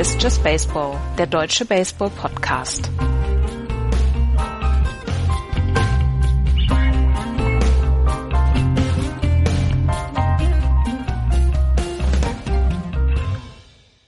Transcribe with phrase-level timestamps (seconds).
[0.00, 2.90] Ist Just Baseball, der deutsche Baseball-Podcast.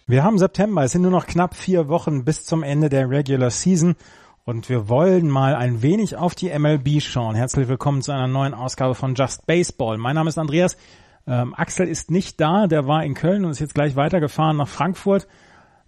[0.06, 3.50] Wir haben September, es sind nur noch knapp vier Wochen bis zum Ende der Regular
[3.50, 3.94] Season
[4.46, 7.34] und wir wollen mal ein wenig auf die MLB schauen.
[7.34, 9.98] Herzlich willkommen zu einer neuen Ausgabe von Just Baseball.
[9.98, 10.78] Mein Name ist Andreas.
[11.26, 14.68] Ähm, Axel ist nicht da, der war in Köln und ist jetzt gleich weitergefahren nach
[14.68, 15.28] Frankfurt.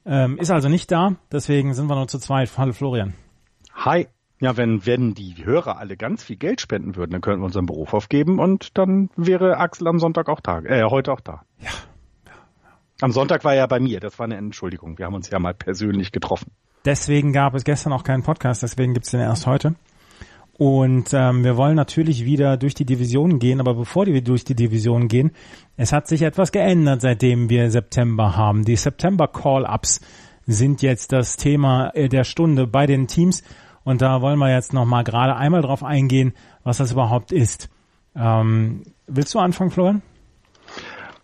[0.07, 2.51] Ähm, ist also nicht da, deswegen sind wir nur zu zweit.
[2.57, 3.15] Hallo Florian.
[3.75, 4.07] Hi.
[4.41, 7.67] Ja, wenn, wenn die Hörer alle ganz viel Geld spenden würden, dann könnten wir unseren
[7.67, 11.43] Beruf aufgeben und dann wäre Axel am Sonntag auch da, äh, heute auch da.
[11.61, 11.71] Ja,
[13.01, 14.99] am Sonntag war er bei mir, das war eine Entschuldigung.
[14.99, 16.53] Wir haben uns ja mal persönlich getroffen.
[16.85, 19.75] Deswegen gab es gestern auch keinen Podcast, deswegen gibt's den erst heute.
[20.57, 24.55] Und ähm, wir wollen natürlich wieder durch die Division gehen, aber bevor wir durch die
[24.55, 25.33] Division gehen,
[25.77, 28.65] es hat sich etwas geändert, seitdem wir September haben.
[28.65, 30.01] Die September Call-Ups
[30.47, 33.43] sind jetzt das Thema äh, der Stunde bei den Teams
[33.83, 37.69] und da wollen wir jetzt nochmal gerade einmal drauf eingehen, was das überhaupt ist.
[38.15, 40.03] Ähm, willst du anfangen, Florian?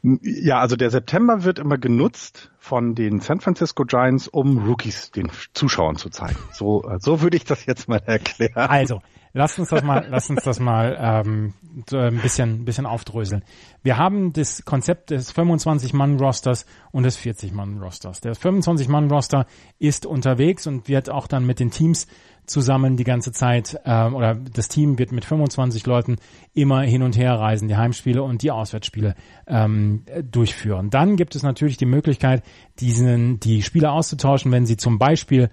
[0.03, 5.31] Ja, also der September wird immer genutzt von den San Francisco Giants, um Rookies den
[5.53, 6.39] Zuschauern zu zeigen.
[6.53, 8.70] So, äh, so würde ich das jetzt mal erklären.
[8.70, 11.55] Also, lass uns das mal, lass uns das mal ähm,
[11.92, 13.42] ein bisschen, bisschen aufdröseln.
[13.83, 18.20] Wir haben das Konzept des 25-Mann-Rosters und des 40-Mann-Rosters.
[18.20, 19.47] Der 25-Mann-Roster
[19.78, 22.06] ist unterwegs und wird auch dann mit den Teams
[22.47, 26.17] zusammen die ganze Zeit äh, oder das Team wird mit 25 Leuten
[26.53, 29.15] immer hin und her reisen, die Heimspiele und die Auswärtsspiele
[29.47, 30.91] ähm, durchführen.
[30.91, 32.42] Dann gibt es natürlich die Möglichkeit,
[32.81, 35.50] diesen die Spieler auszutauschen, wenn sie zum Beispiel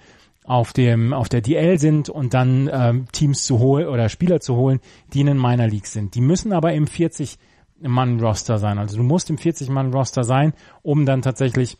[0.47, 4.55] auf dem auf der DL sind und dann ähm, Teams zu holen oder Spieler zu
[4.55, 4.79] holen,
[5.13, 6.15] die in den Minor Leagues sind.
[6.15, 7.37] Die müssen aber im 40
[7.81, 8.79] Mann Roster sein.
[8.79, 11.77] Also du musst im 40 Mann Roster sein, um dann tatsächlich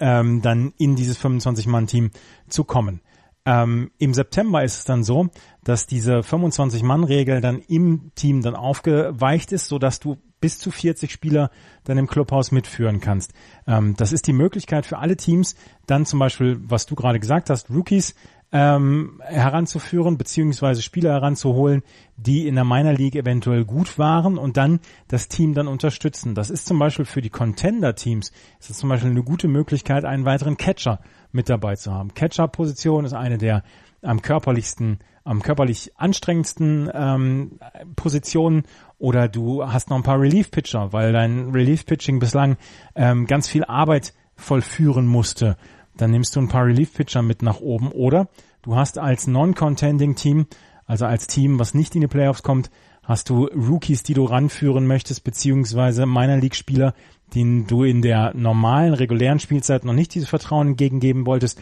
[0.00, 2.10] ähm, dann in dieses 25 Mann Team
[2.48, 3.02] zu kommen.
[3.44, 5.28] Ähm, Im September ist es dann so,
[5.62, 11.10] dass diese 25-Mann-Regel dann im Team dann aufgeweicht ist, so dass du bis zu 40
[11.10, 11.50] Spieler
[11.84, 13.32] dann im Clubhaus mitführen kannst.
[13.66, 15.56] Ähm, das ist die Möglichkeit für alle Teams,
[15.86, 18.14] dann zum Beispiel, was du gerade gesagt hast, Rookies
[18.52, 21.82] ähm, heranzuführen, beziehungsweise Spieler heranzuholen,
[22.18, 26.34] die in der Minor League eventuell gut waren und dann das Team dann unterstützen.
[26.34, 30.26] Das ist zum Beispiel für die Contender-Teams, ist es zum Beispiel eine gute Möglichkeit, einen
[30.26, 31.00] weiteren Catcher
[31.32, 32.12] mit dabei zu haben.
[32.12, 33.62] Catcher-Position ist eine der
[34.02, 37.58] am körperlichsten, am körperlich anstrengendsten ähm,
[37.96, 38.64] Positionen
[38.98, 42.56] oder du hast noch ein paar Relief-Pitcher, weil dein Relief-Pitching bislang
[42.94, 45.56] ähm, ganz viel Arbeit vollführen musste.
[45.96, 48.28] Dann nimmst du ein paar Relief-Pitcher mit nach oben oder
[48.62, 50.46] du hast als Non-Contending-Team,
[50.86, 52.70] also als Team, was nicht in die Playoffs kommt,
[53.02, 56.94] hast du Rookies, die du ranführen möchtest, beziehungsweise Minor League-Spieler,
[57.34, 61.60] denen du in der normalen, regulären Spielzeit noch nicht dieses Vertrauen entgegengeben wolltest,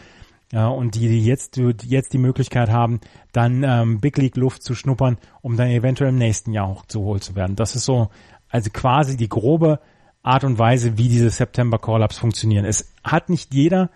[0.51, 2.99] ja, und die, die jetzt, die jetzt die Möglichkeit haben,
[3.31, 7.35] dann ähm, Big League Luft zu schnuppern, um dann eventuell im nächsten Jahr hochzuholt zu
[7.35, 7.55] werden.
[7.55, 8.09] Das ist so,
[8.49, 9.79] also quasi die grobe
[10.21, 12.65] Art und Weise, wie diese September Call-Ups funktionieren.
[12.65, 13.89] Es hat nicht jeder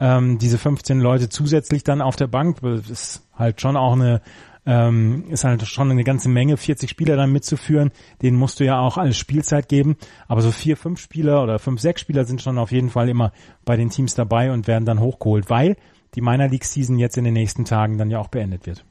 [0.00, 4.20] ähm, diese 15 Leute zusätzlich dann auf der Bank, das ist halt schon auch eine
[4.66, 7.90] ähm, ist halt schon eine ganze Menge, 40 Spieler dann mitzuführen,
[8.22, 11.80] denen musst du ja auch alles Spielzeit geben, aber so vier, fünf Spieler oder fünf,
[11.80, 13.32] sechs Spieler sind schon auf jeden Fall immer
[13.64, 15.76] bei den Teams dabei und werden dann hochgeholt, weil
[16.14, 18.84] die Minor League Season jetzt in den nächsten Tagen dann ja auch beendet wird.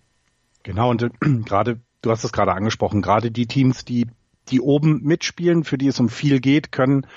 [0.64, 1.10] Genau, und äh,
[1.46, 4.08] gerade, du hast es gerade angesprochen, gerade die Teams, die
[4.50, 7.08] die oben mitspielen, für die es um viel geht, können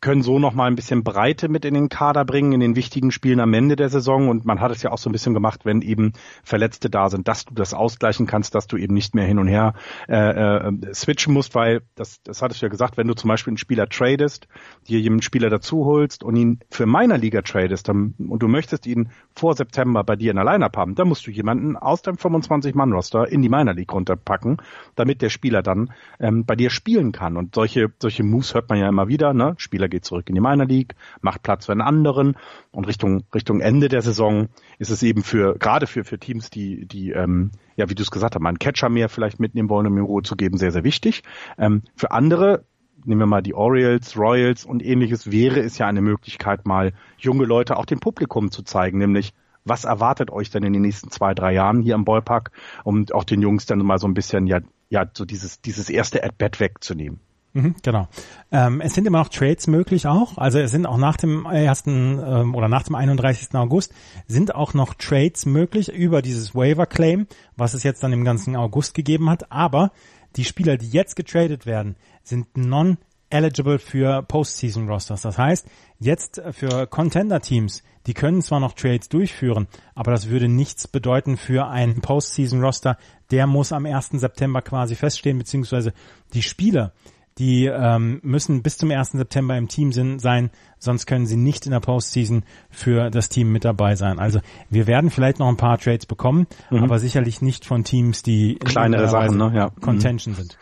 [0.00, 3.10] können so noch mal ein bisschen Breite mit in den Kader bringen in den wichtigen
[3.10, 5.64] Spielen am Ende der Saison und man hat es ja auch so ein bisschen gemacht,
[5.64, 6.12] wenn eben
[6.42, 9.48] Verletzte da sind, dass du das ausgleichen kannst, dass du eben nicht mehr hin und
[9.48, 9.74] her
[10.08, 13.52] äh, äh, switchen musst, weil das, das hattest du ja gesagt, wenn du zum Beispiel
[13.52, 14.48] einen Spieler tradest,
[14.88, 18.86] dir jemanden Spieler dazu holst und ihn für meiner Liga tradest dann, und du möchtest
[18.86, 22.16] ihn vor September bei dir in der Lineup haben, dann musst du jemanden aus deinem
[22.16, 24.58] 25-Mann-Roster in die Minor League runterpacken,
[24.94, 27.36] damit der Spieler dann ähm, bei dir spielen kann.
[27.36, 29.54] Und solche solche Moves hört man ja immer wieder, ne?
[29.78, 32.36] Spieler geht zurück in die Minor League, macht Platz für einen anderen
[32.72, 34.48] und Richtung Richtung Ende der Saison
[34.78, 38.10] ist es eben für gerade für für Teams, die die ähm, ja wie du es
[38.10, 40.72] gesagt hast, mal einen Catcher mehr vielleicht mitnehmen wollen, um ihm Ruhe zu geben, sehr
[40.72, 41.22] sehr wichtig.
[41.58, 42.64] Ähm, für andere
[43.04, 47.44] nehmen wir mal die Orioles, Royals und ähnliches, wäre es ja eine Möglichkeit, mal junge
[47.44, 49.32] Leute auch dem Publikum zu zeigen, nämlich
[49.64, 52.50] was erwartet euch denn in den nächsten zwei, drei Jahren hier am Ballpark,
[52.82, 54.60] um auch den Jungs dann mal so ein bisschen ja,
[54.90, 57.20] ja, so dieses, dieses erste At-Bat wegzunehmen.
[57.58, 58.06] Mhm, genau.
[58.52, 60.38] Ähm, es sind immer noch Trades möglich auch.
[60.38, 63.52] Also es sind auch nach dem ersten ähm, oder nach dem 31.
[63.54, 63.92] August
[64.28, 67.26] sind auch noch Trades möglich über dieses Waiver Claim,
[67.56, 69.50] was es jetzt dann im ganzen August gegeben hat.
[69.50, 69.90] Aber
[70.36, 72.98] die Spieler, die jetzt getradet werden, sind non
[73.30, 75.22] eligible für Postseason Rosters.
[75.22, 75.66] Das heißt,
[75.98, 79.66] jetzt für Contender Teams, die können zwar noch Trades durchführen,
[79.96, 82.96] aber das würde nichts bedeuten für einen Postseason Roster.
[83.30, 84.10] Der muss am 1.
[84.12, 85.92] September quasi feststehen, beziehungsweise
[86.32, 86.92] die Spieler,
[87.38, 89.12] die ähm, müssen bis zum 1.
[89.12, 93.52] September im Team sind, sein, sonst können sie nicht in der Postseason für das Team
[93.52, 94.18] mit dabei sein.
[94.18, 94.40] Also
[94.70, 96.82] wir werden vielleicht noch ein paar Trades bekommen, mhm.
[96.82, 99.52] aber sicherlich nicht von Teams, die kleinere Sachen, ne?
[99.54, 99.70] ja.
[99.80, 100.36] Contention mhm.
[100.36, 100.58] sind.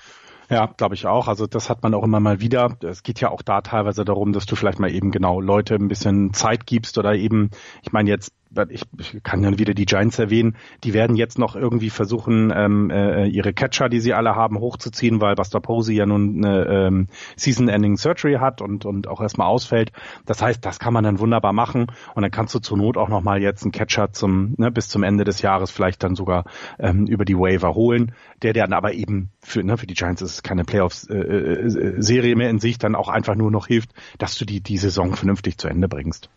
[0.48, 1.26] Ja, glaube ich auch.
[1.26, 2.76] Also das hat man auch immer mal wieder.
[2.82, 5.88] Es geht ja auch da teilweise darum, dass du vielleicht mal eben genau Leute ein
[5.88, 7.50] bisschen Zeit gibst oder eben,
[7.82, 8.32] ich meine jetzt
[8.68, 8.82] ich,
[9.22, 13.52] kann dann wieder die Giants erwähnen, die werden jetzt noch irgendwie versuchen, ähm, äh, ihre
[13.52, 18.34] Catcher, die sie alle haben, hochzuziehen, weil Buster Posey ja nun eine ähm, Season-Ending Surgery
[18.34, 19.92] hat und, und auch erstmal ausfällt.
[20.24, 23.08] Das heißt, das kann man dann wunderbar machen und dann kannst du zur Not auch
[23.08, 26.44] nochmal jetzt einen Catcher zum, ne, bis zum Ende des Jahres vielleicht dann sogar
[26.78, 28.12] ähm, über die Waiver holen,
[28.42, 32.34] der dann aber eben für, ne, für die Giants ist es keine Playoffs-Serie äh, äh,
[32.34, 35.58] mehr in sich, dann auch einfach nur noch hilft, dass du die, die Saison vernünftig
[35.58, 36.30] zu Ende bringst.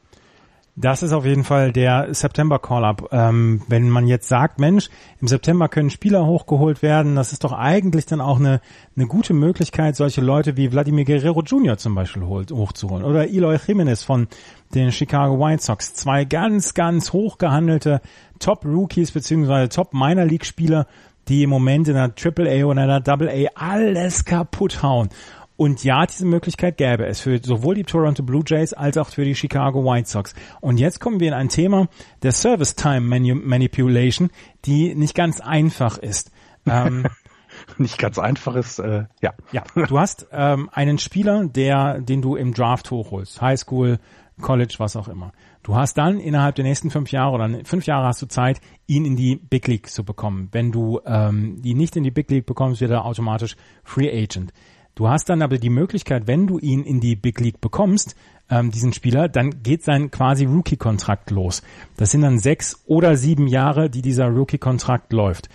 [0.81, 3.09] Das ist auf jeden Fall der September Call-up.
[3.11, 4.89] Ähm, wenn man jetzt sagt, Mensch,
[5.19, 8.61] im September können Spieler hochgeholt werden, das ist doch eigentlich dann auch eine,
[8.95, 11.77] eine gute Möglichkeit, solche Leute wie Vladimir Guerrero Jr.
[11.77, 13.03] zum Beispiel holt, hochzuholen.
[13.03, 14.29] Oder Eloy Jimenez von
[14.73, 15.95] den Chicago White Sox.
[15.95, 17.99] Zwei ganz, ganz hochgehandelte
[18.39, 20.87] Top-Rookies beziehungsweise Top-Minor-League-Spieler,
[21.27, 25.09] die im Moment in der Triple A oder in der Double A alles kaputt hauen.
[25.59, 29.25] Und ja, diese Möglichkeit gäbe es für sowohl die Toronto Blue Jays als auch für
[29.25, 30.33] die Chicago White Sox.
[30.61, 31.89] Und jetzt kommen wir in ein Thema
[32.23, 34.29] der Service Time Manipulation,
[34.63, 36.31] die nicht ganz einfach ist.
[36.65, 37.07] Ähm,
[37.77, 39.33] nicht ganz einfach ist, äh, ja.
[39.51, 43.99] Ja, du hast ähm, einen Spieler, der, den du im Draft hochholst, High School,
[44.39, 45.33] College, was auch immer.
[45.63, 49.03] Du hast dann innerhalb der nächsten fünf Jahre oder fünf Jahre hast du Zeit, ihn
[49.03, 50.47] in die Big League zu bekommen.
[50.53, 54.53] Wenn du ähm, ihn nicht in die Big League bekommst, wird er automatisch Free Agent.
[54.99, 58.17] Du hast dann aber die Möglichkeit, wenn du ihn in die Big League bekommst,
[58.49, 61.61] ähm, diesen Spieler, dann geht sein quasi Rookie-Kontrakt los.
[61.95, 65.47] Das sind dann sechs oder sieben Jahre, die dieser Rookie-Kontrakt läuft.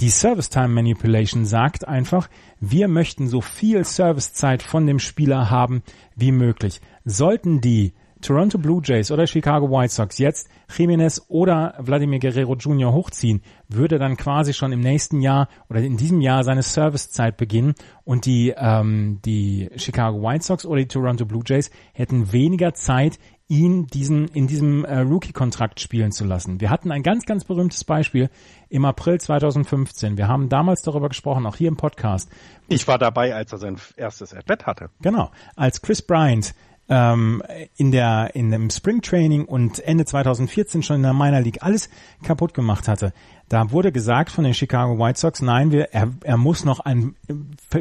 [0.00, 2.28] Die Service Time Manipulation sagt einfach,
[2.58, 5.84] wir möchten so viel Servicezeit von dem Spieler haben
[6.16, 6.80] wie möglich.
[7.04, 12.92] Sollten die Toronto Blue Jays oder Chicago White Sox jetzt Jiménez oder Vladimir Guerrero Jr.
[12.92, 17.74] hochziehen, würde dann quasi schon im nächsten Jahr oder in diesem Jahr seine Servicezeit beginnen
[18.04, 23.18] und die, ähm, die Chicago White Sox oder die Toronto Blue Jays hätten weniger Zeit,
[23.48, 26.60] ihn diesen in diesem äh, Rookie-Kontrakt spielen zu lassen.
[26.60, 28.28] Wir hatten ein ganz, ganz berühmtes Beispiel
[28.68, 30.18] im April 2015.
[30.18, 32.30] Wir haben damals darüber gesprochen, auch hier im Podcast.
[32.68, 34.90] Ich war dabei, als er sein erstes At-Bat hatte.
[35.00, 36.54] Genau, als Chris Bryant
[36.88, 37.42] ähm,
[37.76, 41.90] in der in dem Spring Training und Ende 2014 schon in der Minor League alles
[42.22, 43.12] kaputt gemacht hatte.
[43.48, 47.14] Da wurde gesagt von den Chicago White Sox, nein, wir, er, er muss noch an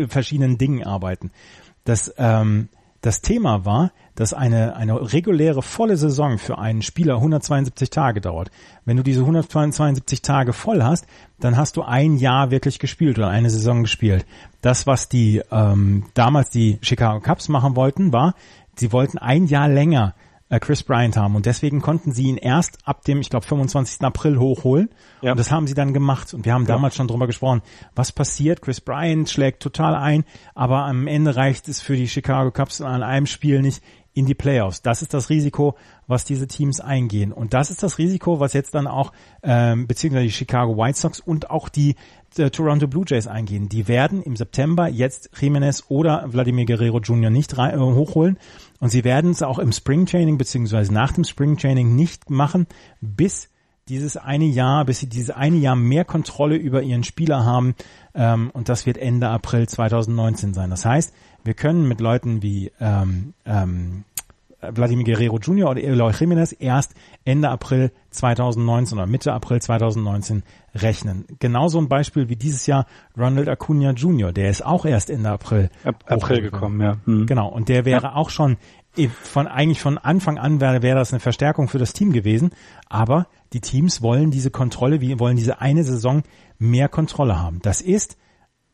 [0.10, 1.32] verschiedenen Dingen arbeiten.
[1.84, 2.70] Das ähm,
[3.02, 8.50] das Thema war, dass eine, eine reguläre volle Saison für einen Spieler 172 Tage dauert.
[8.86, 11.06] Wenn du diese 172 Tage voll hast,
[11.40, 14.26] dann hast du ein Jahr wirklich gespielt oder eine Saison gespielt.
[14.62, 18.34] Das, was die ähm, damals die Chicago Cubs machen wollten, war,
[18.80, 20.16] sie wollten ein Jahr länger
[20.50, 24.02] äh, Chris Bryant haben und deswegen konnten sie ihn erst ab dem, ich glaube, 25.
[24.02, 24.90] April hochholen.
[25.22, 25.32] Ja.
[25.32, 26.34] Und das haben sie dann gemacht.
[26.34, 26.70] Und wir haben ja.
[26.70, 27.62] damals schon drüber gesprochen,
[27.96, 28.62] was passiert.
[28.62, 30.24] Chris Bryant schlägt total ein,
[30.56, 34.34] aber am Ende reicht es für die Chicago Cubs an einem Spiel nicht in die
[34.34, 34.82] Playoffs.
[34.82, 35.76] Das ist das Risiko,
[36.08, 37.32] was diese Teams eingehen.
[37.32, 39.12] Und das ist das Risiko, was jetzt dann auch
[39.44, 41.96] ähm, beziehungsweise die Chicago White Sox und auch die
[42.36, 43.70] äh, Toronto Blue Jays eingehen.
[43.70, 47.30] Die werden im September jetzt Jimenez oder Vladimir Guerrero Jr.
[47.30, 48.40] nicht rein, äh, hochholen
[48.80, 52.68] und sie werden es auch im Spring Training beziehungsweise nach dem Spring Training nicht machen,
[53.02, 53.50] bis
[53.90, 57.76] dieses eine Jahr, bis sie dieses eine Jahr mehr Kontrolle über ihren Spieler haben
[58.14, 60.70] ähm, und das wird Ende April 2019 sein.
[60.70, 64.04] Das heißt, wir können mit Leuten wie ähm, ähm,
[64.60, 65.70] Vladimir Guerrero Jr.
[65.70, 66.94] oder Eloy Jimenez erst
[67.26, 71.26] Ende April 2019 oder Mitte April 2019 rechnen.
[71.40, 72.88] Genauso ein Beispiel wie dieses Jahr
[73.18, 76.98] Ronald Acuna Jr., der ist auch erst Ende April, Ab April gekommen, ja.
[77.06, 77.28] Hm.
[77.28, 78.16] Genau, und der wäre ja.
[78.16, 78.58] auch schon
[79.08, 82.50] von eigentlich von Anfang an wäre, wäre das eine Verstärkung für das Team gewesen,
[82.90, 86.24] aber die Teams wollen diese Kontrolle, wie wollen diese eine Saison
[86.58, 87.60] mehr Kontrolle haben.
[87.62, 88.18] Das ist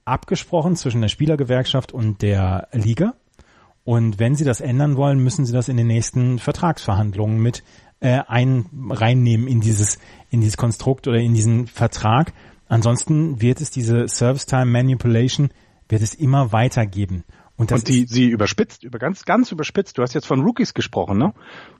[0.05, 3.15] abgesprochen zwischen der Spielergewerkschaft und der Liga.
[3.83, 7.63] Und wenn sie das ändern wollen, müssen sie das in den nächsten Vertragsverhandlungen mit
[7.99, 9.99] äh, ein reinnehmen in dieses
[10.29, 12.33] in dieses Konstrukt oder in diesen Vertrag.
[12.67, 15.49] Ansonsten wird es diese Service Time Manipulation
[15.89, 17.23] wird es immer weitergeben.
[17.55, 19.97] Und, das und die sie überspitzt, über ganz ganz überspitzt.
[19.97, 21.33] Du hast jetzt von Rookies gesprochen, ne?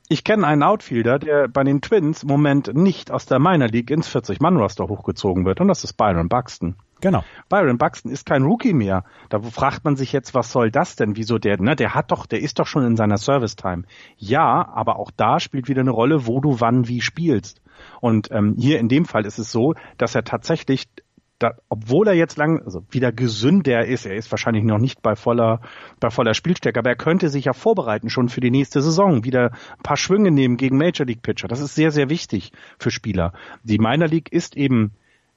[0.07, 3.89] Ich kenne einen Outfielder, der bei den Twins im Moment nicht aus der Minor League
[3.89, 6.75] ins 40-Mann-Roster hochgezogen wird, und das ist Byron Buxton.
[7.03, 7.25] Genau.
[7.49, 9.03] Byron Buxton ist kein Rookie mehr.
[9.27, 11.17] Da fragt man sich jetzt, was soll das denn?
[11.17, 13.83] Wieso der, ne, der hat doch, der ist doch schon in seiner Service Time.
[14.15, 17.61] Ja, aber auch da spielt wieder eine Rolle, wo du wann wie spielst.
[17.99, 20.85] Und ähm, hier in dem Fall ist es so, dass er tatsächlich
[21.39, 25.17] da, obwohl er jetzt lang, also wieder gesünder ist, er ist wahrscheinlich noch nicht bei
[25.17, 25.59] voller,
[25.99, 29.51] bei voller Spielstärke, aber er könnte sich ja vorbereiten schon für die nächste Saison, wieder
[29.51, 31.49] ein paar Schwünge nehmen gegen Major League Pitcher.
[31.49, 33.33] Das ist sehr, sehr wichtig für Spieler.
[33.63, 34.93] Die Minor League ist eben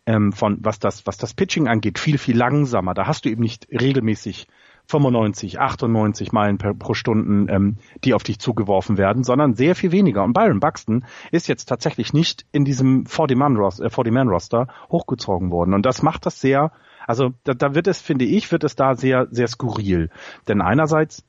[0.07, 2.95] ähm, von, was das, was das Pitching angeht, viel, viel langsamer.
[2.95, 4.47] Da hast du eben nicht regelmäßig
[4.89, 9.93] 95, 98 Meilen per, pro Stunden, ähm, die auf dich zugeworfen werden, sondern sehr viel
[9.93, 10.23] weniger.
[10.23, 14.15] Und Byron Buxton ist jetzt tatsächlich nicht in diesem 40-Man-Roster 40
[14.53, 15.75] äh, hochgezogen worden.
[15.75, 16.71] Und das macht das sehr,
[17.07, 20.11] also da, da wird es, finde ich, wird es da sehr, sehr skurril.
[20.47, 21.25] Denn einerseits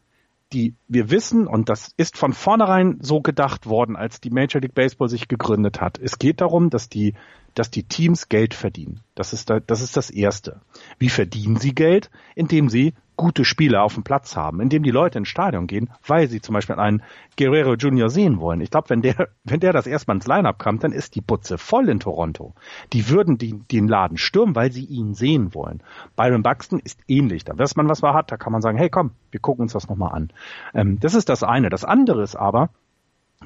[0.54, 4.74] die wir wissen, und das ist von vornherein so gedacht worden, als die Major League
[4.76, 6.00] Baseball sich gegründet hat.
[6.00, 7.14] Es geht darum, dass die
[7.58, 9.02] dass die Teams Geld verdienen.
[9.16, 10.62] Das ist, da, das ist das Erste.
[11.00, 12.12] Wie verdienen sie Geld?
[12.36, 16.30] Indem sie gute Spieler auf dem Platz haben, indem die Leute ins Stadion gehen, weil
[16.30, 17.04] sie zum Beispiel einen
[17.38, 18.10] Guerrero Jr.
[18.10, 18.62] sehen wollen.
[18.62, 21.58] Ich glaube, wenn der, wenn der das erstmal ins Lineup kommt, dann ist die Butze
[21.58, 22.54] voll in Toronto.
[22.94, 25.84] Die würden die, den Laden stürmen, weil sie ihn sehen wollen.
[26.16, 27.44] Byron Buxton ist ähnlich.
[27.44, 28.32] Da weiß man, was man hat.
[28.32, 30.30] Da kann man sagen, hey, komm, wir gucken uns das nochmal an.
[30.74, 31.70] Ähm, das ist das eine.
[31.70, 32.70] Das andere ist aber,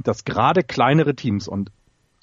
[0.03, 1.71] dass gerade kleinere Teams und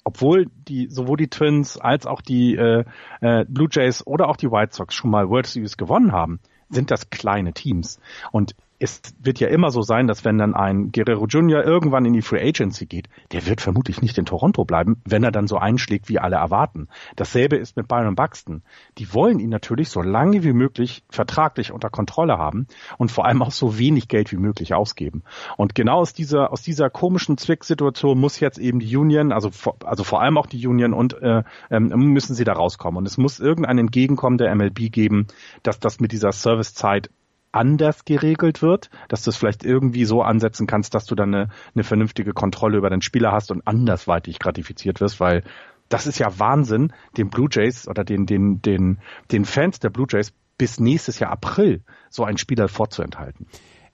[0.03, 2.83] obwohl die sowohl die Twins als auch die äh,
[3.21, 6.39] äh, Blue Jays oder auch die White Sox schon mal World Series gewonnen haben,
[6.69, 7.99] sind das kleine Teams.
[8.31, 11.63] Und es wird ja immer so sein, dass wenn dann ein Guerrero Jr.
[11.63, 15.31] irgendwann in die Free Agency geht, der wird vermutlich nicht in Toronto bleiben, wenn er
[15.31, 16.87] dann so einschlägt, wie alle erwarten.
[17.17, 18.63] Dasselbe ist mit Byron Buxton.
[18.97, 22.67] Die wollen ihn natürlich so lange wie möglich vertraglich unter Kontrolle haben
[22.97, 25.23] und vor allem auch so wenig Geld wie möglich ausgeben.
[25.57, 29.51] Und genau aus dieser, aus dieser komischen Zwicksituation muss jetzt eben die Union, also,
[29.83, 32.97] also vor allem auch die Union und äh, äh, müssen sie da rauskommen.
[32.99, 35.27] Und es muss irgendein Entgegenkommen der MLB geben,
[35.63, 37.09] dass das mit dieser Servicezeit
[37.51, 41.49] anders geregelt wird, dass du es vielleicht irgendwie so ansetzen kannst, dass du dann eine,
[41.73, 45.43] eine vernünftige Kontrolle über den Spieler hast und andersweitig gratifiziert wirst, weil
[45.89, 48.99] das ist ja Wahnsinn, den Blue Jays oder den, den, den,
[49.31, 53.47] den Fans der Blue Jays bis nächstes Jahr April so einen Spieler vorzuenthalten.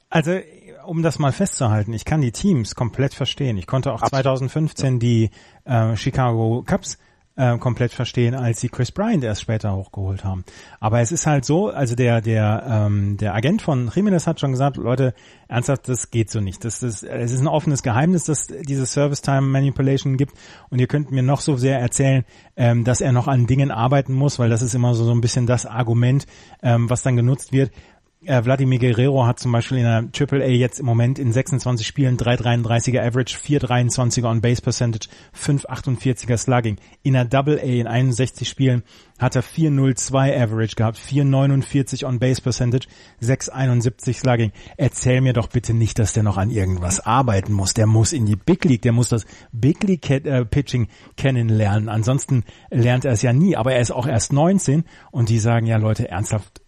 [0.09, 0.39] Also
[0.85, 3.57] um das mal festzuhalten, ich kann die Teams komplett verstehen.
[3.57, 4.23] Ich konnte auch Absolut.
[4.23, 5.29] 2015 die
[5.63, 6.97] äh, Chicago Cubs
[7.37, 10.45] äh, komplett verstehen, als sie Chris Bryant erst später hochgeholt haben.
[10.79, 14.51] Aber es ist halt so, also der der ähm, der Agent von Jimenez hat schon
[14.51, 15.13] gesagt, Leute,
[15.47, 16.63] ernsthaft, das geht so nicht.
[16.63, 20.33] Das, das, es ist ein offenes Geheimnis, dass diese Service Time Manipulation gibt.
[20.69, 22.23] Und ihr könnt mir noch so sehr erzählen,
[22.55, 25.21] ähm, dass er noch an Dingen arbeiten muss, weil das ist immer so so ein
[25.21, 26.25] bisschen das Argument,
[26.63, 27.71] ähm, was dann genutzt wird.
[28.25, 32.17] Äh, Vladimir Guerrero hat zum Beispiel in der AAA jetzt im Moment in 26 Spielen
[32.17, 36.77] 3,33er Average, 4,23er on Base Percentage, 5,48er Slugging.
[37.03, 38.83] In der AA in 61 Spielen
[39.19, 42.87] hat er 4,02 Average gehabt, 4,49 on Base Percentage,
[43.21, 44.51] 6,71 Slugging.
[44.75, 47.73] Erzähl mir doch bitte nicht, dass der noch an irgendwas arbeiten muss.
[47.75, 51.89] Der muss in die Big League, der muss das Big League äh, Pitching kennenlernen.
[51.89, 53.55] Ansonsten lernt er es ja nie.
[53.55, 56.64] Aber er ist auch erst 19 und die sagen ja Leute ernsthaft,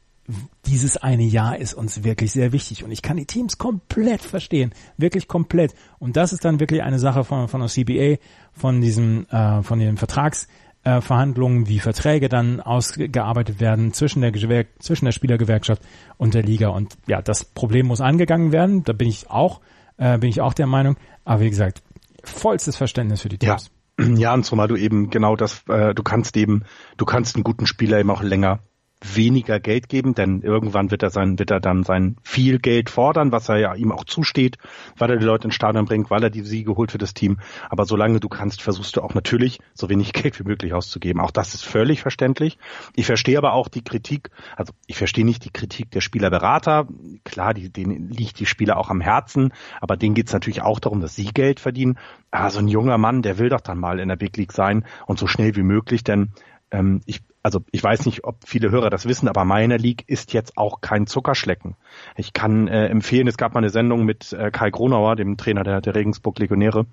[0.65, 4.73] dieses eine Jahr ist uns wirklich sehr wichtig und ich kann die Teams komplett verstehen,
[4.97, 5.73] wirklich komplett.
[5.99, 9.79] Und das ist dann wirklich eine Sache von, von der CBA, von diesem, äh, von
[9.79, 14.33] den Vertragsverhandlungen, äh, wie Verträge dann ausgearbeitet werden zwischen der,
[14.79, 15.81] zwischen der Spielergewerkschaft
[16.17, 16.69] und der Liga.
[16.69, 18.83] Und ja, das Problem muss angegangen werden.
[18.83, 19.61] Da bin ich auch,
[19.95, 20.97] äh, bin ich auch der Meinung.
[21.23, 21.81] Aber wie gesagt,
[22.23, 23.65] vollstes Verständnis für die Teams.
[23.65, 23.71] Ja.
[24.15, 26.65] Ja, und zumal du eben genau das, äh, du kannst eben,
[26.97, 28.59] du kannst einen guten Spieler eben auch länger
[29.03, 33.31] weniger Geld geben, denn irgendwann wird er sein, wird er dann sein viel Geld fordern,
[33.31, 34.57] was er ja ihm auch zusteht,
[34.97, 37.39] weil er die Leute ins Stadion bringt, weil er die Siege holt für das Team.
[37.69, 41.21] Aber solange du kannst, versuchst du auch natürlich so wenig Geld wie möglich auszugeben.
[41.21, 42.57] Auch das ist völlig verständlich.
[42.95, 46.87] Ich verstehe aber auch die Kritik, also ich verstehe nicht die Kritik der Spielerberater.
[47.23, 50.79] Klar, die, denen liegt die Spieler auch am Herzen, aber denen geht es natürlich auch
[50.79, 51.99] darum, dass sie Geld verdienen.
[52.31, 54.85] Ah, so ein junger Mann, der will doch dann mal in der Big League sein
[55.05, 56.31] und so schnell wie möglich, denn
[56.71, 60.33] ähm, ich, also ich weiß nicht, ob viele Hörer das wissen, aber meine League ist
[60.33, 61.77] jetzt auch kein Zuckerschlecken.
[62.17, 65.63] Ich kann äh, empfehlen, es gab mal eine Sendung mit äh, Kai Gronauer, dem Trainer
[65.63, 66.87] der, der Regensburg Legionäre,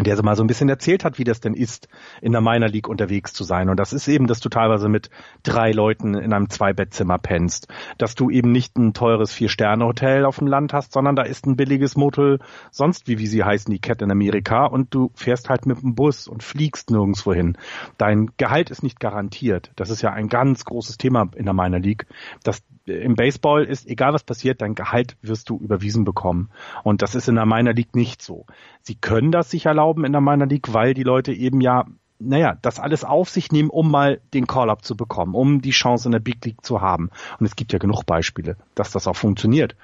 [0.00, 1.86] der so mal so ein bisschen erzählt hat, wie das denn ist,
[2.22, 3.68] in der Minor League unterwegs zu sein.
[3.68, 5.10] Und das ist eben, dass du teilweise mit
[5.42, 7.68] drei Leuten in einem Zwei-Bettzimmer pennst,
[7.98, 11.56] dass du eben nicht ein teures Vier-Sterne-Hotel auf dem Land hast, sondern da ist ein
[11.56, 12.38] billiges Motel,
[12.70, 15.94] sonst wie, wie sie heißen, die Kette in Amerika, und du fährst halt mit dem
[15.94, 17.58] Bus und fliegst nirgendwo hin.
[17.98, 19.72] Dein Gehalt ist nicht garantiert.
[19.76, 22.06] Das ist ja ein ganz großes Thema in der Minor League,
[22.44, 26.50] dass im Baseball ist, egal was passiert, dein Gehalt wirst du überwiesen bekommen.
[26.82, 28.46] Und das ist in der Minor League nicht so.
[28.80, 31.86] Sie können das sich erlauben in der Minor League, weil die Leute eben ja
[32.24, 36.06] naja, das alles auf sich nehmen, um mal den Call-up zu bekommen, um die Chance
[36.06, 37.10] in der Big League zu haben.
[37.38, 39.76] Und es gibt ja genug Beispiele, dass das auch funktioniert.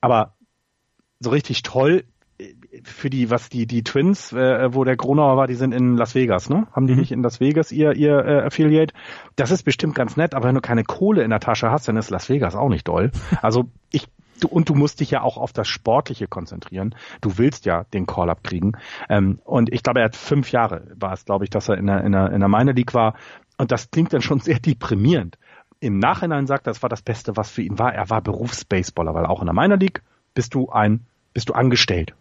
[0.00, 0.34] Aber
[1.20, 2.04] so richtig toll
[2.84, 6.14] für die, was die, die Twins, äh, wo der Gronauer war, die sind in Las
[6.14, 6.66] Vegas, ne?
[6.72, 7.00] Haben die mhm.
[7.00, 8.94] nicht in Las Vegas ihr, ihr äh, Affiliate?
[9.36, 11.96] Das ist bestimmt ganz nett, aber wenn du keine Kohle in der Tasche hast, dann
[11.96, 13.10] ist Las Vegas auch nicht doll.
[13.40, 14.08] Also ich,
[14.40, 16.94] du, und du musst dich ja auch auf das Sportliche konzentrieren.
[17.20, 18.72] Du willst ja den Call-Up kriegen.
[19.08, 21.86] Ähm, und ich glaube, er hat fünf Jahre, war es, glaube ich, dass er in
[21.86, 23.14] der, in der, in der Minor League war.
[23.56, 25.38] Und das klingt dann schon sehr deprimierend.
[25.80, 27.94] Im Nachhinein sagt er, das war das Beste, was für ihn war.
[27.94, 30.02] Er war Berufsbaseballer, weil auch in der Minor League
[30.34, 32.14] bist du ein, bist du angestellt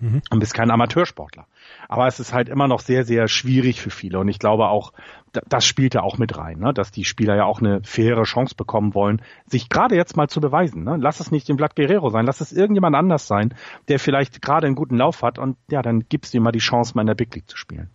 [0.00, 0.22] mhm.
[0.30, 1.46] und bist kein Amateursportler.
[1.88, 4.18] Aber es ist halt immer noch sehr, sehr schwierig für viele.
[4.18, 4.92] Und ich glaube auch,
[5.32, 6.72] das spielt ja auch mit rein, ne?
[6.74, 10.40] dass die Spieler ja auch eine faire Chance bekommen wollen, sich gerade jetzt mal zu
[10.40, 10.84] beweisen.
[10.84, 10.96] Ne?
[11.00, 13.54] Lass es nicht den Vlad Guerrero sein, lass es irgendjemand anders sein,
[13.88, 16.58] der vielleicht gerade einen guten Lauf hat und ja, dann gibst du ihm mal die
[16.58, 17.90] Chance, mal in der Big League zu spielen.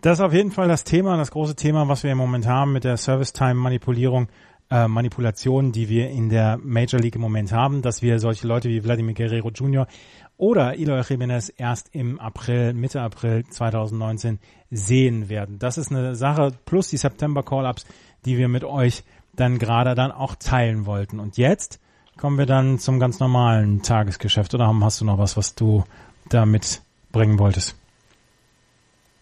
[0.00, 2.72] Das ist auf jeden Fall das Thema, das große Thema, was wir im Moment haben
[2.72, 4.28] mit der Service-Time-Manipulierung,
[4.70, 8.68] äh, Manipulation, die wir in der Major League im Moment haben, dass wir solche Leute
[8.68, 9.88] wie Vladimir Guerrero Jr
[10.38, 14.38] oder Eloy Jimenez erst im April, Mitte April 2019
[14.70, 15.58] sehen werden.
[15.58, 17.84] Das ist eine Sache plus die September Call-Ups,
[18.24, 19.02] die wir mit euch
[19.34, 21.20] dann gerade dann auch teilen wollten.
[21.20, 21.80] Und jetzt
[22.16, 24.54] kommen wir dann zum ganz normalen Tagesgeschäft.
[24.54, 25.84] Oder hast du noch was, was du
[26.28, 27.76] da mitbringen wolltest?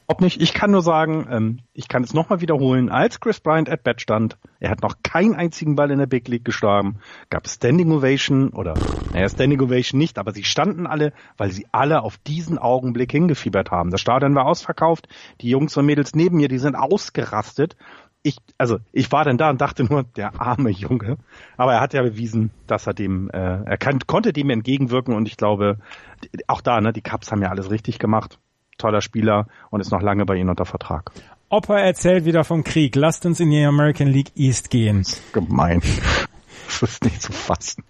[0.08, 3.68] Ob nicht, ich kann nur sagen, ähm, ich kann es nochmal wiederholen, als Chris Bryant
[3.68, 6.98] at bat stand, er hat noch keinen einzigen Ball in der Big League gestorben,
[7.28, 8.74] gab Standing Ovation oder,
[9.12, 13.72] naja, Standing Ovation nicht, aber sie standen alle, weil sie alle auf diesen Augenblick hingefiebert
[13.72, 13.90] haben.
[13.90, 15.08] Das Stadion war ausverkauft,
[15.40, 17.76] die Jungs und Mädels neben mir, die sind ausgerastet.
[18.22, 21.16] Ich, also ich war dann da und dachte nur, der arme Junge.
[21.56, 25.26] Aber er hat ja bewiesen, dass er dem, äh, er kann, konnte dem entgegenwirken und
[25.26, 25.78] ich glaube,
[26.46, 28.38] auch da, ne, die Cups haben ja alles richtig gemacht
[28.78, 31.10] toller Spieler und ist noch lange bei ihnen unter Vertrag.
[31.48, 32.96] Opa erzählt wieder vom Krieg.
[32.96, 35.04] Lasst uns in die American League East gehen.
[35.32, 35.80] gemein.
[36.66, 37.84] Das ist nicht zu fassen.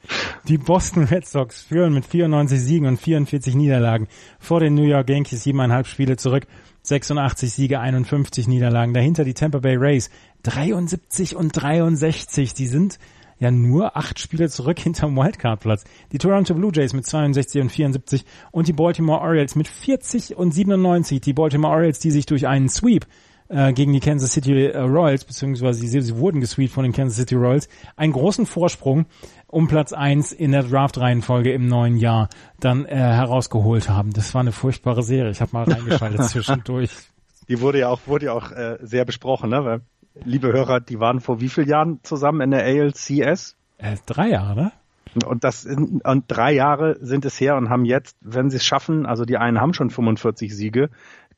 [0.47, 4.07] Die Boston Red Sox führen mit 94 Siegen und 44 Niederlagen
[4.39, 6.47] vor den New York Yankees siebeneinhalb Spiele zurück.
[6.83, 8.93] 86 Siege, 51 Niederlagen.
[8.93, 10.11] Dahinter die Tampa Bay Rays
[10.43, 12.53] 73 und 63.
[12.55, 12.99] Die sind
[13.39, 15.85] ja nur acht Spiele zurück hinterm Wildcard-Platz.
[16.13, 20.53] Die Toronto Blue Jays mit 62 und 74 und die Baltimore Orioles mit 40 und
[20.53, 21.21] 97.
[21.21, 23.07] Die Baltimore Orioles, die sich durch einen Sweep
[23.49, 27.17] äh, gegen die Kansas City äh, Royals, beziehungsweise sie, sie wurden gesweept von den Kansas
[27.17, 29.07] City Royals, einen großen Vorsprung
[29.47, 34.13] um Platz eins in der Draft-Reihenfolge im neuen Jahr dann äh, herausgeholt haben.
[34.13, 35.31] Das war eine furchtbare Serie.
[35.31, 36.91] Ich habe mal reingeschaltet zwischendurch.
[37.49, 39.65] Die wurde ja auch, wurde ja auch äh, sehr besprochen, ne?
[39.65, 39.81] Weil
[40.25, 43.57] liebe Hörer, die waren vor wie vielen Jahren zusammen in der ALCS?
[43.79, 44.73] Äh, drei Jahre, ne?
[45.25, 49.07] Und das und drei Jahre sind es her und haben jetzt, wenn sie es schaffen,
[49.07, 50.91] also die einen haben schon 45 Siege,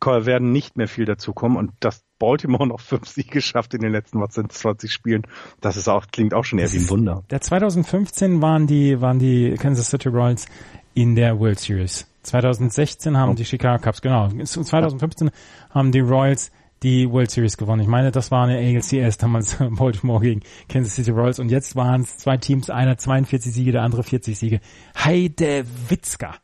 [0.05, 4.21] werden nicht mehr viel dazukommen und dass Baltimore noch fünf Siege schafft in den letzten
[4.21, 5.23] was sind 20 Spielen,
[5.61, 7.25] das ist auch klingt auch schon eher wie ein Wunder.
[7.31, 10.47] Der 2015 waren die waren die Kansas City Royals
[10.95, 12.07] in der World Series.
[12.23, 13.35] 2016 haben oh.
[13.35, 14.29] die Chicago Cubs genau.
[14.29, 15.31] 2015
[15.71, 16.51] haben die Royals
[16.83, 17.83] die World Series gewonnen.
[17.83, 22.03] Ich meine, das war eine ALCS damals Baltimore gegen Kansas City Royals und jetzt waren
[22.03, 24.61] es zwei Teams, einer 42 Siege, der andere 40 Siege.
[24.97, 26.35] Heide Witzka.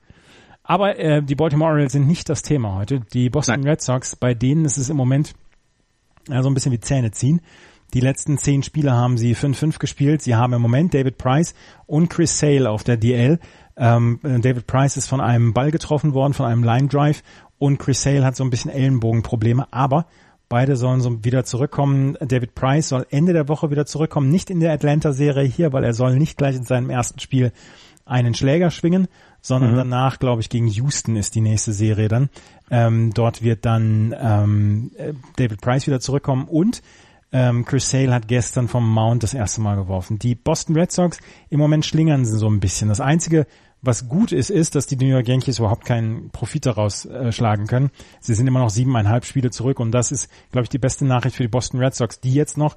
[0.63, 3.01] Aber äh, die Baltimore Orioles sind nicht das Thema heute.
[3.13, 3.71] Die Boston Nein.
[3.71, 5.35] Red Sox, bei denen ist es im Moment
[6.29, 7.41] ja, so ein bisschen wie Zähne ziehen.
[7.93, 10.23] Die letzten zehn Spiele haben sie 5-5 gespielt.
[10.23, 11.55] Sie haben im Moment David Price
[11.87, 13.39] und Chris Sale auf der DL.
[13.77, 17.23] Ähm, David Price ist von einem Ball getroffen worden, von einem Line Drive
[17.65, 20.07] und Chris Sale hat so ein bisschen Ellenbogenprobleme, aber
[20.51, 22.19] Beide sollen so wieder zurückkommen.
[22.21, 25.95] David Price soll Ende der Woche wieder zurückkommen, nicht in der Atlanta-Serie hier, weil er
[25.95, 27.51] soll nicht gleich in seinem ersten Spiel
[28.05, 29.09] einen Schläger schwingen,
[29.41, 29.77] sondern mhm.
[29.77, 32.29] danach, glaube ich, gegen Houston ist die nächste Serie dann.
[32.71, 34.91] Ähm, dort wird dann ähm,
[35.37, 36.83] David Price wieder zurückkommen und
[37.33, 40.19] ähm, Chris Sale hat gestern vom Mount das erste Mal geworfen.
[40.19, 42.91] Die Boston Red Sox im Moment schlingern sie so ein bisschen.
[42.91, 43.47] Das einzige,
[43.85, 47.67] was gut ist, ist, dass die New York Yankees überhaupt keinen Profit daraus äh, schlagen
[47.67, 47.91] können.
[48.21, 51.37] Sie sind immer noch siebeneinhalb Spiele zurück und das ist, glaube ich, die beste Nachricht
[51.37, 52.77] für die Boston Red Sox, die jetzt noch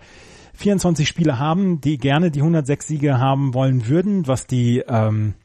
[0.55, 5.35] 24 Spiele haben, die gerne die 106 Siege haben wollen würden, was die ähm,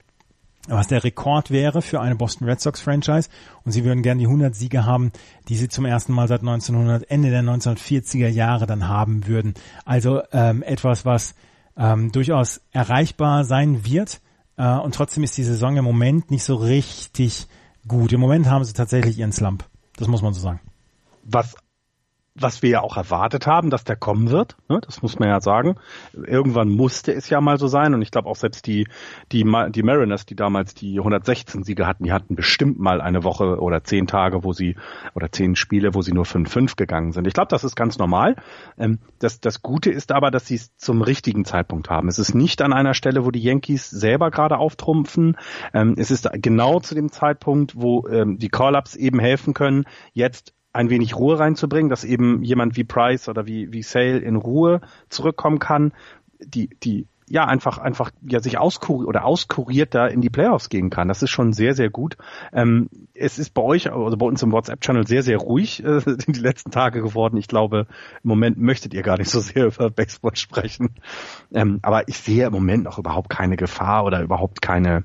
[0.69, 3.29] was der Rekord wäre für eine Boston Red Sox Franchise
[3.65, 5.11] und sie würden gerne die 100 Siege haben,
[5.49, 9.55] die sie zum ersten Mal seit 1900 Ende der 1940er Jahre dann haben würden.
[9.85, 11.35] Also ähm, etwas, was
[11.77, 14.21] ähm, durchaus erreichbar sein wird
[14.63, 17.49] äh, und trotzdem ist die Saison im Moment nicht so richtig
[17.89, 18.13] gut.
[18.13, 19.65] Im Moment haben sie tatsächlich ihren Slump.
[19.97, 20.61] Das muss man so sagen.
[21.25, 21.57] Was
[22.35, 24.57] was wir ja auch erwartet haben, dass der kommen wird.
[24.69, 24.81] Ne?
[24.81, 25.77] Das muss man ja sagen.
[26.15, 27.93] Irgendwann musste es ja mal so sein.
[27.93, 28.89] Und ich glaube auch selbst die,
[29.33, 33.61] die, die Mariners, die damals die 116 Siege hatten, die hatten bestimmt mal eine Woche
[33.61, 34.77] oder zehn Tage, wo sie,
[35.15, 37.27] oder zehn Spiele, wo sie nur 5-5 gegangen sind.
[37.27, 38.37] Ich glaube, das ist ganz normal.
[38.79, 42.09] Ähm, das, das Gute ist aber, dass sie es zum richtigen Zeitpunkt haben.
[42.09, 45.37] Es ist nicht an einer Stelle, wo die Yankees selber gerade auftrumpfen.
[45.75, 50.55] Ähm, es ist genau zu dem Zeitpunkt, wo ähm, die Call-Ups eben helfen können, jetzt
[50.73, 54.81] ein wenig Ruhe reinzubringen, dass eben jemand wie Price oder wie, wie Sale in Ruhe
[55.09, 55.93] zurückkommen kann,
[56.41, 60.91] die, die ja einfach einfach ja sich auskuriert oder auskuriert da in die Playoffs gehen
[60.91, 61.09] kann.
[61.09, 62.19] Das ist schon sehr sehr gut.
[62.53, 66.35] Ähm, es ist bei euch also bei uns im WhatsApp-Channel sehr sehr ruhig äh, in
[66.35, 67.39] die letzten Tage geworden.
[67.39, 67.87] Ich glaube
[68.23, 70.91] im Moment möchtet ihr gar nicht so sehr über Baseball sprechen,
[71.55, 75.05] ähm, aber ich sehe im Moment noch überhaupt keine Gefahr oder überhaupt keine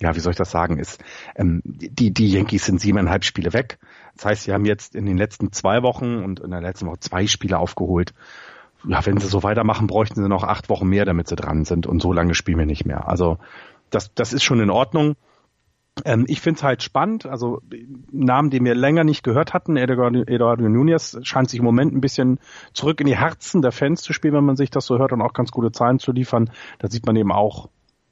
[0.00, 1.02] ja, wie soll ich das sagen, ist,
[1.34, 3.78] ähm, die, die Yankees sind siebeneinhalb Spiele weg.
[4.16, 7.00] Das heißt, sie haben jetzt in den letzten zwei Wochen und in der letzten Woche
[7.00, 8.14] zwei Spiele aufgeholt.
[8.86, 11.86] Ja, wenn sie so weitermachen, bräuchten sie noch acht Wochen mehr, damit sie dran sind.
[11.86, 13.08] Und so lange spielen wir nicht mehr.
[13.08, 13.38] Also
[13.90, 15.16] das, das ist schon in Ordnung.
[16.04, 17.26] Ähm, ich finde es halt spannend.
[17.26, 17.60] Also
[18.12, 22.00] Namen, die wir länger nicht gehört hatten, Eduardo, Eduardo Nunez scheint sich im Moment ein
[22.00, 22.38] bisschen
[22.72, 25.22] zurück in die Herzen der Fans zu spielen, wenn man sich das so hört und
[25.22, 26.50] auch ganz gute Zahlen zu liefern.
[26.78, 27.68] Da sieht man eben auch,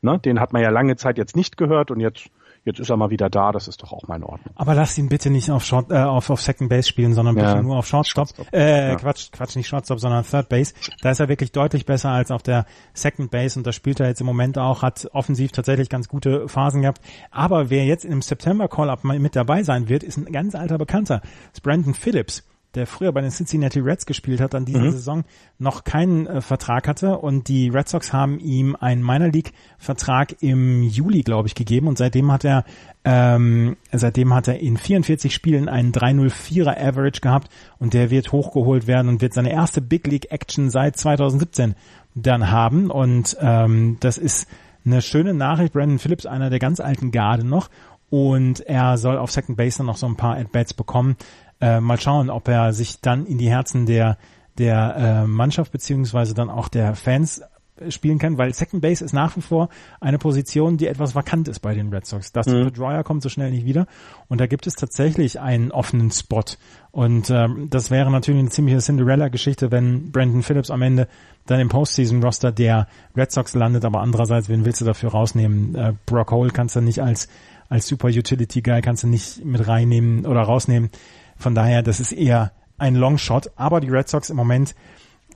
[0.06, 0.18] Ne?
[0.18, 2.30] Den hat man ja lange Zeit jetzt nicht gehört und jetzt
[2.66, 4.52] jetzt ist er mal wieder da, das ist doch auch mal in Ordnung.
[4.56, 7.46] Aber lass ihn bitte nicht auf Short, äh, auf, auf Second Base spielen, sondern bitte
[7.46, 7.62] ja.
[7.62, 8.28] nur auf Shortstop.
[8.28, 8.52] Shortstop.
[8.52, 8.96] Äh, ja.
[8.96, 10.74] Quatsch, Quatsch, nicht Shortstop, sondern Third Base.
[11.00, 14.08] Da ist er wirklich deutlich besser als auf der Second Base und da spielt er
[14.08, 17.00] jetzt im Moment auch, hat offensiv tatsächlich ganz gute Phasen gehabt.
[17.30, 21.20] Aber wer jetzt im September Call-Up mit dabei sein wird, ist ein ganz alter Bekannter.
[21.20, 22.42] Das ist Brandon Phillips
[22.76, 24.90] der früher bei den Cincinnati Reds gespielt hat, an dieser mhm.
[24.92, 25.24] Saison
[25.58, 30.36] noch keinen äh, Vertrag hatte und die Red Sox haben ihm einen Minor League Vertrag
[30.42, 32.64] im Juli, glaube ich, gegeben und seitdem hat er
[33.04, 38.86] ähm, seitdem hat er in 44 Spielen einen 304er Average gehabt und der wird hochgeholt
[38.86, 41.74] werden und wird seine erste Big League Action seit 2017
[42.14, 44.48] dann haben und ähm, das ist
[44.84, 45.72] eine schöne Nachricht.
[45.72, 47.68] Brandon Phillips, einer der ganz alten Garde noch
[48.08, 51.16] und er soll auf Second Base dann noch so ein paar At-Bats bekommen.
[51.60, 54.18] Äh, mal schauen, ob er sich dann in die Herzen der,
[54.58, 57.42] der äh, Mannschaft beziehungsweise dann auch der Fans
[57.78, 61.48] äh, spielen kann, weil Second Base ist nach wie vor eine Position, die etwas vakant
[61.48, 62.32] ist bei den Red Sox.
[62.32, 62.64] Das mhm.
[62.64, 63.86] Pedroia kommt so schnell nicht wieder
[64.28, 66.44] und da gibt es tatsächlich einen offenen Spot
[66.90, 71.08] und ähm, das wäre natürlich eine ziemliche Cinderella-Geschichte, wenn Brandon Phillips am Ende
[71.46, 75.74] dann im Postseason-Roster der Red Sox landet, aber andererseits, wen willst du dafür rausnehmen?
[75.74, 77.28] Äh, Brock Hole kannst du nicht als
[77.68, 80.90] als Super Utility Guy kannst du nicht mit reinnehmen oder rausnehmen.
[81.36, 83.50] Von daher, das ist eher ein Longshot.
[83.56, 84.74] Aber die Red Sox im Moment,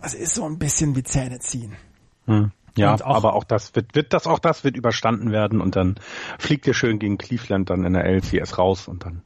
[0.00, 1.76] das ist so ein bisschen wie Zähne ziehen.
[2.26, 2.52] Hm.
[2.76, 5.96] Ja, auch, aber auch das wird, wird das auch das wird überstanden werden und dann
[6.38, 9.22] fliegt ihr schön gegen Cleveland dann in der LCS raus und dann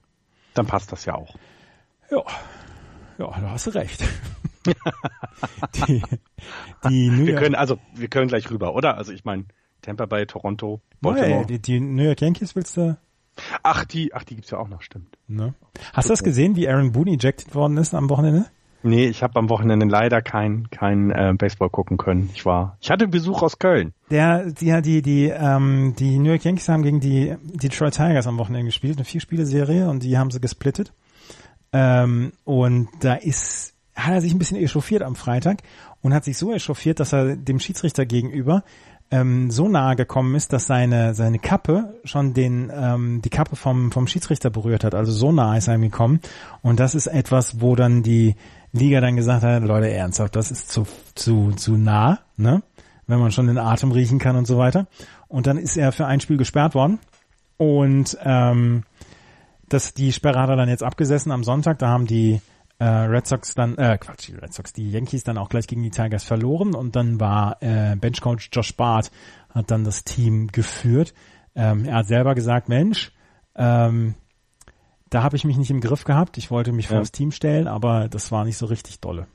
[0.54, 1.36] dann passt das ja auch.
[2.10, 2.22] Ja,
[3.18, 4.02] ja, da hast du recht.
[5.86, 6.02] die,
[6.88, 8.96] die New wir können also wir können gleich rüber, oder?
[8.96, 9.44] Also ich meine
[9.82, 11.42] Tampa Bay, Toronto, Baltimore.
[11.42, 12.96] Oh, die, die New York Yankees willst du?
[13.62, 15.16] Ach, die, ach, die gibt's ja auch noch, stimmt.
[15.26, 15.54] Ne?
[15.92, 18.46] Hast du das gesehen, wie Aaron Boone ejected worden ist am Wochenende?
[18.86, 22.28] Nee, ich habe am Wochenende leider kein kein äh, Baseball gucken können.
[22.34, 23.94] Ich war, ich hatte Besuch aus Köln.
[24.10, 28.36] Der, die, die, die, ähm, die New York Yankees haben gegen die Detroit Tigers am
[28.36, 30.92] Wochenende gespielt, eine Vier-Spiele-Serie und die haben sie gesplittet.
[31.72, 35.62] Ähm, und da ist, hat er sich ein bisschen echauffiert am Freitag
[36.02, 38.64] und hat sich so echauffiert, dass er dem Schiedsrichter gegenüber
[39.10, 43.92] ähm, so nahe gekommen ist, dass seine seine Kappe schon den ähm, die Kappe vom
[43.92, 44.94] vom Schiedsrichter berührt hat.
[44.94, 46.20] Also so nah ist er ihm gekommen.
[46.62, 48.36] Und das ist etwas, wo dann die
[48.72, 52.62] Liga dann gesagt hat, Leute, ernsthaft, das ist zu zu zu nah, ne?
[53.06, 54.86] Wenn man schon den Atem riechen kann und so weiter.
[55.28, 56.98] Und dann ist er für ein Spiel gesperrt worden.
[57.56, 58.84] Und ähm,
[59.68, 61.78] das, die Sperre hat er dann jetzt abgesessen am Sonntag.
[61.78, 62.40] Da haben die
[62.78, 65.82] äh, Red Sox dann, äh, Quatsch, die Red Sox, die Yankees dann auch gleich gegen
[65.82, 69.10] die Tigers verloren und dann war äh, Benchcoach Josh Bart
[69.50, 71.14] hat dann das Team geführt.
[71.54, 73.12] Ähm, er hat selber gesagt, Mensch,
[73.54, 74.14] ähm,
[75.10, 76.38] da habe ich mich nicht im Griff gehabt.
[76.38, 76.90] Ich wollte mich ja.
[76.90, 79.28] vor das Team stellen, aber das war nicht so richtig dolle.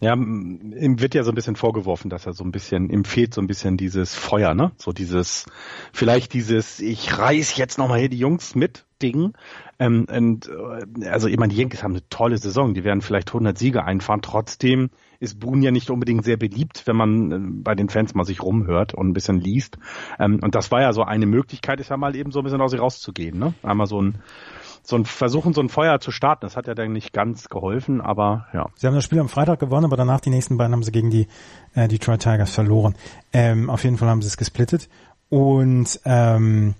[0.00, 3.34] Ja, ihm wird ja so ein bisschen vorgeworfen, dass er so ein bisschen, ihm fehlt
[3.34, 4.72] so ein bisschen dieses Feuer, ne?
[4.78, 5.44] So dieses,
[5.92, 9.32] vielleicht dieses, ich reiß jetzt nochmal hier die Jungs mit Ding.
[9.78, 13.28] Ähm, und, äh, also ich meine, die Yankees haben eine tolle Saison, die werden vielleicht
[13.28, 14.22] 100 Siege einfahren.
[14.22, 18.24] Trotzdem ist Boone ja nicht unbedingt sehr beliebt, wenn man äh, bei den Fans mal
[18.24, 19.78] sich rumhört und ein bisschen liest.
[20.18, 22.60] Ähm, und das war ja so eine Möglichkeit, ist ja mal eben so ein bisschen
[22.60, 23.54] aus sich rauszugehen, ne?
[23.62, 24.18] Einmal so ein
[24.82, 26.40] so ein versuchen, so ein Feuer zu starten.
[26.42, 28.66] Das hat ja dann nicht ganz geholfen, aber ja.
[28.74, 31.10] Sie haben das Spiel am Freitag gewonnen, aber danach die nächsten beiden haben sie gegen
[31.10, 31.28] die
[31.74, 32.94] äh, Detroit Tigers verloren.
[33.32, 34.88] Ähm, auf jeden Fall haben sie es gesplittet.
[35.28, 36.74] Und ähm,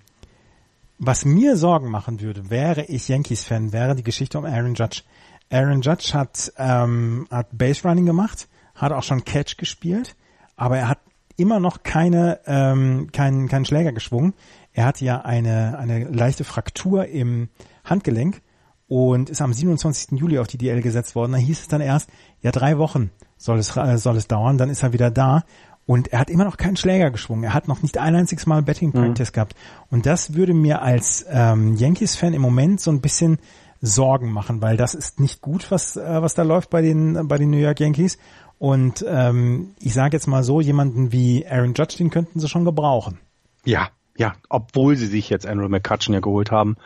[1.00, 5.02] was mir Sorgen machen würde, wäre ich Yankees-Fan, wäre die Geschichte um Aaron Judge.
[5.50, 10.14] Aaron Judge hat, ähm, hat Base Running gemacht, hat auch schon Catch gespielt,
[10.56, 10.98] aber er hat
[11.38, 14.34] immer noch keine, ähm, keinen, keinen Schläger geschwungen.
[14.74, 17.48] Er hatte ja eine, eine leichte Fraktur im
[17.82, 18.42] Handgelenk
[18.86, 20.18] und ist am 27.
[20.18, 21.32] Juli auf die DL gesetzt worden.
[21.32, 22.10] Da hieß es dann erst,
[22.42, 25.44] ja, drei Wochen soll es, äh, soll es dauern, dann ist er wieder da.
[25.90, 27.42] Und er hat immer noch keinen Schläger geschwungen.
[27.42, 29.32] Er hat noch nicht ein einziges Mal Betting Practice mhm.
[29.32, 29.56] gehabt.
[29.90, 33.40] Und das würde mir als ähm, Yankees-Fan im Moment so ein bisschen
[33.80, 37.38] Sorgen machen, weil das ist nicht gut, was, äh, was da läuft bei den, bei
[37.38, 38.18] den New York Yankees.
[38.60, 42.64] Und ähm, ich sage jetzt mal so, jemanden wie Aaron Judge, den könnten sie schon
[42.64, 43.18] gebrauchen.
[43.64, 43.88] Ja,
[44.20, 46.76] ja, obwohl sie sich jetzt Andrew McCutcheon ja geholt haben,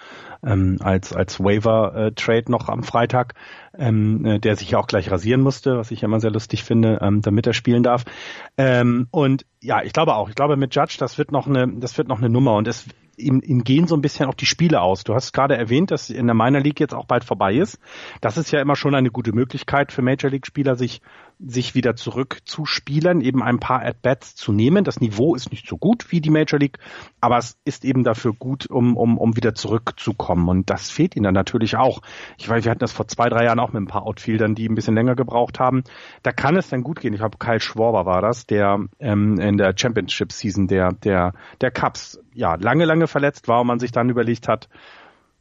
[0.45, 3.35] ähm, als, als Waiver-Trade noch am Freitag,
[3.77, 7.01] ähm, äh, der sich ja auch gleich rasieren musste, was ich immer sehr lustig finde,
[7.03, 8.05] ähm, damit er spielen darf.
[8.57, 11.99] Ähm, und ja, ich glaube auch, ich glaube mit Judge, das wird noch eine, das
[11.99, 14.81] wird noch eine Nummer und es ihm, ihm gehen so ein bisschen auch die Spiele
[14.81, 15.03] aus.
[15.03, 17.81] Du hast gerade erwähnt, dass in der Minor League jetzt auch bald vorbei ist.
[18.21, 21.01] Das ist ja immer schon eine gute Möglichkeit für Major League Spieler, sich
[21.39, 24.85] sich wieder zurückzuspielen, eben ein paar At-Bats zu nehmen.
[24.85, 26.79] Das Niveau ist nicht so gut wie die Major League,
[27.21, 30.49] aber es ist eben dafür gut, um, um, um wieder zurückzukommen.
[30.49, 32.01] Und das fehlt ihnen dann natürlich auch.
[32.39, 34.69] Ich weiß, wir hatten das vor zwei, drei Jahren auch mit ein paar Outfieldern, die
[34.69, 35.85] ein bisschen länger gebraucht haben.
[36.23, 37.13] Da kann es dann gut gehen.
[37.13, 41.71] Ich glaube, Kyle Schwarber war das, der ähm, in der Championship Season der, der, der
[41.71, 44.69] Cups ja lange, lange verletzt war und man sich dann überlegt hat,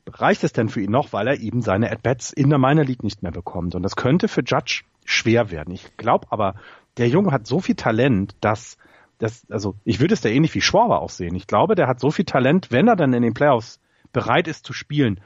[0.07, 3.03] reicht es denn für ihn noch, weil er eben seine At-Bats in der Minor League
[3.03, 3.75] nicht mehr bekommt.
[3.75, 5.73] Und das könnte für Judge schwer werden.
[5.73, 6.55] Ich glaube aber,
[6.97, 8.77] der Junge hat so viel Talent, dass
[9.17, 11.35] das, also ich würde es da ähnlich wie Schwaber auch sehen.
[11.35, 13.79] Ich glaube, der hat so viel Talent, wenn er dann in den Playoffs
[14.11, 15.21] bereit ist zu spielen,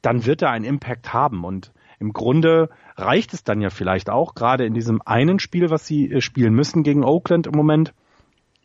[0.00, 1.44] dann wird er einen Impact haben.
[1.44, 5.86] Und im Grunde reicht es dann ja vielleicht auch, gerade in diesem einen Spiel, was
[5.86, 7.94] sie äh, spielen müssen gegen Oakland im Moment,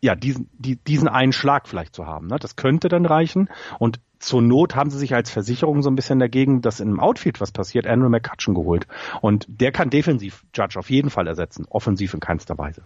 [0.00, 2.28] ja, diesen, die, diesen einen Schlag vielleicht zu haben.
[2.28, 2.36] Ne?
[2.38, 3.48] Das könnte dann reichen.
[3.78, 7.00] Und zur Not haben sie sich als Versicherung so ein bisschen dagegen, dass in einem
[7.00, 8.86] Outfield was passiert, Andrew McCutcheon geholt.
[9.20, 12.82] Und der kann defensiv Judge auf jeden Fall ersetzen, offensiv in keinster Weise.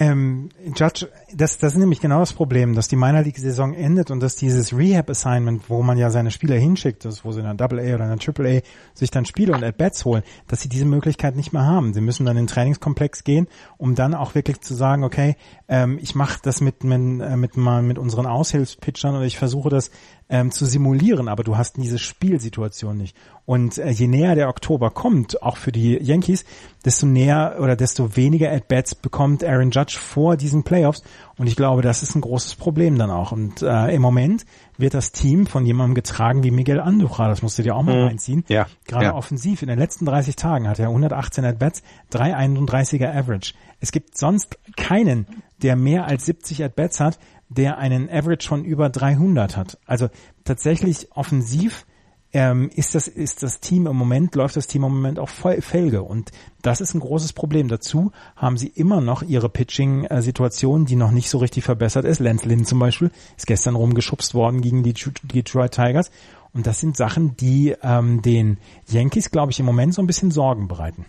[0.00, 4.12] Ähm, Judge, das, das ist nämlich genau das Problem, dass die Minor League Saison endet
[4.12, 7.46] und dass dieses Rehab Assignment, wo man ja seine Spieler hinschickt, das, wo sie in
[7.46, 8.60] einer Double A oder einer Triple A
[8.94, 11.94] sich dann Spiele und At-Bats holen, dass sie diese Möglichkeit nicht mehr haben.
[11.94, 15.34] Sie müssen dann in den Trainingskomplex gehen, um dann auch wirklich zu sagen, okay,
[15.66, 19.90] ähm, ich mache das mit, mit, äh, mit, mit unseren Aushilfspitchern oder ich versuche das
[20.30, 23.16] ähm, zu simulieren, aber du hast diese Spielsituation nicht.
[23.46, 26.44] Und äh, je näher der Oktober kommt, auch für die Yankees,
[26.84, 31.02] desto näher oder desto weniger At-Bats bekommt Aaron Judge vor diesen Playoffs.
[31.38, 33.32] Und ich glaube, das ist ein großes Problem dann auch.
[33.32, 34.44] Und äh, im Moment
[34.76, 37.28] wird das Team von jemandem getragen wie Miguel Andujar.
[37.28, 38.08] Das musst du dir auch mal mhm.
[38.08, 38.44] reinziehen.
[38.48, 38.66] Ja.
[38.86, 39.14] Gerade ja.
[39.14, 39.62] offensiv.
[39.62, 43.54] In den letzten 30 Tagen hat er 118 At-Bats, 331er Average.
[43.80, 45.26] Es gibt sonst keinen,
[45.62, 49.78] der mehr als 70 At-Bats hat, der einen Average von über 300 hat.
[49.86, 50.08] Also
[50.44, 51.86] tatsächlich offensiv
[52.32, 56.02] ähm, ist das ist das Team im Moment läuft das Team im Moment auf Felge
[56.02, 56.30] und
[56.60, 57.68] das ist ein großes Problem.
[57.68, 62.20] Dazu haben sie immer noch ihre Pitching-Situation, die noch nicht so richtig verbessert ist.
[62.20, 66.10] Lance Lynn zum Beispiel ist gestern rumgeschubst worden gegen die Detroit Tigers
[66.52, 68.58] und das sind Sachen, die ähm, den
[68.88, 71.06] Yankees, glaube ich, im Moment so ein bisschen Sorgen bereiten.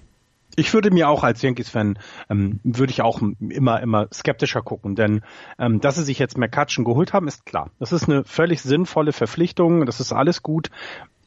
[0.60, 1.98] Ich würde mir auch als Yankees-Fan,
[2.30, 5.22] ähm, würde ich auch immer, immer skeptischer gucken, denn
[5.58, 7.72] ähm, dass sie sich jetzt McCutcheon geholt haben, ist klar.
[7.80, 10.70] Das ist eine völlig sinnvolle Verpflichtung, das ist alles gut.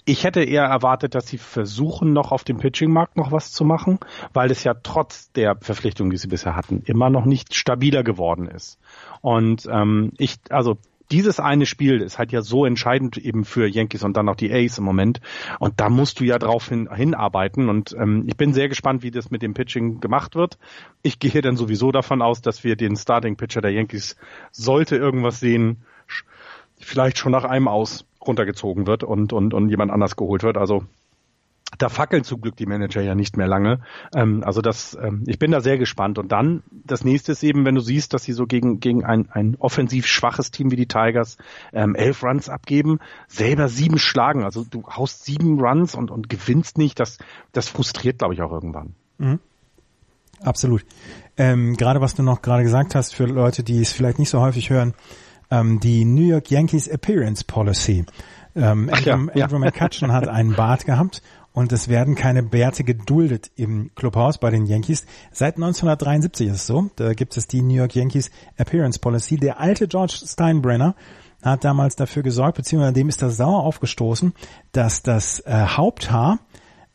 [0.04, 4.00] Ich hätte eher erwartet, dass sie versuchen, noch auf dem Pitching-Markt noch was zu machen,
[4.34, 8.48] weil es ja trotz der Verpflichtung, die sie bisher hatten, immer noch nicht stabiler geworden
[8.48, 8.78] ist.
[9.22, 10.76] Und ähm, ich, also
[11.12, 14.50] dieses eine Spiel ist halt ja so entscheidend eben für Yankees und dann auch die
[14.50, 15.20] Ace im Moment.
[15.58, 17.68] Und da musst du ja drauf hin, hinarbeiten.
[17.68, 20.58] Und ähm, ich bin sehr gespannt, wie das mit dem Pitching gemacht wird.
[21.02, 24.16] Ich gehe dann sowieso davon aus, dass wir den Starting Pitcher der Yankees
[24.50, 25.82] sollte irgendwas sehen,
[26.78, 30.56] vielleicht schon nach einem aus runtergezogen wird und, und, und jemand anders geholt wird.
[30.56, 30.86] Also
[31.78, 33.80] da fackeln zum Glück die Manager ja nicht mehr lange.
[34.14, 36.18] Ähm, also das, ähm, ich bin da sehr gespannt.
[36.18, 39.30] Und dann das nächste ist eben, wenn du siehst, dass sie so gegen gegen ein
[39.30, 41.38] ein offensiv schwaches Team wie die Tigers
[41.72, 44.44] ähm, elf Runs abgeben, selber sieben schlagen.
[44.44, 47.00] Also du haust sieben Runs und und gewinnst nicht.
[47.00, 47.18] Das
[47.52, 48.94] das frustriert, glaube ich, auch irgendwann.
[49.18, 49.38] Mhm.
[50.42, 50.84] Absolut.
[51.36, 54.40] Ähm, gerade was du noch gerade gesagt hast für Leute, die es vielleicht nicht so
[54.40, 54.94] häufig hören,
[55.50, 58.04] ähm, die New York Yankees Appearance Policy.
[58.54, 59.44] Ähm, Andrew, ja, ja.
[59.44, 64.50] Andrew McCutcheon hat einen Bart gehabt und es werden keine Bärte geduldet im Clubhaus bei
[64.50, 65.04] den Yankees.
[65.32, 66.90] Seit 1973 ist es so.
[66.96, 69.36] Da gibt es die New York Yankees Appearance Policy.
[69.36, 70.94] Der alte George Steinbrenner
[71.42, 74.32] hat damals dafür gesorgt, beziehungsweise dem ist das sauer aufgestoßen,
[74.72, 76.38] dass das äh, Haupthaar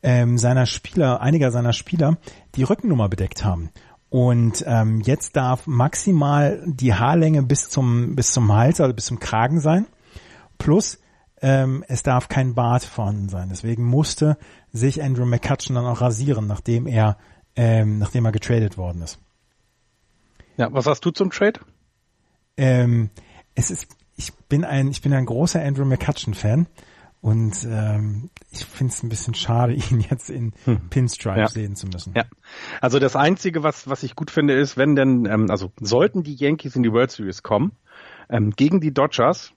[0.01, 2.17] ähm, seiner Spieler, einiger seiner Spieler,
[2.55, 3.69] die Rückennummer bedeckt haben.
[4.09, 9.19] Und ähm, jetzt darf maximal die Haarlänge bis zum bis zum Hals, also bis zum
[9.19, 9.85] Kragen sein.
[10.57, 10.99] Plus
[11.41, 13.49] ähm, es darf kein Bart vorhanden sein.
[13.49, 14.37] Deswegen musste
[14.71, 17.17] sich Andrew McCutcheon dann auch rasieren, nachdem er,
[17.55, 19.19] ähm, nachdem er getradet worden ist.
[20.57, 21.59] Ja, was hast du zum Trade?
[22.57, 23.11] Ähm,
[23.53, 26.67] es ist, ich bin ein, ich bin ein großer Andrew McCutcheon-Fan
[27.21, 30.89] und ähm, ich finde es ein bisschen schade, ihn jetzt in hm.
[30.89, 31.47] Pinstripes ja.
[31.49, 32.13] sehen zu müssen.
[32.15, 32.25] Ja,
[32.81, 36.35] also das Einzige, was, was ich gut finde, ist, wenn denn, ähm, also sollten die
[36.35, 37.73] Yankees in die World Series kommen,
[38.29, 39.53] ähm, gegen die Dodgers,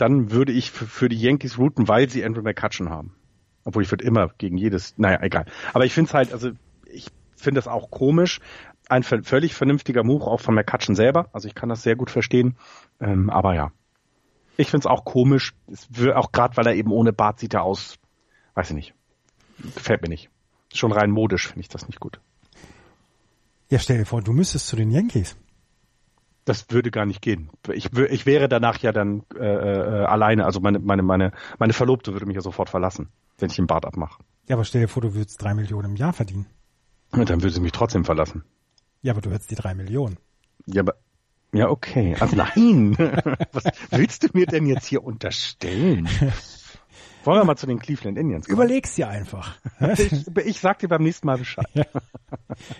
[0.00, 3.14] dann würde ich für, die Yankees routen, weil sie Andrew McCutcheon haben.
[3.64, 5.46] Obwohl ich würde immer gegen jedes, naja, egal.
[5.72, 6.50] Aber ich finde es halt, also
[6.86, 8.40] ich finde es auch komisch.
[8.88, 11.28] Ein völlig vernünftiger Move auch von McCutcheon selber.
[11.32, 12.56] Also ich kann das sehr gut verstehen.
[13.00, 13.72] Ähm, aber ja,
[14.56, 15.54] ich finde es auch komisch,
[16.14, 17.96] auch gerade weil er eben ohne Bart sieht er aus,
[18.54, 18.94] weiß ich nicht.
[19.74, 20.30] Gefällt mir nicht.
[20.72, 22.20] Schon rein modisch finde ich das nicht gut.
[23.68, 25.36] Ja, stell dir vor, du müsstest zu den Yankees.
[26.44, 27.50] Das würde gar nicht gehen.
[27.72, 32.12] Ich, ich wäre danach ja dann äh, äh, alleine, also meine, meine, meine, meine Verlobte
[32.12, 34.22] würde mich ja sofort verlassen, wenn ich den Bart abmache.
[34.48, 36.46] Ja, aber stell dir vor, du würdest drei Millionen im Jahr verdienen.
[37.12, 38.44] Und dann würde sie mich trotzdem verlassen.
[39.02, 40.18] Ja, aber du hättest die drei Millionen.
[40.66, 40.94] Ja, aber
[41.52, 42.16] ja, okay.
[42.20, 42.96] Also nein.
[43.52, 46.08] Was willst du mir denn jetzt hier unterstellen?
[47.24, 48.58] Wollen wir mal zu den Cleveland Indians kommen?
[48.58, 49.56] Überleg's dir einfach.
[49.96, 51.66] ich, ich sag dir beim nächsten Mal Bescheid.
[51.74, 51.84] Ja.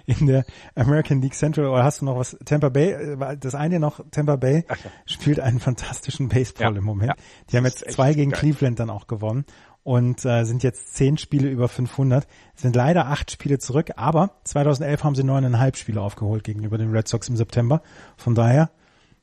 [0.06, 2.36] In der American League Central, oder hast du noch was?
[2.44, 4.76] Tampa Bay, äh, das eine noch, Tampa Bay ja.
[5.06, 6.78] spielt einen fantastischen Baseball ja.
[6.78, 7.12] im Moment.
[7.50, 8.40] Die haben jetzt zwei gegen geil.
[8.40, 9.44] Cleveland dann auch gewonnen
[9.82, 12.26] und äh, sind jetzt zehn Spiele über 500.
[12.54, 17.08] Sind leider acht Spiele zurück, aber 2011 haben sie neuneinhalb Spiele aufgeholt gegenüber den Red
[17.08, 17.82] Sox im September.
[18.16, 18.70] Von daher,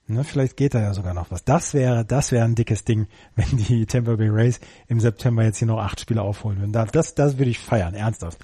[0.07, 1.43] ne, vielleicht geht da ja sogar noch was.
[1.43, 5.57] Das wäre, das wäre ein dickes Ding, wenn die Tampa Bay Rays im September jetzt
[5.57, 6.71] hier noch acht Spiele aufholen würden.
[6.71, 8.39] Das, das, würde ich feiern, ernsthaft.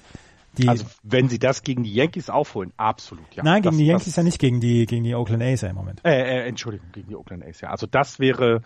[0.58, 3.42] Die, also wenn sie das gegen die Yankees aufholen, absolut, ja.
[3.42, 5.68] Nein, gegen das, die Yankees das, ja nicht, gegen die, gegen die Oakland A's ja
[5.68, 6.00] im Moment.
[6.04, 7.70] Äh, äh, Entschuldigung, gegen die Oakland A's, ja.
[7.70, 8.62] Also das wäre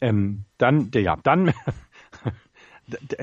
[0.00, 1.52] ähm, dann, der, ja, dann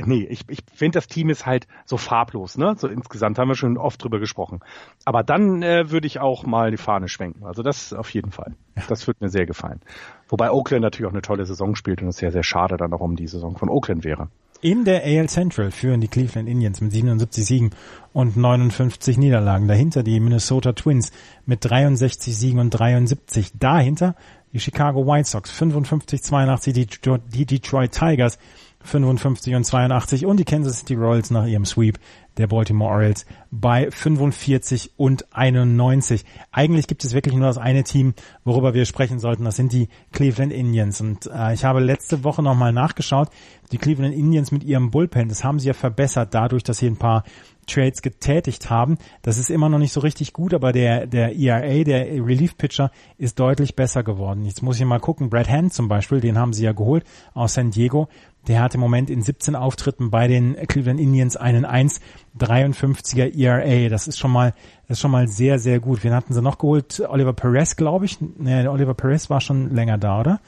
[0.06, 2.75] nee, ich, ich finde, das Team ist halt so farblos, ne?
[2.78, 4.60] So insgesamt haben wir schon oft drüber gesprochen.
[5.06, 7.45] Aber dann äh, würde ich auch mal die Fahne schwenken.
[7.45, 8.54] Also das auf jeden Fall.
[8.89, 9.82] Das wird mir sehr gefallen.
[10.28, 12.99] Wobei Oakland natürlich auch eine tolle Saison spielt und es sehr, sehr schade dann auch
[13.01, 14.30] um die Saison von Oakland wäre.
[14.62, 17.69] In der AL Central führen die Cleveland Indians mit 77 Siegen
[18.13, 19.67] und 59 Niederlagen.
[19.67, 21.12] Dahinter die Minnesota Twins
[21.45, 23.51] mit 63 Siegen und 73.
[23.60, 24.15] Dahinter
[24.54, 28.39] die Chicago White Sox 55, 82, die Detroit Tigers
[28.86, 32.00] 55 und 82 und die Kansas City Royals nach ihrem Sweep
[32.38, 36.26] der Baltimore Orioles bei 45 und 91.
[36.52, 39.45] Eigentlich gibt es wirklich nur das eine Team, worüber wir sprechen sollten.
[39.45, 41.00] Das sind die Cleveland Indians.
[41.02, 43.30] Und äh, ich habe letzte Woche nochmal nachgeschaut.
[43.71, 46.98] Die Cleveland Indians mit ihrem Bullpen, das haben sie ja verbessert dadurch, dass sie ein
[46.98, 47.24] paar
[47.67, 48.98] Trades getätigt haben.
[49.21, 52.91] Das ist immer noch nicht so richtig gut, aber der, der ERA, der Relief Pitcher,
[53.17, 54.45] ist deutlich besser geworden.
[54.45, 55.30] Jetzt muss ich mal gucken.
[55.30, 58.08] Brad Hand zum Beispiel, den haben sie ja geholt aus San Diego.
[58.48, 63.90] Der hat im Moment in 17 Auftritten bei den Cleveland Indians einen 1,53er ERA.
[63.90, 64.54] Das ist schon mal,
[64.88, 66.04] das ist schon mal sehr, sehr gut.
[66.04, 67.02] Wen hatten sie noch geholt?
[67.08, 68.20] Oliver Perez, glaube ich.
[68.22, 70.40] Nee, Oliver Perez war schon länger da, oder?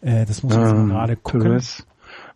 [0.00, 1.42] Äh, das muss jetzt ähm, gerade gucken.
[1.42, 1.86] Perez.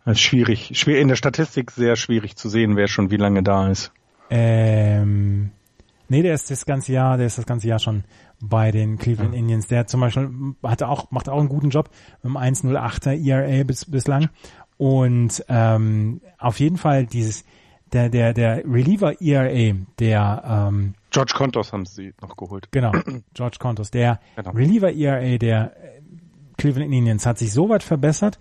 [0.05, 0.71] Das ist schwierig.
[0.73, 3.91] Schwer, in der Statistik sehr schwierig zu sehen, wer schon wie lange da ist.
[4.29, 5.51] Ähm,
[6.09, 8.03] nee, der ist das ganze Jahr, der ist das ganze Jahr schon
[8.39, 9.67] bei den Cleveland Indians.
[9.67, 10.29] Der zum Beispiel
[10.63, 11.89] hatte auch, macht auch einen guten Job
[12.23, 14.29] mit einem 1,08er ERA bis, bislang
[14.81, 17.45] und ähm, auf jeden Fall dieses
[17.93, 22.67] der der der Reliever ERA, der ähm, George Contos haben sie noch geholt.
[22.71, 22.91] Genau,
[23.35, 23.91] George Contos.
[23.91, 24.49] Der genau.
[24.49, 25.73] Reliever ERA der
[26.57, 28.39] Cleveland Indians hat sich so weit verbessert,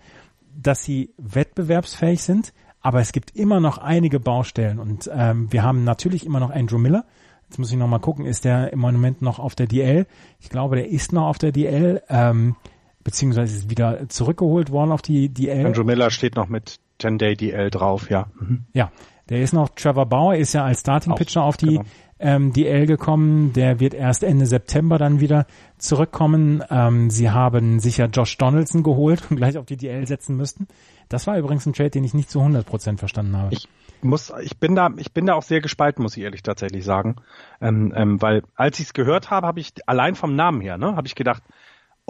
[0.56, 5.84] dass sie wettbewerbsfähig sind, aber es gibt immer noch einige Baustellen und ähm, wir haben
[5.84, 7.04] natürlich immer noch Andrew Miller.
[7.50, 10.06] Jetzt muss ich noch mal gucken, ist der im Moment noch auf der DL?
[10.38, 12.02] Ich glaube, der ist noch auf der DL.
[12.08, 12.56] Ähm,
[13.04, 15.66] beziehungsweise ist wieder zurückgeholt worden auf die DL.
[15.66, 18.26] Andrew Miller steht noch mit 10-Day DL drauf, ja.
[18.38, 18.64] Mhm.
[18.72, 18.90] Ja,
[19.28, 21.84] der ist noch, Trevor Bauer ist ja als Starting Pitcher auf die genau.
[22.18, 25.46] ähm, DL gekommen, der wird erst Ende September dann wieder
[25.78, 26.62] zurückkommen.
[26.68, 30.66] Ähm, sie haben sicher Josh Donaldson geholt und gleich auf die DL setzen müssten.
[31.08, 33.54] Das war übrigens ein Trade, den ich nicht zu 100% verstanden habe.
[33.54, 33.68] Ich
[34.02, 37.16] muss, ich bin da, ich bin da auch sehr gespalten, muss ich ehrlich tatsächlich sagen,
[37.60, 40.96] ähm, ähm, weil als ich es gehört habe, habe ich allein vom Namen her, ne,
[40.96, 41.42] habe ich gedacht,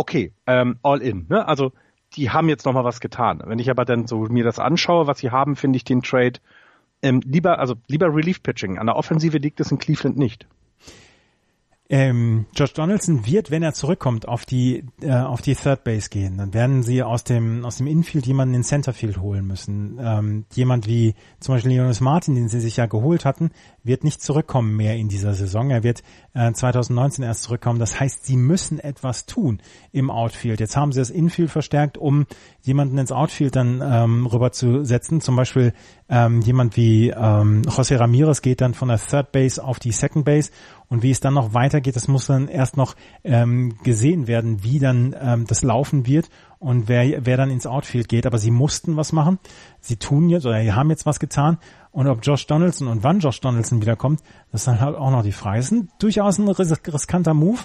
[0.00, 1.26] okay, ähm, all in.
[1.28, 1.46] Ne?
[1.46, 1.72] Also
[2.14, 3.42] die haben jetzt noch mal was getan.
[3.44, 6.40] Wenn ich aber dann so mir das anschaue, was sie haben, finde ich den Trade
[7.02, 8.78] ähm, lieber, also lieber Relief Pitching.
[8.78, 10.46] An der Offensive liegt es in Cleveland nicht.
[11.92, 16.38] Ähm, Josh Donaldson wird, wenn er zurückkommt, auf die äh, auf die Third Base gehen.
[16.38, 19.98] Dann werden sie aus dem aus dem Infield jemanden in Centerfield holen müssen.
[20.00, 23.50] Ähm, jemand wie zum Beispiel Jonas Martin, den sie sich ja geholt hatten,
[23.82, 25.70] wird nicht zurückkommen mehr in dieser Saison.
[25.70, 27.80] Er wird äh, 2019 erst zurückkommen.
[27.80, 29.60] Das heißt, sie müssen etwas tun
[29.90, 30.60] im Outfield.
[30.60, 32.26] Jetzt haben sie das Infield verstärkt, um
[32.62, 35.20] jemanden ins Outfield dann ähm, rüberzusetzen.
[35.20, 35.72] Zum Beispiel
[36.08, 40.24] ähm, jemand wie ähm, José Ramirez geht dann von der Third Base auf die Second
[40.24, 40.52] Base
[40.90, 44.80] und wie es dann noch weitergeht, das muss dann erst noch ähm, gesehen werden, wie
[44.80, 46.28] dann ähm, das laufen wird
[46.58, 48.26] und wer, wer dann ins Outfield geht.
[48.26, 49.38] Aber sie mussten was machen.
[49.80, 51.58] Sie tun jetzt oder sie haben jetzt was getan.
[51.92, 54.20] Und ob Josh Donaldson und wann Josh Donaldson wiederkommt,
[54.50, 55.58] das ist dann halt auch noch die Frage.
[55.58, 57.60] Das ist ein, durchaus ein riskanter Move.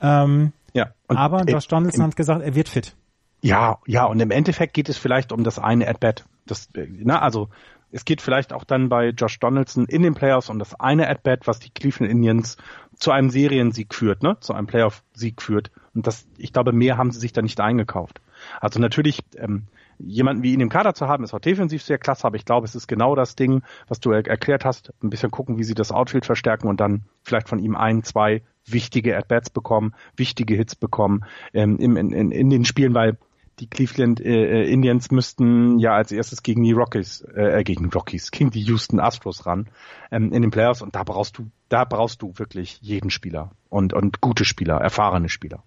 [0.00, 2.96] Ähm, ja, aber Josh Donaldson hat gesagt, er wird fit.
[3.40, 6.24] Ja, ja, und im Endeffekt geht es vielleicht um das eine At-Bat.
[6.46, 7.50] Das, na, also
[7.90, 11.46] es geht vielleicht auch dann bei Josh Donaldson in den Playoffs um das eine At-Bat,
[11.46, 12.56] was die Cleveland Indians
[12.96, 14.36] zu einem Seriensieg führt, ne?
[14.40, 15.70] zu einem Playoff-Sieg führt.
[15.94, 18.20] Und das, ich glaube, mehr haben sie sich da nicht eingekauft.
[18.60, 19.64] Also natürlich, ähm,
[19.98, 22.66] jemanden wie ihn im Kader zu haben, ist auch defensiv sehr klasse, aber ich glaube,
[22.66, 24.92] es ist genau das Ding, was du er erklärt hast.
[25.02, 28.42] Ein bisschen gucken, wie sie das Outfield verstärken und dann vielleicht von ihm ein, zwei
[28.66, 33.16] wichtige At-Bats bekommen, wichtige Hits bekommen ähm, in, in, in den Spielen, weil
[33.60, 37.90] die Cleveland äh, äh, Indians müssten ja als erstes gegen die Rockies, äh, äh, gegen
[37.90, 39.68] Rockies, gegen die Houston Astros ran
[40.10, 43.92] ähm, in den Playoffs und da brauchst du, da brauchst du wirklich jeden Spieler und
[43.92, 45.62] und gute Spieler, erfahrene Spieler.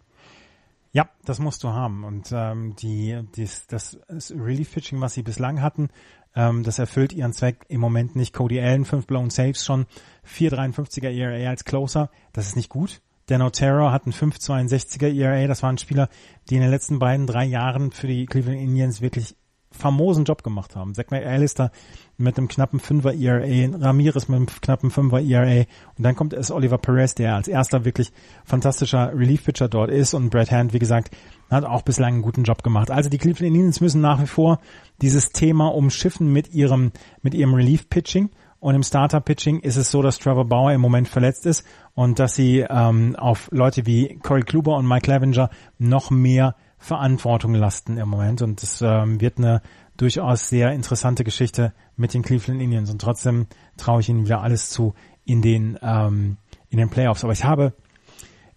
[0.94, 5.62] Ja, das musst du haben und ähm, die, das, das Relief Pitching, was sie bislang
[5.62, 5.90] hatten,
[6.36, 8.34] ähm, das erfüllt ihren Zweck im Moment nicht.
[8.34, 9.86] Cody Allen, fünf blown Saves schon,
[10.26, 13.02] 4,53er ERA als Closer, das ist nicht gut.
[13.28, 15.48] Dan Otero hat einen 5,62er ERA.
[15.48, 16.10] Das war ein Spieler,
[16.50, 19.36] die in den letzten beiden, drei Jahren für die Cleveland Indians wirklich
[19.72, 20.94] famosen Job gemacht haben.
[20.94, 21.72] Zach McAllister
[22.18, 25.66] mit einem knappen 5er ERA, Ramirez mit einem knappen 5er ERA
[25.98, 28.12] und dann kommt es Oliver Perez, der als erster wirklich
[28.44, 31.16] fantastischer Relief-Pitcher dort ist und Brad Hand, wie gesagt,
[31.50, 32.90] hat auch bislang einen guten Job gemacht.
[32.92, 34.60] Also die Cleveland Indians müssen nach wie vor
[35.02, 38.30] dieses Thema umschiffen mit ihrem, mit ihrem Relief-Pitching
[38.60, 42.36] und im Starter-Pitching ist es so, dass Trevor Bauer im Moment verletzt ist und dass
[42.36, 48.10] sie ähm, auf Leute wie Corey Kluber und Mike Clevenger noch mehr Verantwortung lasten im
[48.10, 48.42] Moment.
[48.42, 49.62] Und es ähm, wird eine
[49.96, 52.90] durchaus sehr interessante Geschichte mit den Cleveland Indians.
[52.90, 53.48] Und trotzdem
[53.78, 54.94] traue ich ihnen wieder alles zu
[55.24, 56.38] in den, ähm,
[56.70, 57.24] in den Playoffs.
[57.24, 57.74] Aber ich habe,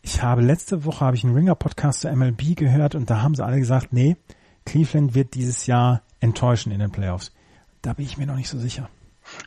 [0.01, 3.45] ich habe letzte Woche habe ich einen Ringer-Podcast zur MLB gehört und da haben sie
[3.45, 4.17] alle gesagt, nee,
[4.65, 7.33] Cleveland wird dieses Jahr enttäuschen in den Playoffs.
[7.83, 8.89] Da bin ich mir noch nicht so sicher.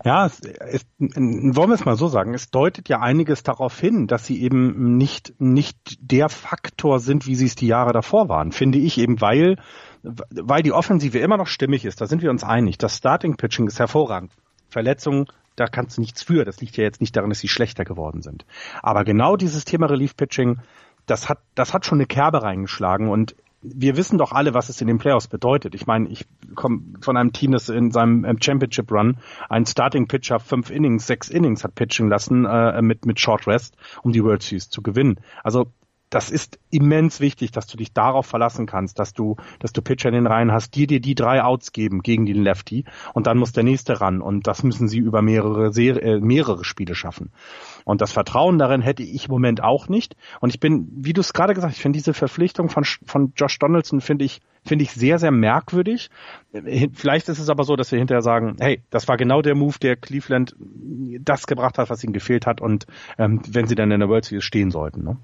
[0.04, 4.08] Ja, es, es, wollen wir es mal so sagen, es deutet ja einiges darauf hin,
[4.08, 8.52] dass sie eben nicht, nicht der Faktor sind, wie sie es die Jahre davor waren,
[8.52, 9.58] finde ich eben, weil,
[10.02, 12.78] weil die Offensive immer noch stimmig ist, da sind wir uns einig.
[12.78, 14.32] Das Starting Pitching ist hervorragend.
[14.70, 16.46] Verletzungen, da kannst du nichts für.
[16.46, 18.46] Das liegt ja jetzt nicht daran, dass sie schlechter geworden sind.
[18.82, 20.60] Aber genau dieses Thema Relief Pitching,
[21.06, 24.82] das hat, das hat schon eine Kerbe reingeschlagen und wir wissen doch alle, was es
[24.82, 25.74] in den Playoffs bedeutet.
[25.74, 29.18] Ich meine, ich komme von einem Team, das in seinem ähm, Championship Run
[29.50, 33.76] einen Starting Pitcher fünf Innings, sechs Innings hat pitchen lassen äh, mit mit Short Rest,
[34.04, 35.20] um die World Series zu gewinnen.
[35.44, 35.72] Also
[36.14, 40.10] das ist immens wichtig, dass du dich darauf verlassen kannst, dass du, dass du Pitcher
[40.10, 43.40] in den Reihen hast, die dir die drei Outs geben gegen den Lefty und dann
[43.40, 47.32] muss der nächste ran und das müssen sie über mehrere, Serie, äh, mehrere Spiele schaffen.
[47.86, 50.16] Und das Vertrauen darin hätte ich im Moment auch nicht.
[50.40, 53.34] Und ich bin, wie du es gerade gesagt hast, ich finde diese Verpflichtung von, von
[53.36, 56.10] Josh Donaldson finde ich, finde ich sehr, sehr merkwürdig.
[56.94, 59.78] Vielleicht ist es aber so, dass wir hinterher sagen, hey, das war genau der Move,
[59.80, 60.56] der Cleveland
[61.20, 62.86] das gebracht hat, was ihnen gefehlt hat und
[63.18, 65.04] ähm, wenn sie dann in der World Series stehen sollten.
[65.04, 65.18] Ne?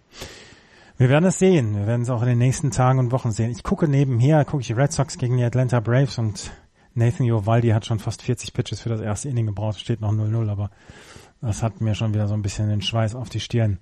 [0.97, 1.78] Wir werden es sehen.
[1.78, 3.51] Wir werden es auch in den nächsten Tagen und Wochen sehen.
[3.51, 6.51] Ich gucke nebenher, gucke ich die Red Sox gegen die Atlanta Braves und
[6.93, 9.80] Nathan Iovaldi hat schon fast 40 Pitches für das erste Inning gebraucht.
[9.80, 10.72] Steht noch 0-0, aber
[11.42, 13.80] das hat mir schon wieder so ein bisschen den Schweiß auf die Stirn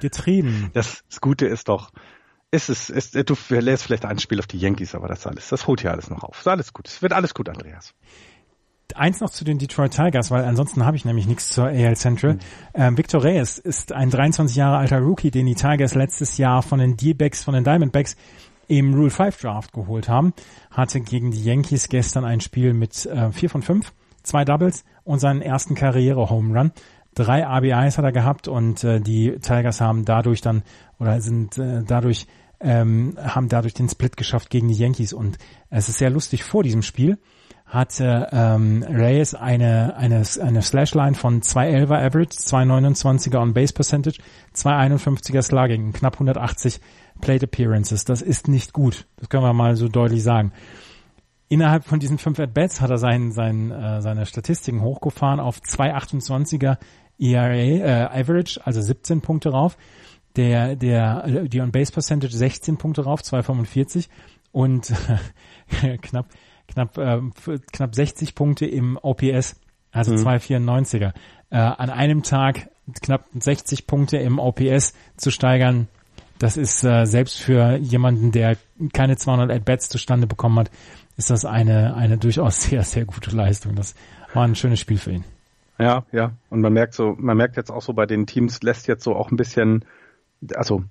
[0.00, 0.70] getrieben.
[0.74, 1.90] Das, das Gute ist doch,
[2.50, 5.66] ist es, ist, du lässt vielleicht ein Spiel auf die Yankees, aber das alles, das
[5.66, 6.40] holt ja alles noch auf.
[6.40, 6.88] Ist alles gut.
[6.88, 7.94] Es wird alles gut, Andreas.
[8.96, 12.34] Eins noch zu den Detroit Tigers, weil ansonsten habe ich nämlich nichts zur AL Central.
[12.34, 12.40] Mhm.
[12.74, 16.80] Ähm, Victor Reyes ist ein 23 Jahre alter Rookie, den die Tigers letztes Jahr von
[16.80, 18.16] den D-Backs, von den Diamondbacks
[18.66, 20.32] im Rule 5 Draft geholt haben.
[20.72, 23.92] Hatte gegen die Yankees gestern ein Spiel mit äh, 4 von 5,
[24.22, 26.72] zwei Doubles und seinen ersten Karriere-Home Run.
[27.22, 30.62] Drei RBIs hat er gehabt und äh, die Tigers haben dadurch dann
[30.98, 32.26] oder sind äh, dadurch
[32.60, 36.62] ähm, haben dadurch den Split geschafft gegen die Yankees und es ist sehr lustig vor
[36.62, 37.18] diesem Spiel
[37.70, 44.18] hatte ähm, Reyes eine, eine, eine Slashline von 211er Average, 229er on Base Percentage,
[44.56, 46.80] 251er Slugging, knapp 180
[47.20, 48.04] Plate Appearances.
[48.04, 49.06] Das ist nicht gut.
[49.16, 50.52] Das können wir mal so deutlich sagen.
[51.48, 56.76] Innerhalb von diesen fünf At-Bats hat er sein, sein, äh, seine Statistiken hochgefahren auf 228er
[57.20, 59.76] ERA, äh, Average, also 17 Punkte rauf.
[60.36, 64.08] der, der, die On-Base Percentage 16 Punkte rauf, 2,45
[64.52, 64.92] und
[66.02, 66.26] knapp,
[66.68, 67.20] knapp, äh,
[67.72, 69.60] knapp 60 Punkte im OPS,
[69.92, 70.18] also mhm.
[70.18, 71.12] 2,94er.
[71.50, 72.70] Äh, an einem Tag
[73.02, 75.88] knapp 60 Punkte im OPS zu steigern,
[76.38, 78.56] das ist äh, selbst für jemanden, der
[78.94, 80.70] keine 200 At-Bats zustande bekommen hat,
[81.16, 83.74] ist das eine, eine durchaus sehr, sehr gute Leistung.
[83.74, 83.94] Das
[84.32, 85.24] war ein schönes Spiel für ihn.
[85.80, 86.32] Ja, ja.
[86.50, 89.14] Und man merkt so, man merkt jetzt auch so bei den Teams, lässt jetzt so
[89.16, 89.84] auch ein bisschen,
[90.54, 90.84] also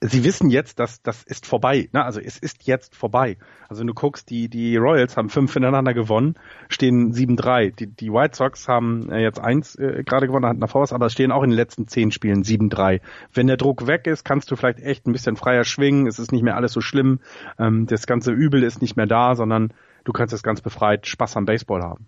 [0.00, 1.88] sie wissen jetzt, dass das ist vorbei.
[1.92, 2.04] Ne?
[2.04, 3.38] Also es ist jetzt vorbei.
[3.68, 6.34] Also wenn du guckst, die, die Royals haben fünf hintereinander gewonnen,
[6.68, 7.74] stehen 7-3.
[7.74, 11.10] Die, die White Sox haben äh, jetzt eins äh, gerade gewonnen, hatten davor was, aber
[11.10, 13.00] stehen auch in den letzten zehn Spielen 7-3.
[13.32, 16.06] Wenn der Druck weg ist, kannst du vielleicht echt ein bisschen freier schwingen.
[16.06, 17.20] Es ist nicht mehr alles so schlimm.
[17.58, 19.72] Ähm, das ganze Übel ist nicht mehr da, sondern
[20.04, 22.06] du kannst jetzt ganz befreit Spaß am Baseball haben.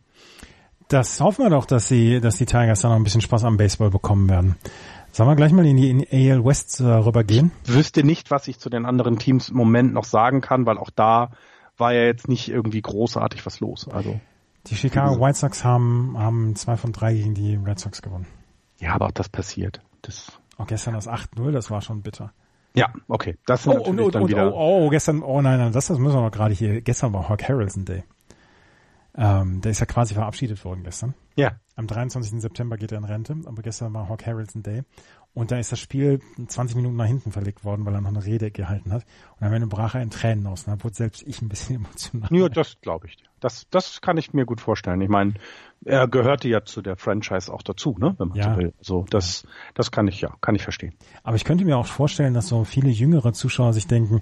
[0.88, 3.56] Das hoffen wir doch, dass sie, dass die Tigers dann noch ein bisschen Spaß am
[3.58, 4.56] Baseball bekommen werden.
[5.12, 7.50] Sollen wir gleich mal in die, in AL West äh, rübergehen?
[7.64, 10.78] Ich wüsste nicht, was ich zu den anderen Teams im Moment noch sagen kann, weil
[10.78, 11.30] auch da
[11.76, 13.88] war ja jetzt nicht irgendwie großartig was los.
[13.88, 14.20] Also
[14.66, 18.26] die Chicago White Sox haben, haben zwei von drei gegen die Red Sox gewonnen.
[18.78, 19.80] Ja, aber auch das passiert.
[20.02, 22.32] Das auch gestern das 8-0, das war schon bitter.
[22.74, 23.36] Ja, okay.
[23.46, 25.86] Das sind oh, und, und, dann und, wieder oh, oh, gestern, oh nein, nein, das,
[25.86, 26.80] das müssen wir noch gerade hier.
[26.80, 28.04] Gestern war Hawk Harrelson Day.
[29.20, 31.12] Ähm, der ist ja quasi verabschiedet worden gestern.
[31.34, 31.58] Ja.
[31.74, 32.40] Am 23.
[32.40, 34.82] September geht er in Rente, aber gestern war Hawk Harrelson Day.
[35.34, 38.24] Und da ist das Spiel 20 Minuten nach hinten verlegt worden, weil er noch eine
[38.24, 39.04] Rede gehalten hat.
[39.38, 40.64] Und am Ende brach er in Tränen aus.
[40.64, 42.28] Und da wurde selbst ich ein bisschen emotional.
[42.32, 43.16] Ja, das glaube ich.
[43.40, 45.00] Das, das kann ich mir gut vorstellen.
[45.00, 45.34] Ich meine,
[45.84, 48.54] er gehörte ja zu der Franchise auch dazu, ne, wenn man ja.
[48.54, 48.74] so will.
[48.80, 50.94] So, das, das kann ich ja, kann ich verstehen.
[51.22, 54.20] Aber ich könnte mir auch vorstellen, dass so viele jüngere Zuschauer sich denken,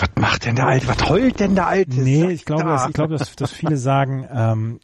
[0.00, 0.88] was macht denn der Alte?
[0.88, 2.00] Was heult denn der Alte?
[2.00, 2.72] Nee, ich glaube, da.
[2.72, 4.80] dass, ich glaube, dass, dass viele sagen, ähm,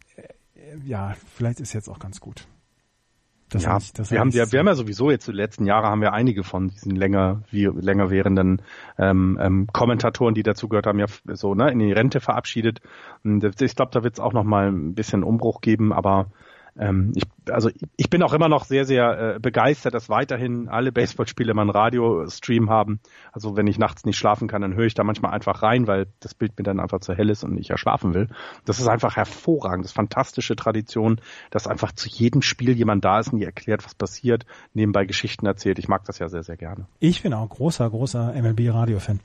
[0.85, 2.47] ja, vielleicht ist jetzt auch ganz gut.
[3.49, 5.87] Das ja, ich, das wir haben ja, wir haben ja sowieso jetzt die letzten Jahre
[5.87, 8.61] haben wir einige von diesen länger, wie, länger währenden
[8.99, 12.81] ähm, ähm, Kommentatoren, die dazu gehört haben, ja so ne, in die Rente verabschiedet.
[13.23, 16.27] Und ich glaube, da wird es auch noch mal ein bisschen Umbruch geben, aber
[16.79, 20.93] ähm, ich, also ich bin auch immer noch sehr, sehr äh, begeistert, dass weiterhin alle
[20.93, 23.01] Baseballspiele immer einen Radiostream haben.
[23.33, 26.07] Also wenn ich nachts nicht schlafen kann, dann höre ich da manchmal einfach rein, weil
[26.21, 28.29] das Bild mir dann einfach zu hell ist und ich ja schlafen will.
[28.65, 31.21] Das ist einfach hervorragend, das ist fantastische Tradition,
[31.51, 35.47] dass einfach zu jedem Spiel jemand da ist und die erklärt, was passiert, nebenbei Geschichten
[35.47, 35.79] erzählt.
[35.79, 36.87] Ich mag das ja sehr, sehr gerne.
[36.99, 39.21] Ich bin auch großer, großer MLB-Radio-Fan.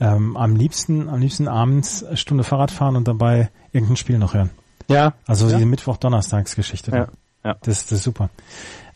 [0.00, 4.50] Ähm, am liebsten, am liebsten abends Stunde Fahrrad fahren und dabei irgendein Spiel noch hören.
[4.88, 5.14] Ja.
[5.26, 5.58] Also ja.
[5.58, 6.90] die Mittwoch-Donnerstags-Geschichte.
[6.90, 7.08] Ja.
[7.44, 7.56] ja.
[7.62, 8.30] Das, das ist super.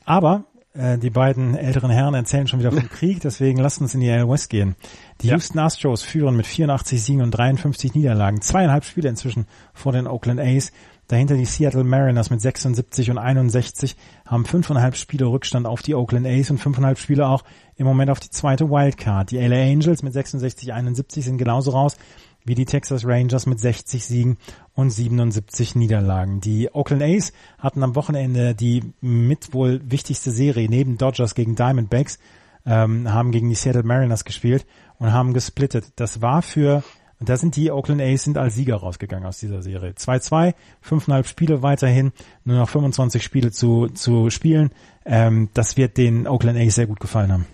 [0.05, 4.01] Aber äh, die beiden älteren Herren erzählen schon wieder vom Krieg, deswegen lasst uns in
[4.01, 4.74] die AL West gehen.
[5.20, 5.34] Die ja.
[5.34, 8.40] Houston Astros führen mit 84 Siegen und 53 Niederlagen.
[8.40, 10.72] Zweieinhalb Spiele inzwischen vor den Oakland A's.
[11.09, 16.26] Dahinter die Seattle Mariners mit 76 und 61 haben fünfeinhalb Spiele Rückstand auf die Oakland
[16.26, 17.45] A's und fünfeinhalb Spiele auch
[17.76, 19.30] im Moment auf die zweite Wildcard.
[19.30, 21.97] Die LA Angels mit 66, 71 sind genauso raus
[22.45, 24.38] wie die Texas Rangers mit 60 Siegen
[24.74, 26.40] und 77 Niederlagen.
[26.40, 32.18] Die Oakland A's hatten am Wochenende die mit wohl wichtigste Serie neben Dodgers gegen Diamondbacks,
[32.66, 34.66] ähm, haben gegen die Seattle Mariners gespielt
[34.99, 35.86] und haben gesplittet.
[35.97, 36.82] Das war für,
[37.20, 39.93] da sind die Oakland A's sind als Sieger rausgegangen aus dieser Serie.
[39.93, 42.12] 2-2, fünfeinhalb Spiele weiterhin,
[42.45, 44.70] nur noch 25 Spiele zu, zu spielen.
[45.05, 47.47] Ähm, das wird den Oakland A's sehr gut gefallen haben.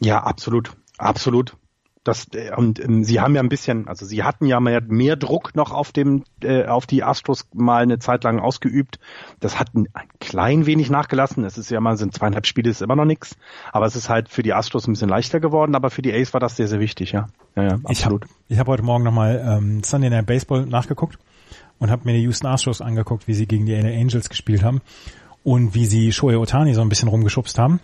[0.00, 0.76] Ja, absolut.
[0.98, 1.56] Absolut
[2.04, 5.16] das äh, und ähm, sie haben ja ein bisschen, also sie hatten ja mehr, mehr
[5.16, 8.98] Druck noch auf dem äh, auf die Astros mal eine Zeit lang ausgeübt.
[9.40, 11.44] Das hat ein, ein klein wenig nachgelassen.
[11.44, 13.36] Es ist ja mal sind zweieinhalb Spiele ist immer noch nichts,
[13.72, 15.74] aber es ist halt für die Astros ein bisschen leichter geworden.
[15.74, 17.28] Aber für die Ace war das sehr sehr wichtig, ja.
[17.54, 18.24] Ja, ja absolut.
[18.48, 21.18] Ich habe hab heute Morgen nochmal ähm, Sunday Night Baseball nachgeguckt
[21.78, 24.80] und habe mir die Houston Astros angeguckt, wie sie gegen die LA Angels gespielt haben
[25.44, 27.80] und wie sie Shohei Otani so ein bisschen rumgeschubst haben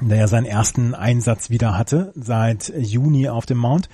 [0.00, 3.88] der ja seinen ersten Einsatz wieder hatte seit Juni auf dem Mount.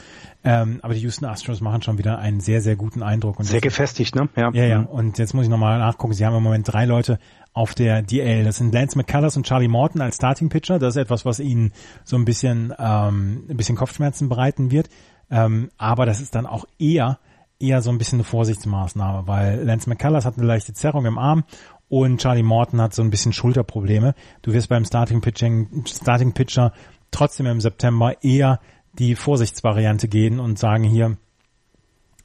[0.45, 3.39] Ähm, aber die Houston Astros machen schon wieder einen sehr, sehr guten Eindruck.
[3.39, 4.29] Und sehr gefestigt, ne?
[4.37, 4.65] Ja, ja.
[4.65, 4.79] ja.
[4.81, 4.87] Mhm.
[4.87, 6.15] Und jetzt muss ich nochmal nachgucken.
[6.15, 7.19] Sie haben im Moment drei Leute
[7.53, 8.45] auf der DL.
[8.45, 10.79] Das sind Lance McCullers und Charlie Morton als Starting Pitcher.
[10.79, 11.73] Das ist etwas, was ihnen
[12.03, 14.89] so ein bisschen, ähm, ein bisschen Kopfschmerzen bereiten wird.
[15.31, 17.19] Ähm, aber das ist dann auch eher
[17.63, 21.45] eher so ein bisschen eine Vorsichtsmaßnahme, weil Lance McCullers hat eine leichte Zerrung im Arm
[21.93, 24.15] und Charlie Morton hat so ein bisschen Schulterprobleme.
[24.41, 26.73] Du wirst beim Starting Pitching, Starting Pitcher
[27.11, 28.61] trotzdem im September eher
[28.95, 31.19] die Vorsichtsvariante gehen und sagen hier,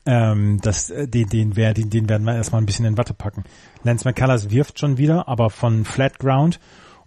[0.05, 3.43] ähm, das, äh, den, den, den, den werden wir erstmal ein bisschen in Watte packen.
[3.83, 6.61] Lance McCullers wirft schon wieder, aber von Flat Ground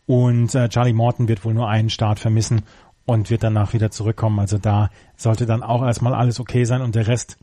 [0.05, 2.65] und äh, Charlie Morton wird wohl nur einen Start vermissen
[3.07, 4.39] und wird danach wieder zurückkommen.
[4.39, 7.39] Also da sollte dann auch erstmal alles okay sein und der Rest,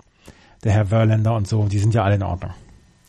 [0.63, 2.51] der Herr Verlander und so, die sind ja alle in Ordnung.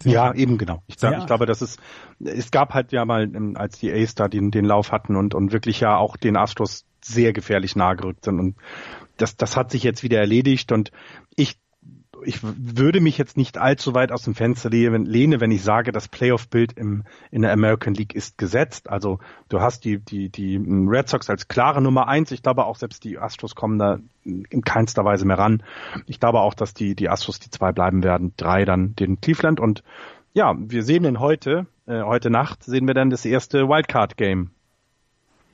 [0.04, 0.82] Ja, eben genau.
[0.86, 1.18] Ich, ja.
[1.18, 1.78] ich glaube, dass es
[2.20, 5.34] es gab halt ja mal, ähm, als die Ace da den, den Lauf hatten und,
[5.34, 8.40] und wirklich ja auch den Astros sehr gefährlich nahe gerückt sind.
[8.40, 8.56] Und
[9.16, 10.90] das, das hat sich jetzt wieder erledigt und
[11.36, 11.58] ich
[12.24, 16.08] ich würde mich jetzt nicht allzu weit aus dem Fenster lehne, wenn ich sage, das
[16.08, 18.88] Playoff-Bild im, in der American League ist gesetzt.
[18.88, 22.30] Also du hast die, die, die Red Sox als klare Nummer eins.
[22.30, 25.62] Ich glaube auch selbst die Astros kommen da in keinster Weise mehr ran.
[26.06, 28.32] Ich glaube auch, dass die, die Astros die zwei bleiben werden.
[28.36, 29.82] Drei dann den Cleveland und
[30.34, 34.50] ja, wir sehen den heute, äh, heute Nacht sehen wir dann das erste Wildcard-Game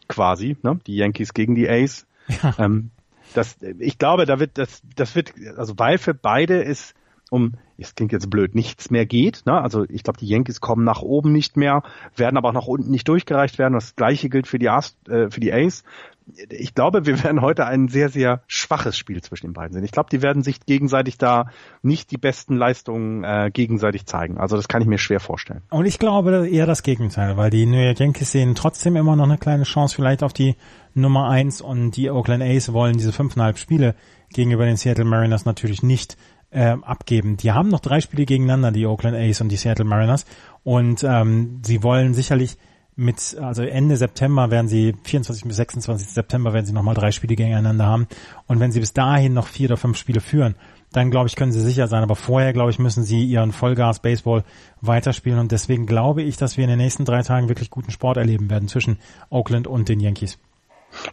[0.09, 0.79] quasi, ne?
[0.87, 2.07] Die Yankees gegen die Ace.
[2.29, 2.55] Ja.
[2.59, 2.91] Ähm,
[3.35, 6.95] das, ich glaube, da wird, das, das wird, also weil für beide ist
[7.31, 9.43] um, es klingt jetzt blöd, nichts mehr geht.
[9.47, 9.61] Ne?
[9.61, 11.83] Also ich glaube, die Yankees kommen nach oben nicht mehr,
[12.15, 13.75] werden aber auch nach unten nicht durchgereicht werden.
[13.75, 15.83] Das gleiche gilt für die, Ast, äh, für die Ace.
[16.27, 19.85] Ich glaube, wir werden heute ein sehr, sehr schwaches Spiel zwischen den beiden sehen.
[19.85, 21.51] Ich glaube, die werden sich gegenseitig da
[21.83, 24.39] nicht die besten Leistungen äh, gegenseitig zeigen.
[24.39, 25.63] Also das kann ich mir schwer vorstellen.
[25.71, 29.25] Und ich glaube eher das Gegenteil, weil die New York Yankees sehen trotzdem immer noch
[29.25, 30.57] eine kleine Chance vielleicht auf die
[30.95, 33.95] Nummer eins und die Oakland A's wollen diese fünfeinhalb Spiele
[34.33, 36.17] gegenüber den Seattle Mariners natürlich nicht
[36.51, 37.37] äh, abgeben.
[37.37, 40.25] Die haben noch drei Spiele gegeneinander, die Oakland A's und die Seattle Mariners.
[40.63, 42.57] Und ähm, sie wollen sicherlich
[42.97, 47.35] mit, also Ende September werden sie, 24 bis 26 September werden sie nochmal drei Spiele
[47.35, 48.07] gegeneinander haben.
[48.47, 50.55] Und wenn sie bis dahin noch vier oder fünf Spiele führen,
[50.93, 52.03] dann glaube ich, können sie sicher sein.
[52.03, 54.45] Aber vorher, glaube ich, müssen sie ihren Vollgas-Baseball
[54.81, 55.41] weiterspielen.
[55.41, 58.49] Und deswegen glaube ich, dass wir in den nächsten drei Tagen wirklich guten Sport erleben
[58.49, 60.39] werden zwischen Oakland und den Yankees.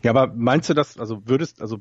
[0.04, 1.80] Ja, aber meinst du das, also würdest, also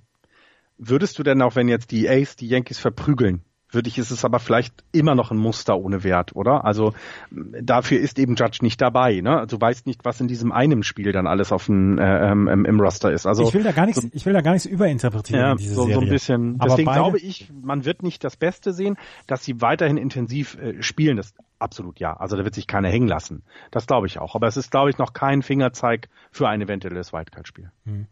[0.79, 3.43] würdest du denn auch, wenn jetzt die Ace die Yankees verprügeln,
[3.73, 6.65] würde ich, ist es aber vielleicht immer noch ein Muster ohne Wert, oder?
[6.65, 6.93] Also
[7.31, 9.21] dafür ist eben Judge nicht dabei.
[9.21, 9.41] Ne?
[9.41, 12.49] Also, du weißt nicht, was in diesem einen Spiel dann alles auf dem, äh, ähm,
[12.49, 13.27] im Roster ist.
[13.27, 15.41] Also ich will da gar nichts, so, ich will da gar nichts überinterpretieren.
[15.41, 16.57] Ja, so, so, ein bisschen.
[16.59, 18.97] Aber Deswegen glaube ich, man wird nicht das Beste sehen,
[19.27, 21.17] dass sie weiterhin intensiv äh, spielen.
[21.17, 22.15] Das absolut ja.
[22.15, 23.43] Also da wird sich keiner hängen lassen.
[23.71, 24.35] Das glaube ich auch.
[24.35, 27.71] Aber es ist, glaube ich, noch kein Fingerzeig für ein eventuelles Wildcard-Spiel.
[27.85, 28.07] Hm.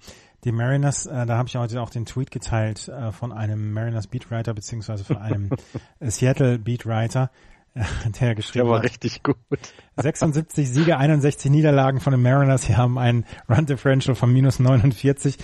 [0.44, 4.06] Die Mariners, äh, da habe ich heute auch den Tweet geteilt äh, von einem Mariners
[4.06, 5.50] Beatwriter beziehungsweise von einem
[6.00, 7.30] Seattle Beatwriter,
[7.74, 7.82] äh,
[8.20, 9.36] der geschrieben der war richtig gut.
[9.96, 12.62] 76 Siege, 61 Niederlagen von den Mariners.
[12.62, 15.38] Sie haben ein Run Differential von minus 49.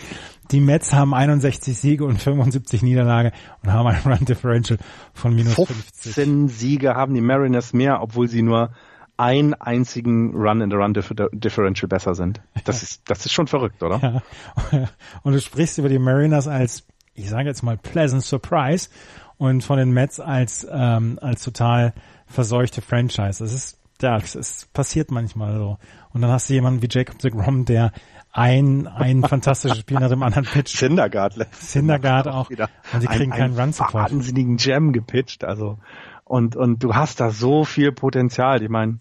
[0.53, 3.33] Die Mets haben 61 Siege und 75 Niederlage
[3.63, 4.79] und haben ein Run Differential
[5.13, 5.77] von minus 50.
[6.15, 8.71] 15 Siege haben die Mariners mehr, obwohl sie nur
[9.17, 12.41] einen einzigen Run in the Run Differential besser sind.
[12.65, 14.23] Das ist, das ist schon verrückt, oder?
[14.73, 14.89] Ja.
[15.23, 16.85] Und du sprichst über die Mariners als,
[17.15, 18.89] ich sage jetzt mal, pleasant surprise
[19.37, 21.93] und von den Mets als, ähm, als total
[22.27, 23.45] verseuchte Franchise.
[23.45, 25.79] Das ist, ja, es passiert manchmal so.
[26.13, 27.93] Und dann hast du jemanden wie Jacob de Grom, der
[28.33, 30.77] ein, ein fantastisches Spiel nach dem anderen pitcht.
[30.77, 31.47] Syndergaard.
[31.53, 32.51] Syndergaard auch.
[32.51, 34.13] Und die kriegen ein, keinen Run-Support.
[34.13, 35.79] wahnsinnigen Jam gepitcht, also.
[36.35, 38.61] Und, und du hast da so viel Potenzial.
[38.61, 38.99] Ich meine,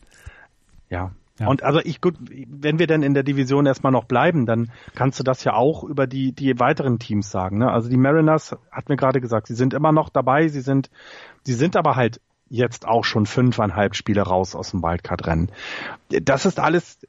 [0.92, 1.14] ja.
[1.40, 1.48] ja.
[1.48, 5.20] Und also ich gut, wenn wir dann in der Division erstmal noch bleiben, dann kannst
[5.20, 7.58] du das ja auch über die, die weiteren Teams sagen.
[7.58, 7.72] Ne?
[7.72, 10.92] Also die Mariners hat mir gerade gesagt, sie sind immer noch dabei, sie sind,
[11.42, 15.52] sie sind aber halt jetzt auch schon fünfeinhalb Spiele raus aus dem Wildcard-Rennen.
[16.10, 17.00] Das ist alles,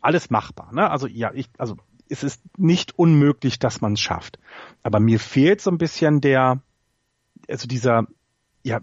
[0.00, 0.72] alles machbar.
[0.72, 0.88] Ne?
[0.88, 1.76] Also ja, ich, also
[2.08, 4.38] es ist nicht unmöglich, dass man es schafft.
[4.84, 6.60] Aber mir fehlt so ein bisschen der,
[7.48, 8.06] also dieser,
[8.62, 8.80] ja,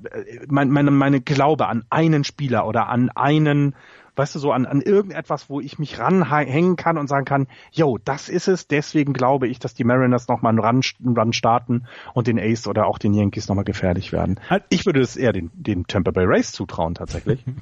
[0.48, 3.76] mein, meine, meine Glaube an einen Spieler oder an einen,
[4.16, 7.98] weißt du, so an, an irgendetwas, wo ich mich ranhängen kann und sagen kann, yo,
[7.98, 10.82] das ist es, deswegen glaube ich, dass die Mariners nochmal einen Run,
[11.18, 14.40] Run starten und den Ace oder auch den Yankees nochmal gefährlich werden.
[14.70, 17.44] Ich würde es eher den, den Tampa Bay Race zutrauen, tatsächlich.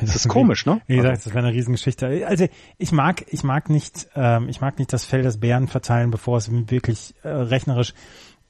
[0.00, 0.80] Das ist komisch, ne?
[0.86, 2.24] Wie gesagt, das wäre eine Riesengeschichte.
[2.26, 2.46] Also
[2.78, 6.38] ich mag, ich mag nicht, ähm, ich mag nicht das Fell des Bären verteilen, bevor
[6.38, 7.92] es wirklich äh, rechnerisch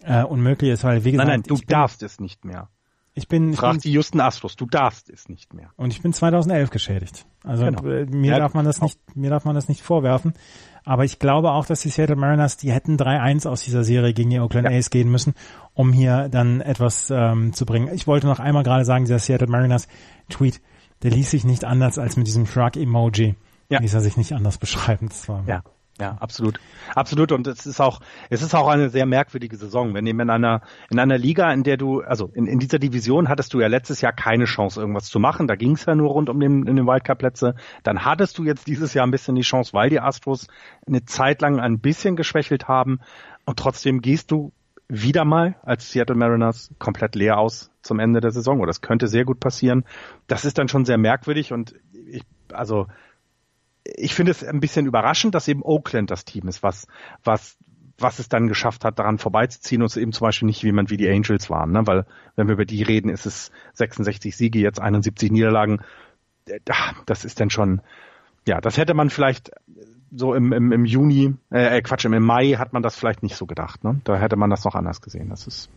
[0.04, 2.68] äh, unmöglich ist, weil wie gesagt, nein, nein, du darfst es nicht mehr.
[3.14, 5.68] Ich bin, Frag ich bin, die Justin Astros, du darfst es nicht mehr.
[5.76, 7.26] Und ich bin 2011 geschädigt.
[7.44, 7.84] Also genau.
[7.86, 10.32] Äh, mir ja, darf man das nicht, mir darf man das nicht vorwerfen.
[10.84, 14.30] Aber ich glaube auch, dass die Seattle Mariners, die hätten 3-1 aus dieser Serie gegen
[14.30, 14.76] die Oakland ja.
[14.76, 15.34] A's gehen müssen,
[15.74, 17.92] um hier dann etwas ähm, zu bringen.
[17.94, 19.88] Ich wollte noch einmal gerade sagen, dieser Seattle Mariners
[20.30, 20.62] Tweet,
[21.02, 23.36] der ließ sich nicht anders als mit diesem Shrug-Emoji.
[23.68, 23.80] Ja.
[23.80, 25.08] Ließ er sich nicht anders beschreiben.
[25.08, 25.62] Das war ja.
[26.00, 26.58] Ja, absolut.
[26.94, 27.32] Absolut.
[27.32, 29.92] Und es ist auch, es ist auch eine sehr merkwürdige Saison.
[29.94, 33.28] Wenn eben in einer, in einer Liga, in der du, also in, in dieser Division
[33.28, 35.46] hattest du ja letztes Jahr keine Chance, irgendwas zu machen.
[35.48, 37.54] Da ging es ja nur rund um den, in den Wildcard-Plätze.
[37.82, 40.46] Dann hattest du jetzt dieses Jahr ein bisschen die Chance, weil die Astros
[40.86, 43.00] eine Zeit lang ein bisschen geschwächelt haben.
[43.44, 44.52] Und trotzdem gehst du
[44.88, 48.58] wieder mal als Seattle Mariners komplett leer aus zum Ende der Saison.
[48.58, 49.84] Oder das könnte sehr gut passieren.
[50.26, 51.74] Das ist dann schon sehr merkwürdig und
[52.06, 52.22] ich,
[52.52, 52.86] also
[53.84, 56.86] ich finde es ein bisschen überraschend, dass eben Oakland das Team ist, was,
[57.24, 57.56] was,
[57.98, 60.96] was es dann geschafft hat, daran vorbeizuziehen und es eben zum Beispiel nicht jemand wie
[60.96, 61.86] die Angels waren, ne?
[61.86, 62.06] weil
[62.36, 65.80] wenn wir über die reden, ist es 66 Siege, jetzt 71 Niederlagen.
[66.46, 66.60] Äh,
[67.06, 67.80] das ist dann schon,
[68.46, 69.50] ja, das hätte man vielleicht
[70.14, 73.36] so im, im, im Juni, äh, äh, Quatsch, im Mai hat man das vielleicht nicht
[73.36, 73.82] so gedacht.
[73.82, 74.00] Ne?
[74.04, 75.30] Da hätte man das noch anders gesehen.
[75.30, 75.70] Das ist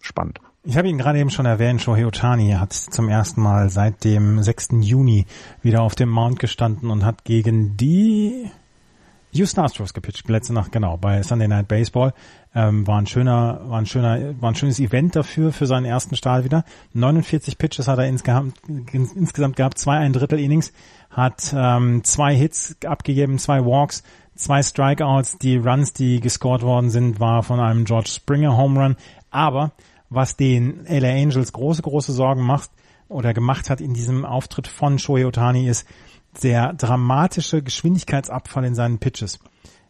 [0.00, 0.40] spannend.
[0.68, 4.42] Ich habe ihn gerade eben schon erwähnt, Shohei Otani hat zum ersten Mal seit dem
[4.42, 4.70] 6.
[4.80, 5.24] Juni
[5.62, 8.50] wieder auf dem Mount gestanden und hat gegen die
[9.30, 12.14] Houston Astros gepitcht, letzte Nacht, genau, bei Sunday Night Baseball.
[12.52, 16.16] Ähm, war ein schöner, war ein schöner, war ein schönes Event dafür, für seinen ersten
[16.16, 16.64] Start wieder.
[16.94, 18.56] 49 Pitches hat er insgesamt,
[18.92, 20.72] insgesamt gehabt, zwei ein Drittel Innings,
[21.10, 24.02] hat ähm, zwei Hits abgegeben, zwei Walks,
[24.34, 25.38] zwei Strikeouts.
[25.38, 28.96] Die Runs, die gescored worden sind, war von einem George Springer Home Run.
[29.30, 29.70] Aber
[30.10, 32.70] was den LA Angels große, große Sorgen macht
[33.08, 35.86] oder gemacht hat in diesem Auftritt von Shohei Otani ist
[36.42, 39.38] der dramatische Geschwindigkeitsabfall in seinen Pitches.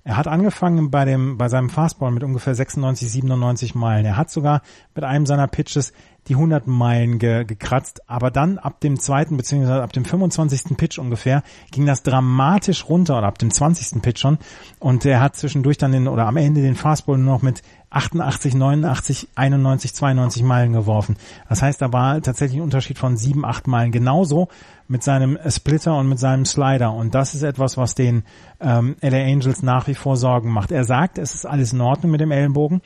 [0.04, 4.06] Er hat angefangen bei dem, bei seinem Fastball mit ungefähr 96, 97 Meilen.
[4.06, 4.62] Er hat sogar
[4.94, 5.92] mit einem seiner Pitches
[6.28, 10.76] die 100 Meilen ge, gekratzt, aber dann ab dem zweiten beziehungsweise ab dem 25.
[10.76, 14.02] Pitch ungefähr ging das dramatisch runter oder ab dem 20.
[14.02, 14.38] Pitch schon
[14.78, 18.54] und er hat zwischendurch dann den oder am Ende den Fastball nur noch mit 88,
[18.54, 21.16] 89, 91, 92 Meilen geworfen.
[21.48, 23.92] Das heißt, da war tatsächlich ein Unterschied von 7, 8 Meilen.
[23.92, 24.48] Genauso
[24.88, 26.92] mit seinem Splitter und mit seinem Slider.
[26.92, 28.24] Und das ist etwas, was den
[28.60, 30.72] ähm, LA Angels nach wie vor Sorgen macht.
[30.72, 32.82] Er sagt, es ist alles in Ordnung mit dem Ellenbogen.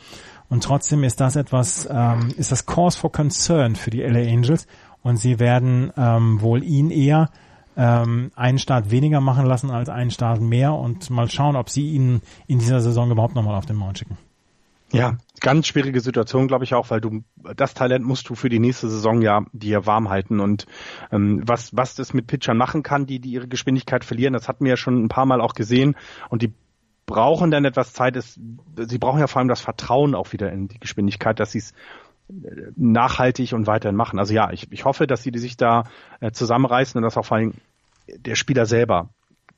[0.51, 4.66] Und trotzdem ist das etwas, ähm, ist das Cause for Concern für die LA Angels.
[5.03, 7.30] Und sie werden ähm, wohl ihn eher
[7.76, 11.90] ähm, einen Start weniger machen lassen als einen Start mehr und mal schauen, ob sie
[11.90, 14.18] ihn in dieser Saison überhaupt nochmal auf den Mount schicken.
[14.92, 17.22] Ja, ganz schwierige Situation, glaube ich auch, weil du
[17.55, 20.66] das Talent musst du für die nächste Saison ja dir warm halten und
[21.12, 24.64] ähm, was was das mit Pitchern machen kann, die die ihre Geschwindigkeit verlieren, das hatten
[24.64, 25.94] wir ja schon ein paar Mal auch gesehen
[26.28, 26.53] und die
[27.11, 28.16] brauchen dann etwas Zeit.
[28.16, 28.40] Ist,
[28.76, 31.72] sie brauchen ja vor allem das Vertrauen auch wieder in die Geschwindigkeit, dass sie es
[32.28, 34.18] äh, nachhaltig und weiterhin machen.
[34.18, 35.84] Also ja, ich, ich hoffe, dass sie sich da
[36.20, 37.54] äh, zusammenreißen und dass auch vor allem
[38.08, 39.11] der Spieler selber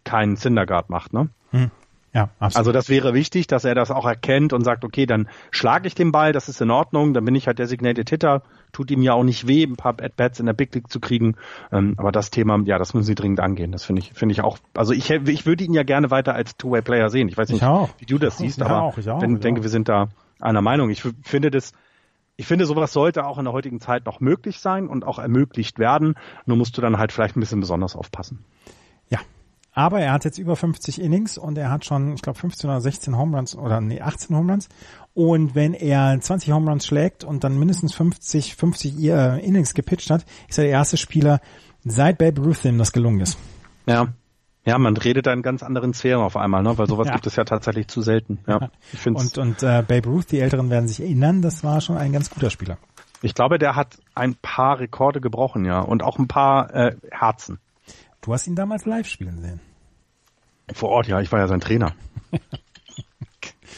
[0.04, 1.12] keinen Syndergaard macht.
[1.12, 1.28] Ne?
[1.50, 1.70] Hm.
[2.14, 2.56] Ja, absolut.
[2.56, 5.94] Also das wäre wichtig, dass er das auch erkennt und sagt, okay, dann schlage ich
[5.94, 8.42] den Ball, das ist in Ordnung, dann bin ich halt designated Hitter,
[8.72, 11.36] tut ihm ja auch nicht weh, ein paar At-Bats in der Big League zu kriegen.
[11.72, 13.72] Ähm, aber das Thema, ja, das müssen sie dringend angehen.
[13.72, 14.58] Das finde ich, finde ich auch.
[14.74, 17.28] Also ich, ich würde ihn ja gerne weiter als Two-Way-Player sehen.
[17.28, 19.62] Ich weiß nicht, ich wie du das siehst, ich aber auch, ich auch, ich denke,
[19.62, 20.08] wir sind da
[20.38, 20.90] einer Meinung.
[20.90, 21.72] Ich finde das,
[22.36, 25.78] ich finde, sowas sollte auch in der heutigen Zeit noch möglich sein und auch ermöglicht
[25.78, 26.16] werden.
[26.44, 28.44] Nur musst du dann halt vielleicht ein bisschen besonders aufpassen.
[29.74, 32.80] Aber er hat jetzt über 50 Innings und er hat schon, ich glaube, 15 oder
[32.80, 34.68] 16 Home Runs oder nee, 18 Home Runs.
[35.14, 40.10] Und wenn er 20 Home Runs schlägt und dann mindestens 50, 50 äh, Innings gepitcht
[40.10, 41.40] hat, ist er der erste Spieler
[41.84, 43.38] seit Babe Ruth, dem das gelungen ist.
[43.86, 44.08] Ja.
[44.64, 46.78] Ja, man redet da in ganz anderen Sphären auf einmal, ne?
[46.78, 47.14] weil sowas ja.
[47.14, 48.38] gibt es ja tatsächlich zu selten.
[48.46, 49.36] Ja, ich find's.
[49.36, 52.30] Und, und äh, Babe Ruth, die Älteren werden sich erinnern, das war schon ein ganz
[52.30, 52.78] guter Spieler.
[53.22, 57.58] Ich glaube, der hat ein paar Rekorde gebrochen, ja, und auch ein paar äh, Herzen.
[58.22, 59.60] Du hast ihn damals live spielen sehen.
[60.72, 61.92] Vor Ort, ja, ich war ja sein Trainer.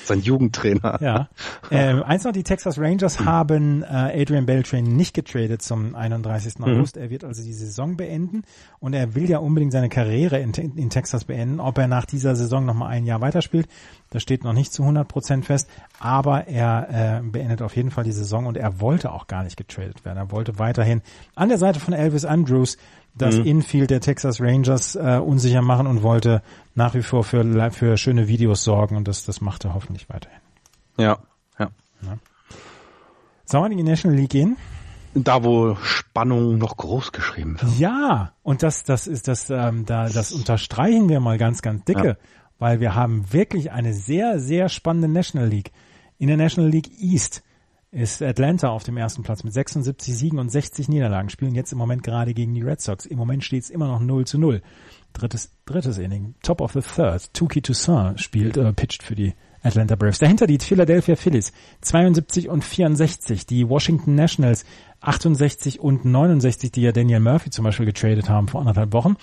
[0.04, 0.98] sein Jugendtrainer.
[1.00, 1.28] Ja.
[1.70, 3.24] Ähm, eins noch, die Texas Rangers mhm.
[3.24, 3.86] haben äh,
[4.20, 6.58] Adrian Beltrain nicht getradet zum 31.
[6.58, 6.64] Mhm.
[6.64, 6.98] August.
[6.98, 8.42] Er wird also die Saison beenden
[8.80, 11.58] und er will ja unbedingt seine Karriere in, in Texas beenden.
[11.58, 13.66] Ob er nach dieser Saison nochmal ein Jahr weiterspielt,
[14.10, 18.04] das steht noch nicht zu 100 Prozent fest, aber er äh, beendet auf jeden Fall
[18.04, 20.18] die Saison und er wollte auch gar nicht getradet werden.
[20.18, 21.00] Er wollte weiterhin
[21.34, 22.76] an der Seite von Elvis Andrews
[23.16, 23.44] das mhm.
[23.44, 26.42] Infield der Texas Rangers äh, unsicher machen und wollte
[26.74, 30.40] nach wie vor für, für schöne Videos sorgen und das, das macht er hoffentlich weiterhin.
[30.98, 31.18] Ja,
[31.58, 31.70] ja.
[32.02, 32.18] ja.
[33.44, 34.56] Sollen wir in die National League gehen?
[35.14, 37.78] Da, wo Spannung noch groß geschrieben wird.
[37.78, 42.08] Ja, und das, das ist das, ähm, da, das unterstreichen wir mal ganz, ganz dicke,
[42.08, 42.16] ja.
[42.58, 45.70] weil wir haben wirklich eine sehr, sehr spannende National League.
[46.18, 47.44] In der National League East
[47.94, 51.78] ist Atlanta auf dem ersten Platz mit 76 Siegen und 60 Niederlagen, spielen jetzt im
[51.78, 53.06] Moment gerade gegen die Red Sox.
[53.06, 54.62] Im Moment steht es immer noch 0 zu 0.
[55.12, 57.32] Drittes, drittes Inning, top of the third.
[57.32, 60.18] Tuki Toussaint spielt, äh, pitcht für die Atlanta Braves.
[60.18, 64.64] Dahinter die Philadelphia Phillies 72 und 64, die Washington Nationals
[65.00, 69.16] 68 und 69, die ja Daniel Murphy zum Beispiel getradet haben vor anderthalb Wochen,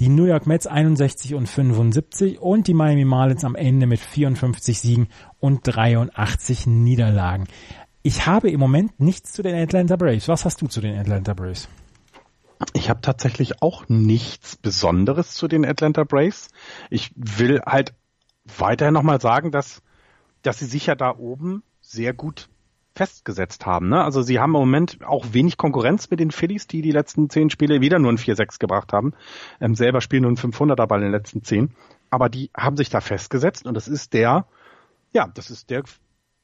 [0.00, 4.80] die New York Mets 61 und 75 und die Miami Marlins am Ende mit 54
[4.80, 5.08] Siegen
[5.40, 7.46] und 83 Niederlagen.
[8.06, 10.28] Ich habe im Moment nichts zu den Atlanta Braves.
[10.28, 11.70] Was hast du zu den Atlanta Braves?
[12.74, 16.48] Ich habe tatsächlich auch nichts Besonderes zu den Atlanta Braves.
[16.90, 17.94] Ich will halt
[18.58, 19.80] weiterhin nochmal sagen, dass,
[20.42, 22.50] dass sie sich ja da oben sehr gut
[22.94, 23.88] festgesetzt haben.
[23.88, 24.04] Ne?
[24.04, 27.48] Also sie haben im Moment auch wenig Konkurrenz mit den Phillies, die die letzten zehn
[27.48, 29.14] Spiele wieder nur ein 4-6 gebracht haben.
[29.62, 31.70] Ähm, selber spielen nur ein 500er Ball in den letzten zehn.
[32.10, 34.44] Aber die haben sich da festgesetzt und das ist der
[35.14, 35.84] ja, das ist der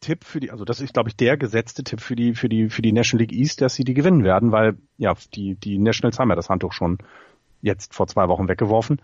[0.00, 2.68] Tipp für die, also das ist, glaube ich, der gesetzte Tipp für die, für die,
[2.68, 6.18] für die National League East, dass sie die gewinnen werden, weil ja, die, die Nationals
[6.18, 6.98] haben ja das Handtuch schon
[7.62, 9.00] jetzt vor zwei Wochen weggeworfen.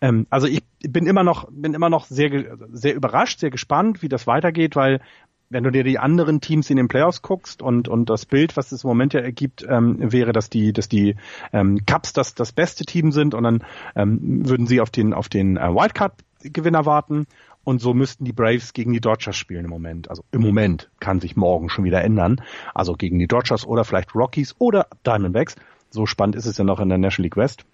[0.00, 4.08] Ähm, also ich bin immer noch, bin immer noch sehr, sehr überrascht, sehr gespannt, wie
[4.08, 5.00] das weitergeht, weil
[5.48, 8.72] wenn du dir die anderen Teams in den Playoffs guckst und und das Bild, was
[8.72, 11.14] es im Moment ja ergibt, ähm, wäre, dass die dass die
[11.52, 15.28] ähm, Cups das das beste Team sind und dann ähm, würden sie auf den auf
[15.28, 17.26] den äh, Wildcard Gewinner warten
[17.66, 20.08] und so müssten die Braves gegen die Dodgers spielen im Moment.
[20.08, 22.40] Also im Moment kann sich morgen schon wieder ändern.
[22.74, 25.56] Also gegen die Dodgers oder vielleicht Rockies oder Diamondbacks.
[25.90, 27.64] So spannend ist es ja noch in der National League West.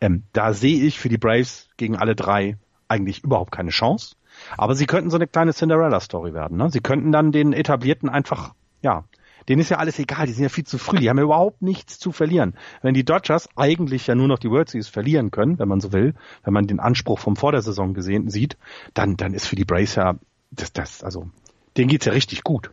[0.00, 2.56] Ähm, da sehe ich für die Braves gegen alle drei
[2.88, 4.16] eigentlich überhaupt keine Chance.
[4.56, 6.56] Aber sie könnten so eine kleine Cinderella-Story werden.
[6.56, 6.70] Ne?
[6.70, 9.04] Sie könnten dann den Etablierten einfach, ja,
[9.48, 11.62] denen ist ja alles egal, die sind ja viel zu früh, die haben ja überhaupt
[11.62, 12.54] nichts zu verlieren.
[12.82, 15.92] Wenn die Dodgers eigentlich ja nur noch die World Series verlieren können, wenn man so
[15.92, 16.14] will,
[16.44, 18.56] wenn man den Anspruch vom vor der Saison gesehen sieht,
[18.94, 20.16] dann, dann ist für die Braves ja,
[20.50, 21.30] das, das, also,
[21.76, 22.70] denen geht's ja richtig gut.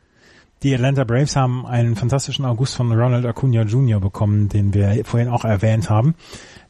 [0.62, 4.02] Die Atlanta Braves haben einen fantastischen August von Ronald Acuna Jr.
[4.02, 6.16] bekommen, den wir vorhin auch erwähnt haben.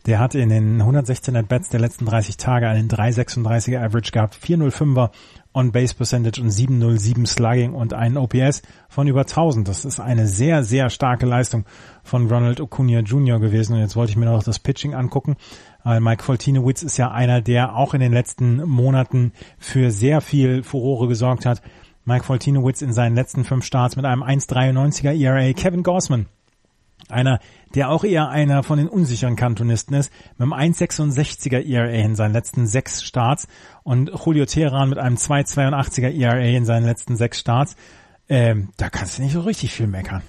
[0.05, 5.09] Der hat in den 116 At-Bats der letzten 30 Tage einen 3,36er Average gehabt, 405er
[5.55, 9.67] On-Base Percentage und 707 Slugging und einen OPS von über 1000.
[9.67, 11.65] Das ist eine sehr, sehr starke Leistung
[12.03, 13.39] von Ronald Acuna Jr.
[13.39, 13.73] gewesen.
[13.73, 15.35] Und jetzt wollte ich mir noch das Pitching angucken.
[15.83, 21.07] Mike Foltinowitz ist ja einer, der auch in den letzten Monaten für sehr viel Furore
[21.07, 21.63] gesorgt hat.
[22.09, 25.53] Mike Foltinowitz in seinen letzten fünf Starts mit einem 1,93er ERA.
[25.53, 26.25] Kevin Gossman,
[27.07, 27.39] einer,
[27.75, 32.33] der auch eher einer von den unsicheren Kantonisten ist, mit einem 1,66er ERA in seinen
[32.33, 33.47] letzten sechs Starts
[33.83, 37.75] und Julio Teheran mit einem 2,82er ERA in seinen letzten sechs Starts.
[38.27, 40.23] Ähm, da kannst du nicht so richtig viel meckern.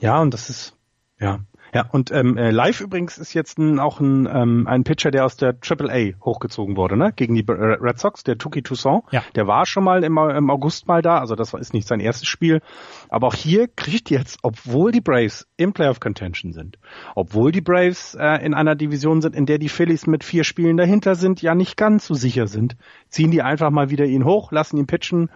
[0.00, 0.74] Ja, und das ist,
[1.20, 1.38] ja,
[1.76, 5.24] ja, und ähm, äh, live übrigens ist jetzt ein, auch ein, ähm, ein Pitcher, der
[5.24, 7.12] aus der Triple A hochgezogen wurde, ne?
[7.14, 9.04] Gegen die Red Sox, der Tuki Toussaint.
[9.10, 9.22] Ja.
[9.34, 12.28] Der war schon mal im, im August mal da, also das ist nicht sein erstes
[12.28, 12.60] Spiel.
[13.08, 16.78] Aber auch hier kriegt jetzt, obwohl die Braves im Playoff Contention sind,
[17.14, 20.76] obwohl die Braves äh, in einer Division sind, in der die Phillies mit vier Spielen
[20.76, 22.76] dahinter sind, ja nicht ganz so sicher sind,
[23.08, 25.30] ziehen die einfach mal wieder ihn hoch, lassen ihn pitchen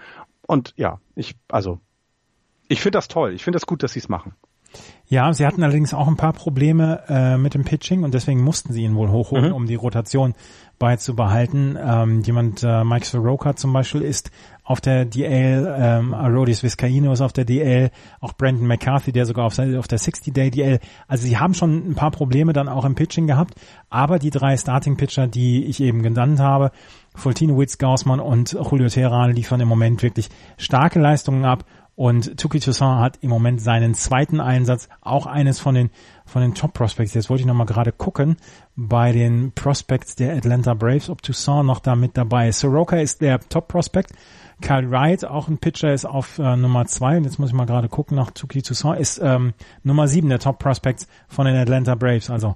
[0.51, 1.78] und ja, ich, also,
[2.66, 3.34] ich finde das toll.
[3.34, 4.34] Ich finde das gut, dass sie es machen.
[5.11, 8.73] Ja, sie hatten allerdings auch ein paar Probleme äh, mit dem Pitching und deswegen mussten
[8.73, 9.55] sie ihn wohl hochholen, mhm.
[9.55, 10.35] um die Rotation
[10.79, 11.77] beizubehalten.
[11.83, 14.31] Ähm, jemand, äh, Mike Soroka zum Beispiel, ist
[14.62, 17.91] auf der DL, ähm, Arodis Vizcaino ist auf der DL,
[18.21, 20.79] auch Brandon McCarthy, der sogar auf, auf der 60-Day DL.
[21.09, 23.55] Also sie haben schon ein paar Probleme dann auch im Pitching gehabt,
[23.89, 26.71] aber die drei Starting-Pitcher, die ich eben genannt habe,
[27.16, 31.64] Fultino Witz, Gaussmann und Julio Teheran liefern im Moment wirklich starke Leistungen ab
[32.01, 35.90] und Tuki Toussaint hat im Moment seinen zweiten Einsatz, auch eines von den,
[36.24, 37.12] von den Top Prospects.
[37.12, 38.38] Jetzt wollte ich nochmal gerade gucken
[38.74, 42.61] bei den Prospects der Atlanta Braves, ob Toussaint noch da mit dabei ist.
[42.61, 44.12] Soroka ist der Top Prospect.
[44.62, 47.18] Kyle Wright, auch ein Pitcher, ist auf äh, Nummer zwei.
[47.18, 50.38] Und jetzt muss ich mal gerade gucken nach Tuki Toussaint, ist ähm, Nummer sieben der
[50.38, 52.30] Top Prospects von den Atlanta Braves.
[52.30, 52.55] Also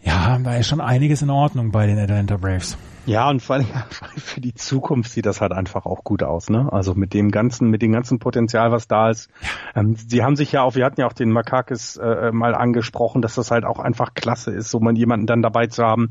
[0.00, 2.78] ja, da ist schon einiges in Ordnung bei den Atlanta Braves.
[3.08, 3.66] Ja, und vor allem
[4.18, 6.70] für die Zukunft sieht das halt einfach auch gut aus, ne?
[6.70, 9.30] Also mit dem ganzen, mit dem ganzen Potenzial, was da ist.
[9.74, 13.22] Ähm, sie haben sich ja auch, wir hatten ja auch den Makakis äh, mal angesprochen,
[13.22, 16.10] dass das halt auch einfach klasse ist, so man jemanden dann dabei zu haben.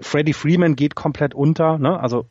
[0.00, 2.00] Freddie Freeman geht komplett unter, ne?
[2.00, 2.24] Also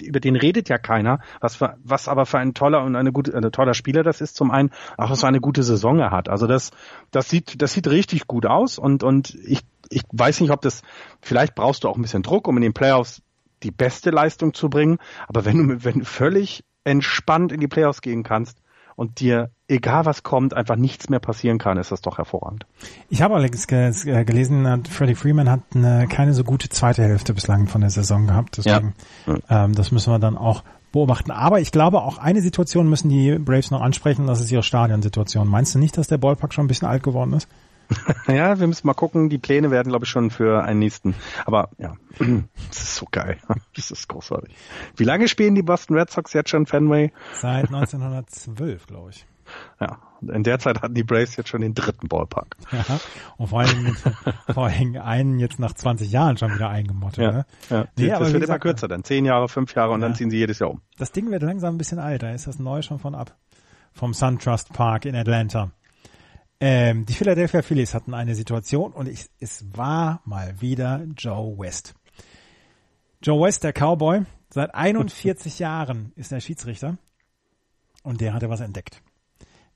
[0.00, 3.36] über den redet ja keiner, was für, was aber für ein toller und eine gute,
[3.36, 6.28] ein toller Spieler das ist zum einen, auch was für eine gute Saison er hat.
[6.28, 6.70] Also das,
[7.10, 10.82] das sieht, das sieht richtig gut aus und und ich, ich weiß nicht, ob das,
[11.20, 13.22] vielleicht brauchst du auch ein bisschen Druck, um in den Playoffs
[13.62, 14.98] die beste Leistung zu bringen.
[15.28, 18.58] Aber wenn du, wenn du völlig entspannt in die Playoffs gehen kannst
[18.96, 22.66] und dir, egal was kommt, einfach nichts mehr passieren kann, ist das doch hervorragend.
[23.08, 27.66] Ich habe allerdings äh, gelesen, Freddie Freeman hat eine, keine so gute zweite Hälfte bislang
[27.66, 28.58] von der Saison gehabt.
[28.58, 28.94] Deswegen,
[29.26, 29.64] ja.
[29.64, 31.30] ähm, das müssen wir dann auch beobachten.
[31.30, 35.48] Aber ich glaube, auch eine Situation müssen die Braves noch ansprechen, das ist ihre Stadionsituation.
[35.48, 37.48] Meinst du nicht, dass der Ballpark schon ein bisschen alt geworden ist?
[38.28, 39.28] ja, wir müssen mal gucken.
[39.28, 41.14] Die Pläne werden, glaube ich, schon für einen nächsten.
[41.44, 43.38] Aber ja, das ist so geil.
[43.76, 44.54] Das ist großartig.
[44.96, 47.12] Wie lange spielen die Boston Red Sox jetzt schon Fenway?
[47.32, 49.26] Seit 1912, glaube ich.
[49.80, 52.56] Ja, in der Zeit hatten die Braves jetzt schon den dritten Ballpark.
[52.72, 53.00] Ja,
[53.36, 53.96] und vor allem, mit,
[54.52, 57.18] vor allem einen jetzt nach 20 Jahren schon wieder eingemottet.
[57.18, 57.46] Ja, ne?
[57.68, 57.84] ja.
[57.96, 59.04] Nee, das wird gesagt, immer kürzer dann.
[59.04, 60.08] Zehn Jahre, fünf Jahre und ja.
[60.08, 60.82] dann ziehen sie jedes Jahr um.
[60.98, 62.22] Das Ding wird langsam ein bisschen alt.
[62.22, 63.36] Da ist das Neue schon von ab.
[63.92, 65.72] Vom SunTrust Park in Atlanta.
[66.60, 71.94] Ähm, die Philadelphia Phillies hatten eine Situation und ich, es war mal wieder Joe West.
[73.22, 76.98] Joe West, der Cowboy, seit 41 Jahren ist er Schiedsrichter
[78.02, 79.00] und der hatte was entdeckt.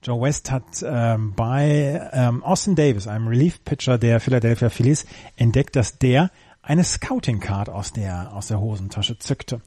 [0.02, 5.06] Joe West hat ähm, bei ähm, Austin Davis, einem Relief-Pitcher der Philadelphia Phillies,
[5.36, 6.30] entdeckt, dass der
[6.60, 9.62] eine Scouting-Card aus der, aus der Hosentasche zückte.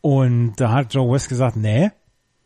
[0.00, 1.90] Und da hat Joe West gesagt, nee,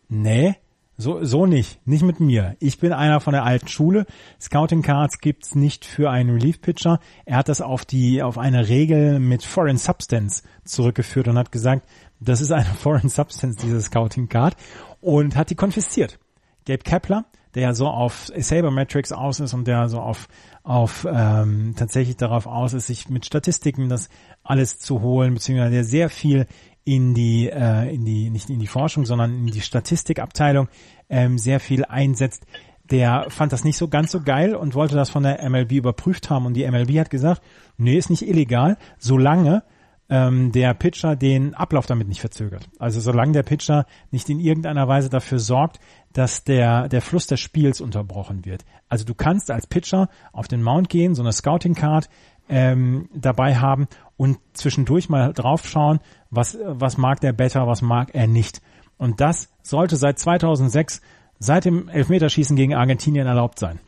[0.08, 0.56] nee,
[1.00, 1.86] so, so nicht.
[1.86, 2.56] Nicht mit mir.
[2.58, 4.04] Ich bin einer von der alten Schule.
[4.40, 6.98] Scouting Cards gibt's nicht für einen Relief Pitcher.
[7.24, 11.88] Er hat das auf die, auf eine Regel mit Foreign Substance zurückgeführt und hat gesagt,
[12.18, 14.56] das ist eine Foreign Substance, diese Scouting Card.
[15.00, 16.18] Und hat die konfisziert.
[16.66, 20.26] Gabe Kepler, der ja so auf Sabermetrics aus ist und der so auf,
[20.64, 24.08] auf ähm, tatsächlich darauf aus ist, sich mit Statistiken das
[24.42, 26.48] alles zu holen, beziehungsweise der sehr viel
[26.88, 30.68] in die, äh, in die, nicht in die Forschung, sondern in die Statistikabteilung
[31.10, 32.46] ähm, sehr viel einsetzt.
[32.90, 36.30] Der fand das nicht so ganz so geil und wollte das von der MLB überprüft
[36.30, 36.46] haben.
[36.46, 37.42] Und die MLB hat gesagt,
[37.76, 39.64] nee, ist nicht illegal, solange
[40.08, 42.66] ähm, der Pitcher den Ablauf damit nicht verzögert.
[42.78, 45.80] Also solange der Pitcher nicht in irgendeiner Weise dafür sorgt,
[46.14, 48.64] dass der, der Fluss des Spiels unterbrochen wird.
[48.88, 52.08] Also du kannst als Pitcher auf den Mount gehen, so eine Scouting Card
[52.48, 53.88] ähm, dabei haben
[54.18, 58.60] und zwischendurch mal draufschauen, was, was mag der Better, was mag er nicht.
[58.98, 61.00] Und das sollte seit 2006,
[61.38, 63.78] seit dem Elfmeterschießen gegen Argentinien erlaubt sein.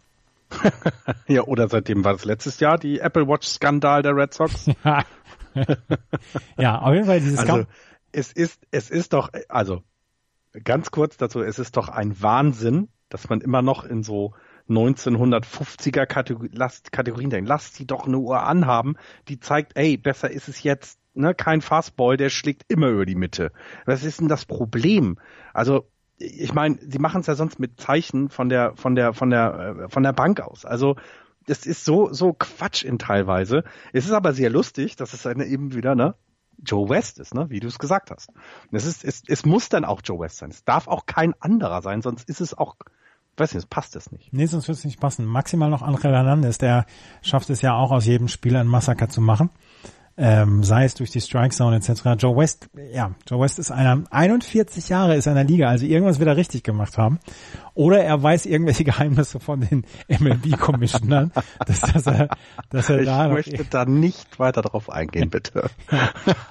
[1.26, 4.66] ja, oder seitdem war es letztes Jahr die Apple Watch Skandal der Red Sox.
[4.84, 5.04] ja.
[6.56, 7.64] ja, auf jeden Fall dieses also,
[8.12, 9.82] es ist, es ist doch, also
[10.64, 14.32] ganz kurz dazu, es ist doch ein Wahnsinn, dass man immer noch in so
[14.70, 17.48] 1950er Kategorien denkt.
[17.48, 18.96] Lass sie doch eine Uhr anhaben,
[19.28, 20.98] die zeigt, ey, besser ist es jetzt.
[21.14, 21.34] Ne?
[21.34, 23.52] Kein Fastball, der schlägt immer über die Mitte.
[23.84, 25.18] Was ist denn das Problem?
[25.52, 29.30] Also ich meine, sie machen es ja sonst mit Zeichen von der von der von
[29.30, 30.64] der äh, von der Bank aus.
[30.64, 30.96] Also
[31.46, 33.64] das ist so so Quatsch in teilweise.
[33.92, 36.14] Es ist aber sehr lustig, dass es eine eben wieder ne
[36.62, 38.30] Joe West ist, ne, wie du es gesagt hast.
[38.70, 40.50] Es ist es, es muss dann auch Joe West sein.
[40.50, 42.76] Es darf auch kein anderer sein, sonst ist es auch
[43.40, 44.32] weiß nicht, passt es nicht.
[44.32, 45.24] Nee, sonst wird es nicht passen.
[45.24, 46.86] Maximal noch Angel Hernandez, der
[47.22, 49.50] schafft es ja auch aus jedem Spiel ein Massaker zu machen
[50.22, 52.02] ähm, sei es durch die Strike Zone etc.
[52.18, 55.86] Joe West, ja, Joe West ist einer, 41 Jahre ist er in der Liga, also
[55.86, 57.20] irgendwas wird er richtig gemacht haben.
[57.72, 61.32] Oder er weiß irgendwelche Geheimnisse von den MLB-Commissionern,
[61.66, 62.28] dass, dass er,
[62.68, 65.70] dass er ich da Ich möchte da nicht weiter darauf eingehen, bitte.
[65.90, 66.10] ja,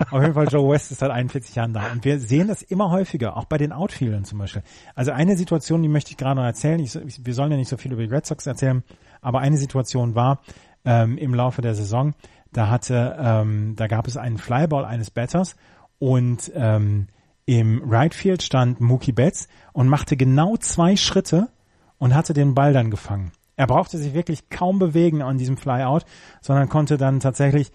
[0.09, 1.91] auf jeden Fall Joe West ist seit 41 Jahren da.
[1.91, 4.63] Und wir sehen das immer häufiger, auch bei den Outfieldern zum Beispiel.
[4.95, 6.79] Also eine Situation, die möchte ich gerade noch erzählen.
[6.79, 8.83] Ich, wir sollen ja nicht so viel über die Red Sox erzählen,
[9.21, 10.41] aber eine Situation war
[10.85, 12.15] ähm, im Laufe der Saison,
[12.51, 15.55] da hatte, ähm, da gab es einen Flyball eines Batters
[15.99, 17.07] und ähm,
[17.45, 21.49] im Right Field stand Mookie Betts und machte genau zwei Schritte
[21.97, 23.31] und hatte den Ball dann gefangen.
[23.55, 26.05] Er brauchte sich wirklich kaum bewegen an diesem Flyout,
[26.41, 27.71] sondern konnte dann tatsächlich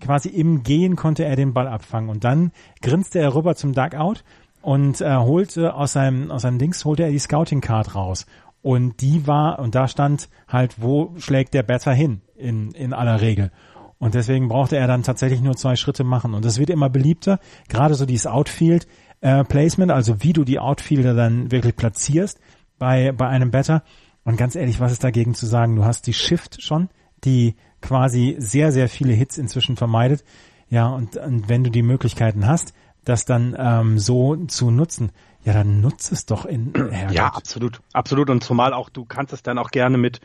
[0.00, 2.08] quasi im Gehen konnte er den Ball abfangen.
[2.08, 2.52] Und dann
[2.82, 4.20] grinste er rüber zum Dugout
[4.62, 8.26] und äh, holte aus seinem aus seinem Dings holte er die Scouting Card raus.
[8.62, 12.22] Und die war und da stand halt wo schlägt der Batter hin?
[12.34, 13.50] In in aller Regel
[13.98, 16.34] und deswegen brauchte er dann tatsächlich nur zwei Schritte machen.
[16.34, 17.38] Und das wird immer beliebter,
[17.68, 18.86] gerade so dieses Outfield
[19.20, 22.38] äh, Placement, also wie du die Outfielder dann wirklich platzierst
[22.78, 23.82] bei, bei einem Better.
[24.24, 25.76] Und ganz ehrlich, was ist dagegen zu sagen?
[25.76, 26.88] Du hast die Shift schon,
[27.24, 30.24] die quasi sehr, sehr viele Hits inzwischen vermeidet.
[30.68, 32.74] Ja, und, und wenn du die Möglichkeiten hast,
[33.04, 35.12] das dann ähm, so zu nutzen,
[35.44, 37.14] ja, dann nutze es doch in Herrgott.
[37.14, 38.30] Ja, absolut, absolut.
[38.30, 40.20] Und zumal auch, du kannst es dann auch gerne mit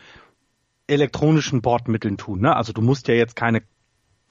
[0.92, 2.42] elektronischen Bordmitteln tun.
[2.42, 2.56] Ne?
[2.56, 3.64] Also du musst ja jetzt keine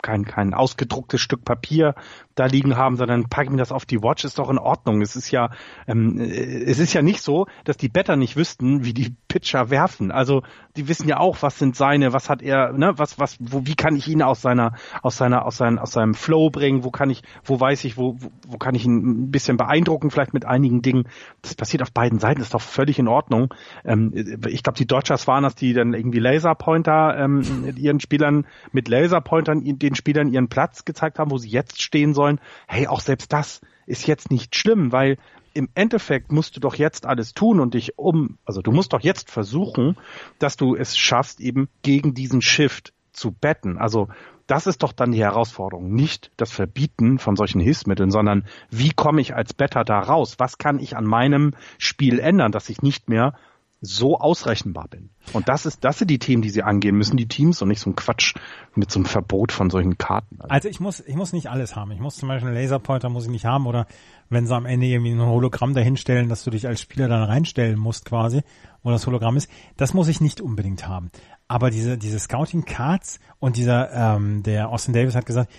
[0.03, 1.95] kein, kein ausgedrucktes Stück Papier
[2.41, 5.03] da liegen haben, sondern pack mir das auf die Watch, ist doch in Ordnung.
[5.03, 5.51] Es ist ja,
[5.87, 10.11] ähm, es ist ja nicht so, dass die Better nicht wüssten, wie die Pitcher werfen.
[10.11, 10.43] Also
[10.77, 13.75] die wissen ja auch, was sind seine, was hat er, ne, was, was, wo, wie
[13.75, 16.83] kann ich ihn aus seiner, aus seiner, aus seinem, aus seinem Flow bringen?
[16.83, 20.11] Wo kann ich, wo weiß ich, wo, wo, wo kann ich ihn ein bisschen beeindrucken,
[20.11, 21.09] vielleicht mit einigen Dingen?
[21.43, 23.53] Das passiert auf beiden Seiten, ist doch völlig in Ordnung.
[23.85, 24.13] Ähm,
[24.49, 27.43] ich glaube, die Dodgers waren das, die dann irgendwie Laserpointer ähm,
[27.77, 32.30] ihren Spielern mit Laserpointern den Spielern ihren Platz gezeigt haben, wo sie jetzt stehen sollen
[32.31, 35.19] sollen, hey, auch selbst das ist jetzt nicht schlimm, weil
[35.53, 39.01] im Endeffekt musst du doch jetzt alles tun und dich um, also du musst doch
[39.01, 39.97] jetzt versuchen,
[40.39, 43.77] dass du es schaffst, eben gegen diesen Shift zu betten.
[43.77, 44.09] Also
[44.47, 45.93] das ist doch dann die Herausforderung.
[45.93, 50.37] Nicht das Verbieten von solchen Hilfsmitteln, sondern wie komme ich als Better da raus?
[50.39, 53.35] Was kann ich an meinem Spiel ändern, dass ich nicht mehr
[53.83, 55.11] so ausrechenbar bin.
[55.33, 57.81] Und das ist, das sind die Themen, die sie angehen müssen, die Teams und nicht
[57.81, 58.35] so ein Quatsch
[58.75, 60.39] mit so einem Verbot von solchen Karten.
[60.49, 61.91] Also ich muss, ich muss nicht alles haben.
[61.93, 63.87] Ich muss zum Beispiel einen Laserpointer muss ich nicht haben oder
[64.29, 67.79] wenn sie am Ende irgendwie ein Hologramm dahinstellen, dass du dich als Spieler dann reinstellen
[67.79, 68.43] musst quasi,
[68.83, 71.11] wo das Hologramm ist, das muss ich nicht unbedingt haben.
[71.49, 75.51] Aber diese, diese Scouting Cards und dieser, ähm, der Austin Davis hat gesagt,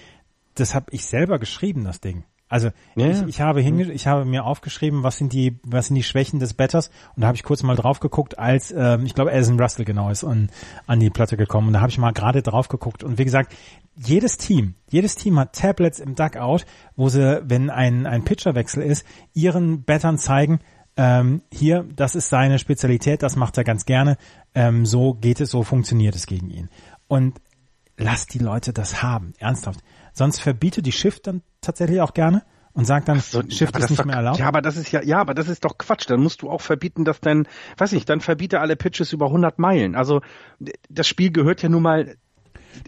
[0.55, 2.23] das habe ich selber geschrieben, das Ding.
[2.51, 5.95] Also ja, ich, ich habe hinge ich habe mir aufgeschrieben, was sind die was sind
[5.95, 6.89] die Schwächen des Betters.
[7.15, 10.09] Und da habe ich kurz mal drauf geguckt, als ähm, ich glaube Alison Russell genau
[10.09, 10.49] ist und
[10.85, 11.67] an die Platte gekommen.
[11.67, 13.05] Und da habe ich mal gerade drauf geguckt.
[13.05, 13.55] Und wie gesagt,
[13.95, 16.65] jedes Team, jedes Team hat Tablets im Duckout,
[16.97, 20.59] wo sie, wenn ein ein Pitcherwechsel ist, ihren Bettern zeigen,
[20.97, 24.17] ähm, hier, das ist seine Spezialität, das macht er ganz gerne,
[24.53, 26.69] ähm, so geht es, so funktioniert es gegen ihn.
[27.07, 27.39] Und
[27.95, 29.79] lass die Leute das haben, ernsthaft.
[30.21, 32.43] Sonst verbiete die Shift dann tatsächlich auch gerne
[32.73, 34.37] und sagt dann, so, Shift ist nicht doch, mehr erlaubt.
[34.37, 36.07] Ja, aber das ist ja, ja, aber das ist doch Quatsch.
[36.07, 37.47] Dann musst du auch verbieten, dass dann,
[37.77, 39.95] weiß ich, dann verbiete alle Pitches über 100 Meilen.
[39.95, 40.21] Also
[40.87, 42.17] das Spiel gehört ja nun mal.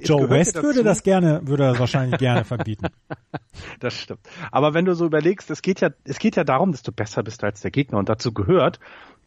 [0.03, 2.85] Joe West ja würde das gerne, würde das wahrscheinlich gerne verbieten.
[3.79, 4.21] Das stimmt.
[4.51, 7.23] Aber wenn du so überlegst, es geht ja, es geht ja darum, dass du besser
[7.23, 8.79] bist als der Gegner und dazu gehört,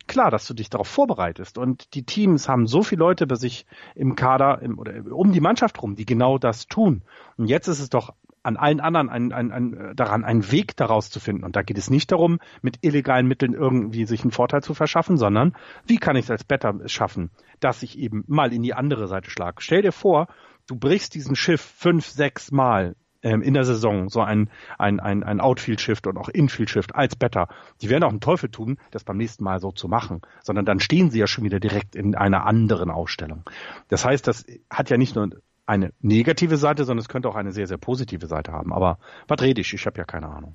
[0.07, 1.59] klar, dass du dich darauf vorbereitest.
[1.59, 5.41] Und die Teams haben so viele Leute bei sich im Kader im, oder um die
[5.41, 7.03] Mannschaft rum, die genau das tun.
[7.37, 11.11] Und jetzt ist es doch an allen anderen ein, ein, ein, daran, einen Weg daraus
[11.11, 11.43] zu finden.
[11.43, 15.17] Und da geht es nicht darum, mit illegalen Mitteln irgendwie sich einen Vorteil zu verschaffen,
[15.17, 19.09] sondern wie kann ich es als Better schaffen, dass ich eben mal in die andere
[19.09, 19.63] Seite schlage.
[19.63, 20.29] Stell dir vor,
[20.69, 22.95] du brichst diesen Schiff fünf, sechs Mal
[23.27, 27.49] ähm, in der Saison so ein, ein, ein, ein Outfield-Shift und auch Infield-Shift als Better.
[27.83, 30.79] Die werden auch einen Teufel tun, das beim nächsten Mal so zu machen, sondern dann
[30.79, 33.43] stehen sie ja schon wieder direkt in einer anderen Ausstellung.
[33.89, 35.31] Das heißt, das hat ja nicht nur
[35.67, 38.73] eine negative Seite, sondern es könnte auch eine sehr, sehr positive Seite haben.
[38.73, 39.75] Aber was rede ich?
[39.75, 40.55] Ich habe ja keine Ahnung.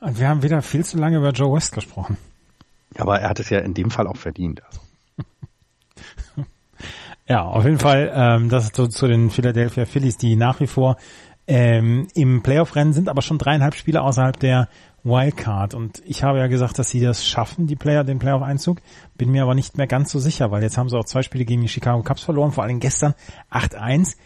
[0.00, 2.16] Wir haben wieder viel zu lange über Joe West gesprochen.
[2.96, 4.62] Aber er hat es ja in dem Fall auch verdient.
[4.64, 4.80] Also.
[7.28, 10.66] Ja, auf jeden Fall, ähm, das ist so zu den Philadelphia Phillies, die nach wie
[10.66, 10.96] vor
[11.48, 14.68] ähm, im Playoff-Rennen sind, aber schon dreieinhalb Spiele außerhalb der
[15.02, 15.74] Wildcard.
[15.74, 18.78] Und ich habe ja gesagt, dass sie das schaffen, die Player, den Playoff-Einzug.
[19.16, 21.44] Bin mir aber nicht mehr ganz so sicher, weil jetzt haben sie auch zwei Spiele
[21.44, 23.14] gegen die Chicago Cubs verloren, vor allem gestern
[23.50, 24.16] 8-1.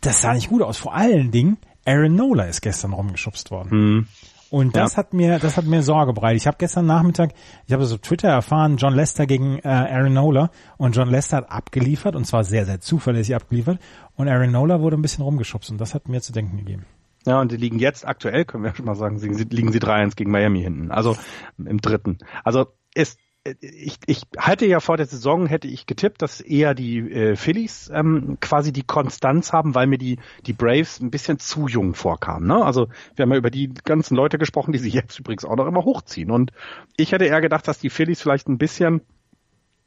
[0.00, 0.78] Das sah nicht gut aus.
[0.78, 3.68] Vor allen Dingen, Aaron Nola ist gestern rumgeschubst worden.
[3.70, 4.06] Mhm.
[4.50, 4.98] Und das ja.
[4.98, 6.40] hat mir, das hat mir Sorge bereitet.
[6.40, 7.34] Ich habe gestern Nachmittag,
[7.66, 11.50] ich habe so Twitter erfahren, John Lester gegen äh, Aaron Nola und John Lester hat
[11.50, 13.78] abgeliefert und zwar sehr, sehr zuverlässig abgeliefert
[14.16, 16.86] und Aaron Nola wurde ein bisschen rumgeschubst und das hat mir zu denken gegeben.
[17.26, 20.30] Ja, und die liegen jetzt aktuell, können wir schon mal sagen, liegen sie 3-1 gegen
[20.30, 20.90] Miami hinten.
[20.90, 21.16] Also
[21.58, 22.18] im dritten.
[22.42, 23.18] Also ist
[23.60, 27.90] ich, ich halte ja vor der Saison hätte ich getippt, dass eher die äh, Phillies
[27.92, 32.46] ähm, quasi die Konstanz haben, weil mir die die Braves ein bisschen zu jung vorkamen.
[32.46, 32.64] Ne?
[32.64, 35.66] Also wir haben ja über die ganzen Leute gesprochen, die sich jetzt übrigens auch noch
[35.66, 36.30] immer hochziehen.
[36.30, 36.52] Und
[36.96, 39.02] ich hätte eher gedacht, dass die Phillies vielleicht ein bisschen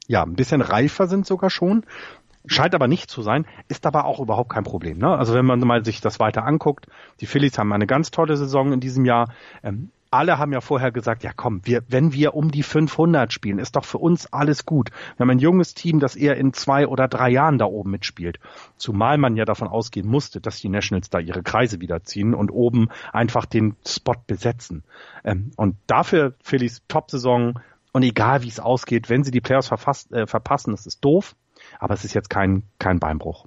[0.08, 1.86] ja ein bisschen reifer sind sogar schon.
[2.48, 4.98] Scheint aber nicht zu sein, ist aber auch überhaupt kein Problem.
[4.98, 5.16] Ne?
[5.16, 6.88] Also wenn man mal sich das weiter anguckt,
[7.20, 9.32] die Phillies haben eine ganz tolle Saison in diesem Jahr.
[9.62, 13.60] Ähm, alle haben ja vorher gesagt, ja komm, wir, wenn wir um die 500 spielen,
[13.60, 14.90] ist doch für uns alles gut.
[15.16, 18.40] Wir haben ein junges Team, das eher in zwei oder drei Jahren da oben mitspielt.
[18.76, 22.90] Zumal man ja davon ausgehen musste, dass die Nationals da ihre Kreise wiederziehen und oben
[23.14, 24.84] einfach den Spot besetzen.
[25.24, 27.60] Ähm, und dafür Phillies Top-Saison
[27.94, 31.36] und egal wie es ausgeht, wenn sie die Playoffs verfasst, äh, verpassen, das ist doof,
[31.80, 33.46] aber es ist jetzt kein, kein Beinbruch.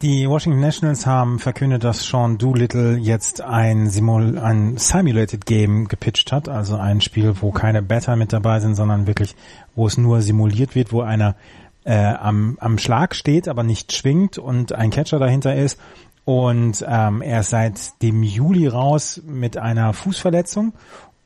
[0.00, 6.30] Die Washington Nationals haben verkündet, dass Sean Doolittle jetzt ein, Simul ein Simulated Game gepitcht
[6.30, 9.34] hat, also ein Spiel, wo keine Batter mit dabei sind, sondern wirklich,
[9.74, 11.34] wo es nur simuliert wird, wo einer
[11.82, 15.80] äh, am, am Schlag steht, aber nicht schwingt und ein Catcher dahinter ist.
[16.24, 20.74] Und ähm, er ist seit dem Juli raus mit einer Fußverletzung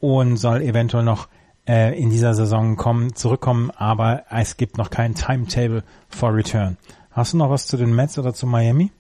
[0.01, 1.29] und soll eventuell noch
[1.69, 6.79] äh, in dieser Saison kommen, zurückkommen, aber es gibt noch kein Timetable for Return.
[7.13, 8.91] Hast du noch was zu den Mets oder zu Miami?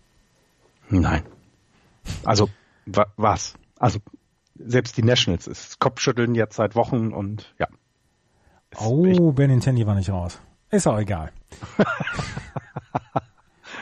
[0.89, 1.23] Nein.
[2.25, 2.49] Also,
[2.87, 3.55] wa was?
[3.79, 4.01] Also,
[4.55, 7.69] selbst die Nationals ist Kopfschütteln jetzt seit Wochen und ja.
[8.77, 10.41] Oh, Benintendi war nicht raus.
[10.71, 11.33] Ist auch egal.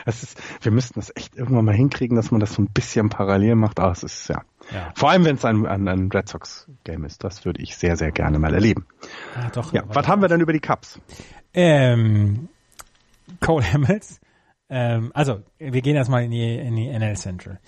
[0.05, 3.09] es ist, wir müssten das echt irgendwann mal hinkriegen, dass man das so ein bisschen
[3.09, 3.79] parallel macht.
[3.79, 4.41] Aber es ist ja.
[4.71, 4.91] ja.
[4.95, 7.23] Vor allem, wenn es ein, ein, ein Red Sox Game ist.
[7.23, 8.85] Das würde ich sehr, sehr gerne mal erleben.
[9.35, 10.99] Ja, doch, ja, was haben wir denn über die Cups?
[11.53, 12.49] Ähm,
[13.39, 14.19] Cole Hamels.
[14.69, 17.59] Ähm, also, wir gehen erstmal in die, in die NL Central.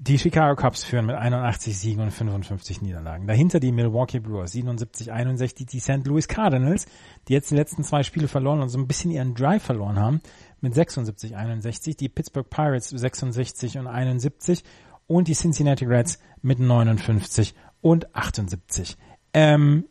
[0.00, 3.26] Die Chicago Cubs führen mit 81 Siegen und 55 Niederlagen.
[3.26, 6.06] Dahinter die Milwaukee Brewers 77, 61, die St.
[6.06, 6.86] Louis Cardinals,
[7.26, 10.20] die jetzt die letzten zwei Spiele verloren und so ein bisschen ihren Drive verloren haben,
[10.60, 14.62] mit 76, 61, die Pittsburgh Pirates 66 und 71
[15.08, 18.96] und die Cincinnati Reds mit 59 und 78.
[19.34, 19.86] Ähm,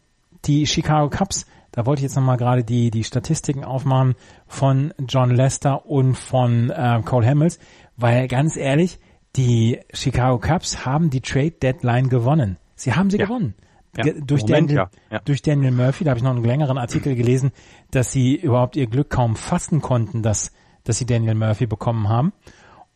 [0.45, 1.45] die Chicago Cubs
[1.77, 4.15] da wollte ich jetzt nochmal gerade die, die Statistiken aufmachen
[4.47, 7.59] von John Lester und von äh, Cole Hamels,
[7.95, 8.97] weil ganz ehrlich,
[9.35, 12.57] die Chicago Cubs haben die Trade Deadline gewonnen.
[12.73, 13.25] Sie haben sie ja.
[13.27, 13.53] gewonnen.
[13.95, 15.19] Ja, durch, Moment, Daniel, ja.
[15.19, 17.51] Durch Daniel Murphy, da habe ich noch einen längeren Artikel gelesen,
[17.91, 22.33] dass sie überhaupt ihr Glück kaum fassen konnten, dass, dass sie Daniel Murphy bekommen haben.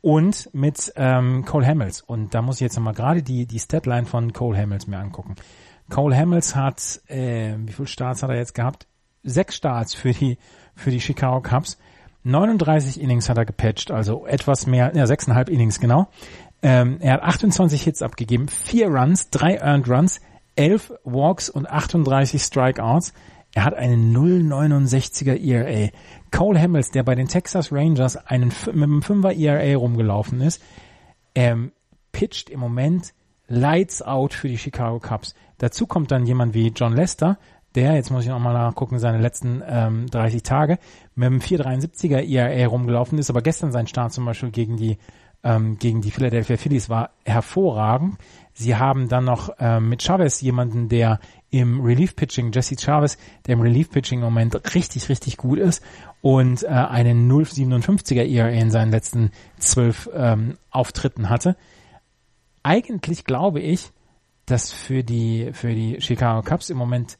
[0.01, 2.01] und mit ähm, Cole Hamels.
[2.01, 5.35] Und da muss ich jetzt nochmal gerade die, die Statline von Cole Hamels mir angucken.
[5.91, 8.88] Cole Hamels hat, äh, wie viele Starts hat er jetzt gehabt?
[9.23, 10.39] Sechs Starts für die,
[10.76, 11.77] für die Chicago Cubs.
[12.23, 16.07] 39 Innings hat er gepatcht, also etwas mehr, ja, sechseinhalb Innings genau.
[16.63, 20.22] Ähm, er hat 28 Hits abgegeben, vier Runs, drei Earned Runs,
[20.55, 23.13] elf Walks und 38 Strikeouts.
[23.53, 25.89] Er hat einen 0,69er ERA.
[26.31, 30.61] Cole Hamels, der bei den Texas Rangers einen, mit einem 5er ERA rumgelaufen ist,
[31.35, 31.73] ähm,
[32.13, 33.13] pitcht im Moment
[33.51, 35.35] lights out für die Chicago Cubs.
[35.57, 37.37] Dazu kommt dann jemand wie John Lester,
[37.75, 40.77] der, jetzt muss ich nochmal nachgucken, seine letzten ähm, 30 Tage
[41.15, 44.97] mit einem 4,73er ERA rumgelaufen ist, aber gestern sein Start zum Beispiel gegen die
[45.43, 48.17] ähm, gegen die Philadelphia Phillies war hervorragend.
[48.53, 51.19] Sie haben dann noch ähm, mit Chavez jemanden, der
[51.49, 53.17] im Relief-Pitching, Jesse Chavez,
[53.47, 55.83] der im Relief-Pitching im Moment richtig, richtig gut ist
[56.21, 61.55] und äh, einen 0,57er ERA in seinen letzten zwölf ähm, Auftritten hatte.
[62.63, 63.91] Eigentlich glaube ich,
[64.45, 67.17] dass für die, für die Chicago Cubs im Moment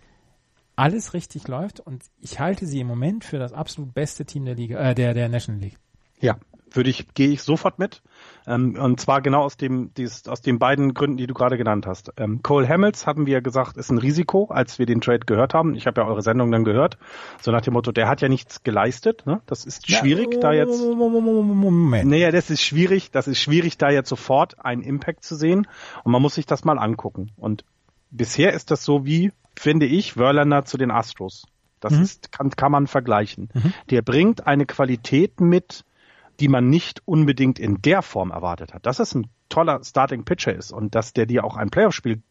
[0.76, 4.56] alles richtig läuft und ich halte sie im Moment für das absolut beste Team der
[4.56, 5.78] Liga, äh, der, der National League.
[6.20, 6.38] Ja,
[6.72, 8.02] würde ich, gehe ich sofort mit.
[8.48, 11.86] Ähm, und zwar genau aus dem, dieses, aus den beiden Gründen, die du gerade genannt
[11.86, 12.12] hast.
[12.18, 15.76] Ähm, Cole Hamels hatten wir gesagt, ist ein Risiko, als wir den Trade gehört haben.
[15.76, 16.98] Ich habe ja eure Sendung dann gehört.
[17.42, 19.26] So nach dem Motto, der hat ja nichts geleistet.
[19.26, 19.42] Ne?
[19.46, 20.82] Das ist schwierig, ja, da jetzt.
[20.82, 22.10] Moment.
[22.10, 25.68] Naja, das ist schwierig, das ist schwierig, da jetzt sofort einen Impact zu sehen.
[26.04, 27.32] Und man muss sich das mal angucken.
[27.38, 27.66] Und
[28.10, 31.46] bisher ist das so wie, finde ich, Verlander zu den Astros.
[31.80, 32.04] Das mhm.
[32.04, 33.50] ist, kann, kann man vergleichen.
[33.54, 33.74] Mhm.
[33.90, 35.84] Der bringt eine Qualität mit,
[36.42, 38.88] die man nicht unbedingt in der Form erwartet hat.
[38.88, 42.22] Dass es ein toller Starting Pitcher ist und dass der dir auch ein Playoff-Spiel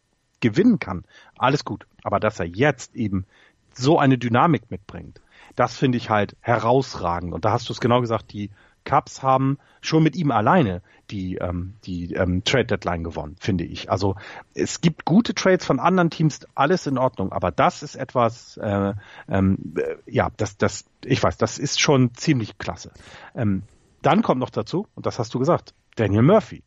[0.41, 1.05] gewinnen kann,
[1.37, 1.87] alles gut.
[2.03, 3.25] Aber dass er jetzt eben
[3.73, 5.21] so eine Dynamik mitbringt,
[5.55, 7.33] das finde ich halt herausragend.
[7.33, 8.49] Und da hast du es genau gesagt, die
[8.83, 13.89] Cubs haben schon mit ihm alleine die, ähm, die ähm, Trade Deadline gewonnen, finde ich.
[13.91, 14.15] Also
[14.55, 18.93] es gibt gute Trades von anderen Teams, alles in Ordnung, aber das ist etwas, äh,
[19.29, 22.91] ähm, äh, ja, das, das, ich weiß, das ist schon ziemlich klasse.
[23.35, 23.63] Ähm,
[24.01, 26.63] dann kommt noch dazu, und das hast du gesagt, Daniel Murphy.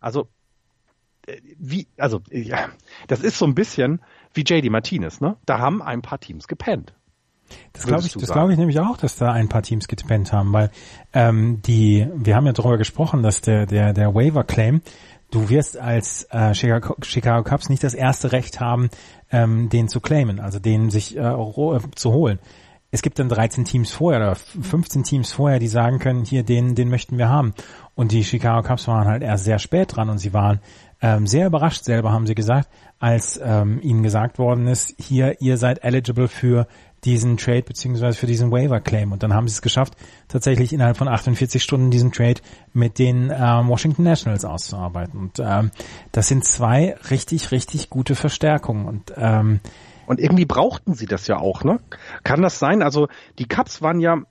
[0.00, 0.28] Also,
[1.26, 2.68] äh, wie, also, ja,
[3.08, 4.00] das ist so ein bisschen
[4.34, 5.36] wie JD Martinez, ne?
[5.46, 6.94] Da haben ein paar Teams gepennt.
[7.72, 10.52] Das glaube ich, das glaube ich nämlich auch, dass da ein paar Teams gepennt haben,
[10.52, 10.70] weil
[11.12, 14.82] ähm, die, wir haben ja darüber gesprochen, dass der der der Waiver Claim,
[15.30, 18.90] du wirst als äh, Chicago, Chicago Cubs nicht das erste Recht haben,
[19.30, 22.40] ähm, den zu claimen, also den sich äh, äh zu holen
[22.96, 26.74] es gibt dann 13 Teams vorher oder 15 Teams vorher, die sagen können, hier, den,
[26.74, 27.52] den möchten wir haben.
[27.94, 30.60] Und die Chicago Cubs waren halt erst sehr spät dran und sie waren
[31.02, 35.58] ähm, sehr überrascht selber, haben sie gesagt, als ähm, ihnen gesagt worden ist, hier, ihr
[35.58, 36.66] seid eligible für
[37.04, 39.12] diesen Trade beziehungsweise für diesen Waiver Claim.
[39.12, 39.94] Und dann haben sie es geschafft,
[40.28, 42.40] tatsächlich innerhalb von 48 Stunden diesen Trade
[42.72, 45.20] mit den ähm, Washington Nationals auszuarbeiten.
[45.20, 45.70] Und ähm,
[46.12, 48.86] das sind zwei richtig, richtig gute Verstärkungen.
[48.86, 49.60] Und ähm,
[50.06, 51.80] und irgendwie brauchten sie das ja auch, ne?
[52.22, 52.82] Kann das sein?
[52.82, 53.08] Also
[53.38, 54.22] die Cups waren ja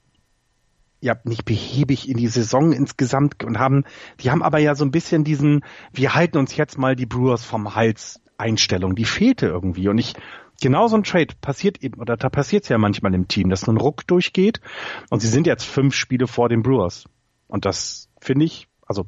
[1.02, 3.84] ja nicht behäbig in die Saison insgesamt und haben,
[4.22, 7.44] die haben aber ja so ein bisschen diesen, wir halten uns jetzt mal die Brewers
[7.44, 10.14] vom Hals Einstellung, die fehlte irgendwie und ich
[10.62, 13.68] genau so ein Trade passiert eben, oder da passiert es ja manchmal im Team, dass
[13.68, 14.62] ein Ruck durchgeht
[15.10, 17.06] und sie sind jetzt fünf Spiele vor den Brewers.
[17.48, 19.06] Und das finde ich, also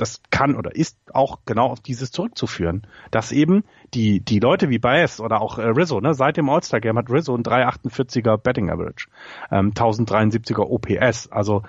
[0.00, 3.64] das kann oder ist auch genau auf dieses zurückzuführen, dass eben
[3.94, 7.10] die die Leute wie Baez oder auch äh, Rizzo, ne, seit dem All-Star Game hat
[7.10, 9.08] Rizzo ein 348er Betting Average,
[9.50, 11.62] ähm, 1073er OPS, also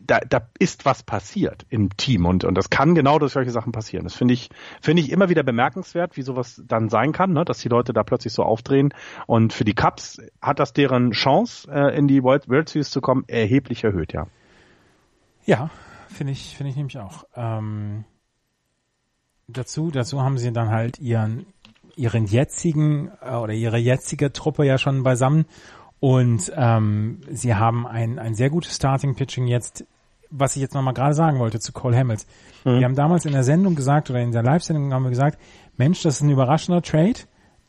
[0.00, 3.72] da, da ist was passiert im Team und, und das kann genau durch solche Sachen
[3.72, 4.04] passieren.
[4.04, 4.50] Das finde ich,
[4.80, 8.02] finde ich immer wieder bemerkenswert, wie sowas dann sein kann, ne, dass die Leute da
[8.02, 8.92] plötzlich so aufdrehen.
[9.26, 13.24] Und für die Cups hat das deren Chance, äh, in die World Series zu kommen,
[13.26, 14.26] erheblich erhöht, ja.
[15.46, 15.70] Ja,
[16.12, 17.24] finde ich, finde ich nämlich auch.
[17.34, 18.04] Ähm,
[19.48, 21.46] dazu, dazu haben sie dann halt ihren,
[21.96, 25.46] ihren jetzigen äh, oder ihre jetzige Truppe ja schon beisammen
[26.00, 29.84] und ähm, sie haben ein, ein sehr gutes Starting-Pitching jetzt,
[30.30, 32.26] was ich jetzt nochmal gerade sagen wollte zu Cole Hamels.
[32.64, 32.78] Mhm.
[32.78, 35.38] Wir haben damals in der Sendung gesagt oder in der Live-Sendung haben wir gesagt,
[35.76, 37.20] Mensch, das ist ein überraschender Trade.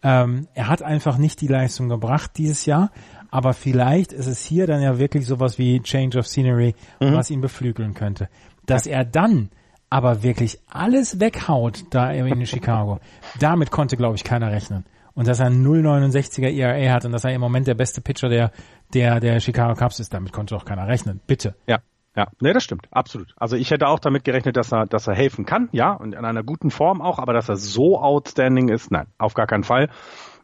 [0.03, 2.91] Ähm, er hat einfach nicht die Leistung gebracht dieses Jahr,
[3.31, 7.13] aber vielleicht ist es hier dann ja wirklich sowas wie Change of Scenery, mhm.
[7.13, 8.29] was ihn beflügeln könnte.
[8.65, 9.49] Dass er dann
[9.89, 12.99] aber wirklich alles weghaut da in Chicago,
[13.39, 14.85] damit konnte, glaube ich, keiner rechnen.
[15.13, 18.29] Und dass er einen 0,69er ERA hat und dass er im Moment der beste Pitcher
[18.29, 18.51] der,
[18.93, 21.19] der, der Chicago Cubs ist, damit konnte auch keiner rechnen.
[21.25, 21.55] Bitte.
[21.67, 21.79] Ja.
[22.13, 23.33] Ja, nee, das stimmt, absolut.
[23.37, 26.25] Also ich hätte auch damit gerechnet, dass er, dass er helfen kann, ja, und in
[26.25, 29.87] einer guten Form auch, aber dass er so outstanding ist, nein, auf gar keinen Fall.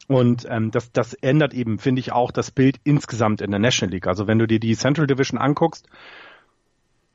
[0.07, 3.93] Und ähm, das, das ändert eben, finde ich, auch das Bild insgesamt in der National
[3.93, 4.07] League.
[4.07, 5.87] Also wenn du dir die Central Division anguckst,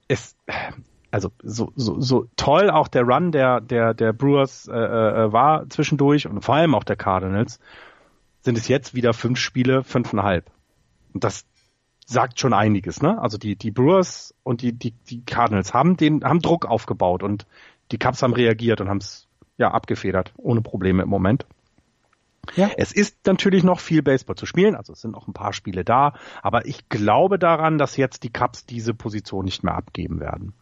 [0.08, 0.36] es,
[1.10, 5.68] also so, so, so toll auch der Run der, der, der Brewers äh, äh, war
[5.70, 7.60] zwischendurch und vor allem auch der Cardinals,
[8.42, 10.50] sind es jetzt wieder fünf Spiele, fünfeinhalb.
[11.14, 11.46] Und das
[12.04, 13.20] sagt schon einiges, ne?
[13.20, 17.46] Also die, die Brewers und die, die, die Cardinals haben den, haben Druck aufgebaut und
[17.90, 21.46] die Cubs haben reagiert und haben es ja abgefedert, ohne Probleme im Moment.
[22.56, 22.70] Ja.
[22.76, 25.84] Es ist natürlich noch viel Baseball zu spielen, also es sind noch ein paar Spiele
[25.84, 30.52] da, aber ich glaube daran, dass jetzt die Cubs diese Position nicht mehr abgeben werden.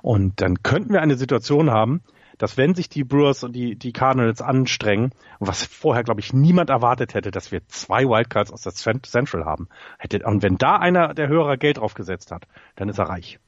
[0.00, 2.02] Und dann könnten wir eine Situation haben,
[2.38, 6.70] dass wenn sich die Brewers und die, die Cardinals anstrengen, was vorher, glaube ich, niemand
[6.70, 11.14] erwartet hätte, dass wir zwei Wildcards aus der Central haben, hätte, und wenn da einer
[11.14, 12.46] der Hörer Geld draufgesetzt hat,
[12.76, 13.38] dann ist er reich.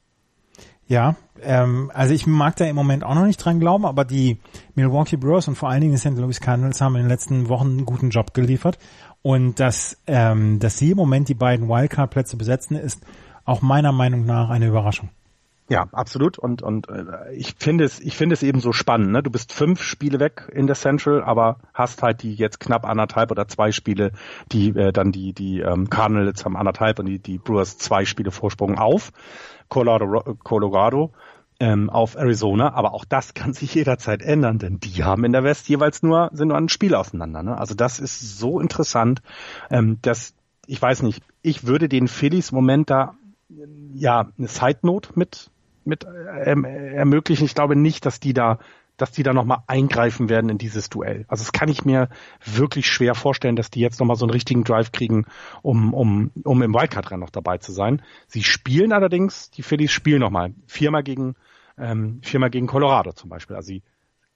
[0.87, 4.39] Ja, ähm, also ich mag da im Moment auch noch nicht dran glauben, aber die
[4.75, 6.17] Milwaukee Brewers und vor allen Dingen die St.
[6.17, 8.77] Louis Cardinals haben in den letzten Wochen einen guten Job geliefert.
[9.21, 13.01] Und dass, ähm, dass sie im Moment die beiden Wildcard-Plätze besetzen, ist
[13.43, 15.09] auch meiner Meinung nach eine Überraschung.
[15.69, 16.39] Ja, absolut.
[16.39, 19.11] Und, und äh, ich finde es, ich finde es eben so spannend.
[19.11, 19.21] Ne?
[19.21, 23.31] Du bist fünf Spiele weg in der Central, aber hast halt die jetzt knapp anderthalb
[23.31, 24.11] oder zwei Spiele,
[24.53, 28.31] die äh, dann die, die ähm, Cardinals haben anderthalb und die, die Brewers zwei Spiele
[28.31, 29.11] Vorsprung auf.
[29.69, 31.11] Colorado, Colorado
[31.59, 35.43] ähm, auf Arizona, aber auch das kann sich jederzeit ändern, denn die haben in der
[35.43, 37.43] West jeweils nur sind nur ein Spiel auseinander.
[37.43, 37.57] Ne?
[37.57, 39.21] Also das ist so interessant,
[39.69, 40.33] ähm, dass
[40.67, 43.15] ich weiß nicht, ich würde den Phillies Moment da
[43.93, 45.49] ja eine Side Note mit
[45.85, 46.05] mit
[46.43, 47.45] ähm, ermöglichen.
[47.45, 48.59] Ich glaube nicht, dass die da
[48.97, 51.25] dass die da nochmal eingreifen werden in dieses Duell.
[51.27, 52.09] Also das kann ich mir
[52.43, 55.25] wirklich schwer vorstellen, dass die jetzt nochmal so einen richtigen Drive kriegen,
[55.61, 58.01] um, um, um im Wildcard-Rennen noch dabei zu sein.
[58.27, 61.35] Sie spielen allerdings, die Phillies spielen nochmal viermal gegen,
[61.77, 63.55] ähm, viermal gegen Colorado zum Beispiel.
[63.55, 63.83] Also sie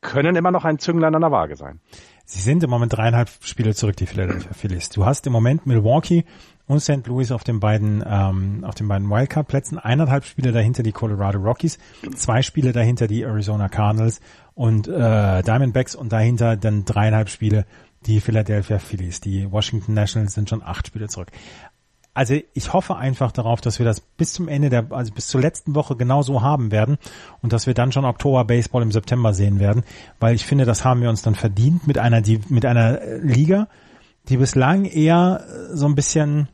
[0.01, 1.79] können immer noch ein Zünglein an der Waage sein.
[2.25, 4.89] Sie sind im Moment dreieinhalb Spiele zurück, die Philadelphia Phillies.
[4.89, 6.25] Du hast im Moment Milwaukee
[6.65, 7.05] und St.
[7.07, 11.77] Louis auf den beiden, ähm, auf den beiden Wildcard-Plätzen, eineinhalb Spiele dahinter die Colorado Rockies,
[12.15, 14.21] zwei Spiele dahinter die Arizona Cardinals
[14.55, 17.65] und äh, Diamondbacks und dahinter dann dreieinhalb Spiele
[18.05, 19.21] die Philadelphia Phillies.
[19.21, 21.31] Die Washington Nationals sind schon acht Spiele zurück.
[22.13, 25.39] Also ich hoffe einfach darauf, dass wir das bis zum Ende der, also bis zur
[25.39, 26.97] letzten Woche genauso haben werden
[27.41, 29.83] und dass wir dann schon Oktober Baseball im September sehen werden,
[30.19, 33.69] weil ich finde, das haben wir uns dann verdient mit einer, die, mit einer Liga,
[34.27, 36.49] die bislang eher so ein bisschen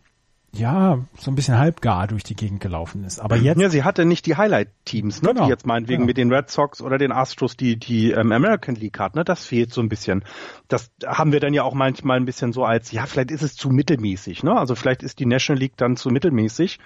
[0.53, 3.19] ja, so ein bisschen halbgar durch die Gegend gelaufen ist.
[3.19, 3.59] Aber jetzt.
[3.59, 5.29] Ja, sie hatte nicht die Highlight-Teams, ne?
[5.29, 6.07] Genau, die jetzt meinetwegen genau.
[6.07, 9.23] mit den Red Sox oder den Astros die, die ähm, American League hat, ne?
[9.23, 10.23] Das fehlt so ein bisschen.
[10.67, 13.55] Das haben wir dann ja auch manchmal ein bisschen so als, ja, vielleicht ist es
[13.55, 14.57] zu mittelmäßig, ne?
[14.57, 16.79] Also vielleicht ist die National League dann zu mittelmäßig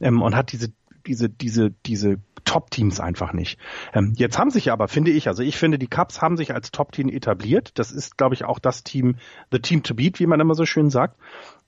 [0.00, 0.68] ähm, und hat diese,
[1.06, 3.58] diese, diese, diese Top-Teams einfach nicht.
[3.92, 6.70] Ähm, jetzt haben sich aber, finde ich, also ich finde, die Cubs haben sich als
[6.70, 7.72] Top-Team etabliert.
[7.78, 9.16] Das ist, glaube ich, auch das Team,
[9.50, 11.18] the Team to beat, wie man immer so schön sagt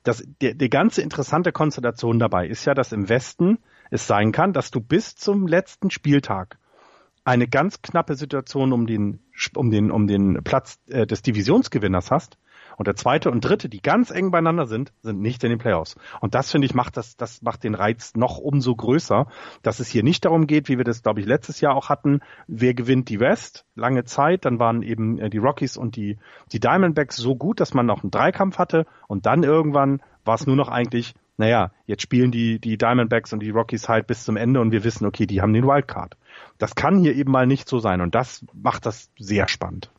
[0.03, 3.59] das, die, die ganze interessante Konstellation dabei ist ja, dass im Westen
[3.91, 6.59] es sein kann, dass du bis zum letzten Spieltag
[7.25, 9.21] eine ganz knappe Situation um den,
[9.55, 12.39] um den, um den Platz äh, des Divisionsgewinners hast
[12.81, 15.97] und der zweite und dritte, die ganz eng beieinander sind, sind nicht in den Playoffs.
[16.23, 19.27] Und das finde ich macht das, das macht den Reiz noch umso größer,
[19.61, 22.21] dass es hier nicht darum geht, wie wir das glaube ich letztes Jahr auch hatten,
[22.47, 26.17] wer gewinnt die West lange Zeit, dann waren eben äh, die Rockies und die
[26.53, 30.47] die Diamondbacks so gut, dass man noch einen Dreikampf hatte und dann irgendwann war es
[30.47, 34.39] nur noch eigentlich naja, jetzt spielen die, die Diamondbacks und die Rockies halt bis zum
[34.39, 36.17] Ende und wir wissen, okay, die haben den Wildcard.
[36.57, 39.91] Das kann hier eben mal nicht so sein und das macht das sehr spannend.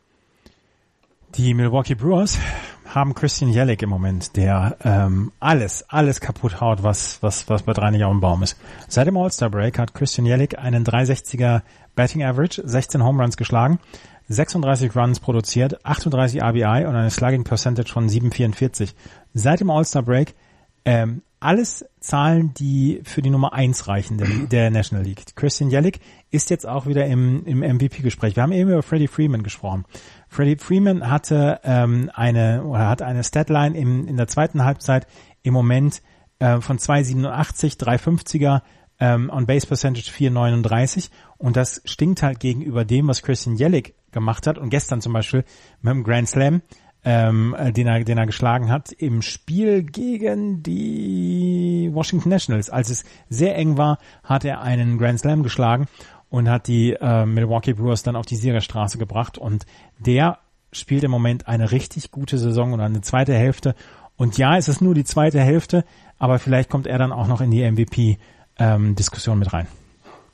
[1.35, 2.37] Die Milwaukee Brewers
[2.85, 7.71] haben Christian Jellick im Moment, der ähm, alles, alles kaputt haut, was, was, was bei
[7.71, 8.57] drei nicht auf dem Baum ist.
[8.89, 11.61] Seit dem All-Star Break hat Christian Jellick einen 360er
[11.95, 13.79] Batting Average, 16 Home Runs geschlagen,
[14.27, 18.93] 36 Runs produziert, 38 RBI und eine Slugging Percentage von 7,44.
[19.33, 20.35] Seit dem All-Star Break
[20.83, 25.35] ähm, alles Zahlen, die für die Nummer eins reichen der, der National League.
[25.35, 25.99] Christian Jellick
[26.29, 28.35] ist jetzt auch wieder im, im MVP-Gespräch.
[28.35, 29.85] Wir haben eben über Freddie Freeman gesprochen.
[30.31, 35.05] Freddie Freeman hatte ähm, eine oder hat eine Statline im, in der zweiten Halbzeit
[35.43, 36.01] im Moment
[36.39, 38.61] äh, von 2,87, 3,50er
[39.01, 44.47] ähm, on Base Percentage 4,39 und das stinkt halt gegenüber dem, was Christian Jellick gemacht
[44.47, 45.43] hat und gestern zum Beispiel
[45.81, 46.61] mit dem Grand Slam,
[47.03, 52.69] ähm, äh, den er, den er geschlagen hat im Spiel gegen die Washington Nationals.
[52.69, 55.87] Als es sehr eng war, hat er einen Grand Slam geschlagen
[56.31, 59.65] und hat die äh, Milwaukee Brewers dann auf die Siegerstraße gebracht und
[59.99, 60.39] der
[60.71, 63.75] spielt im Moment eine richtig gute Saison und eine zweite Hälfte
[64.15, 65.83] und ja, es ist nur die zweite Hälfte,
[66.17, 69.67] aber vielleicht kommt er dann auch noch in die MVP-Diskussion ähm, mit rein.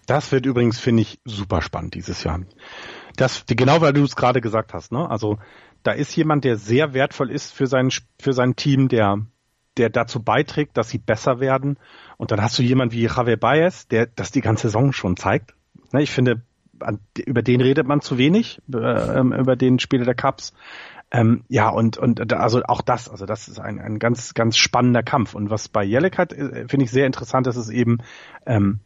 [0.05, 2.41] Das wird übrigens, finde ich, super spannend dieses Jahr.
[3.15, 5.09] Das, genau weil du es gerade gesagt hast, ne?
[5.09, 5.39] Also
[5.81, 9.25] da ist jemand, der sehr wertvoll ist für sein, für sein Team, der,
[9.77, 11.79] der dazu beiträgt, dass sie besser werden.
[12.17, 15.56] Und dann hast du jemand wie Javier Baez, der das die ganze Saison schon zeigt
[15.91, 16.41] Ne, ich finde,
[17.25, 20.53] über den redet man zu wenig, äh, ähm, über den Spieler der Cups.
[21.09, 25.03] Ähm, ja, und, und also auch das, also das ist ein, ein ganz, ganz spannender
[25.03, 25.35] Kampf.
[25.35, 27.99] Und was bei Jelek hat, äh, finde ich sehr interessant, dass es eben,
[28.45, 28.81] ähm,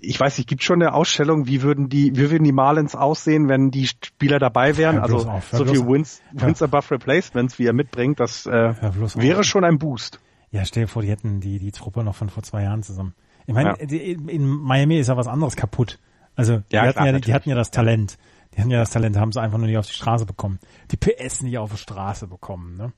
[0.00, 3.48] ich weiß nicht, gibt schon eine Ausstellung, wie würden die, wie würden die Marlins aussehen,
[3.48, 4.98] wenn die Spieler dabei wären?
[4.98, 6.66] also auf, so viel Wins, Wins ja.
[6.66, 8.74] above Replacements, wie er mitbringt, das äh,
[9.14, 10.18] wäre schon ein Boost.
[10.50, 13.14] Ja, stell dir vor, die hätten die, die Truppe noch von vor zwei Jahren zusammen.
[13.50, 14.28] Ich meine, ja.
[14.28, 15.98] in Miami ist ja was anderes kaputt.
[16.36, 18.16] Also die, ja, hatten klar, ja, die hatten ja das Talent.
[18.54, 20.60] Die hatten ja das Talent, haben sie einfach nur nicht auf die Straße bekommen.
[20.92, 22.76] Die PS nicht auf die Straße bekommen.
[22.76, 22.92] Ne?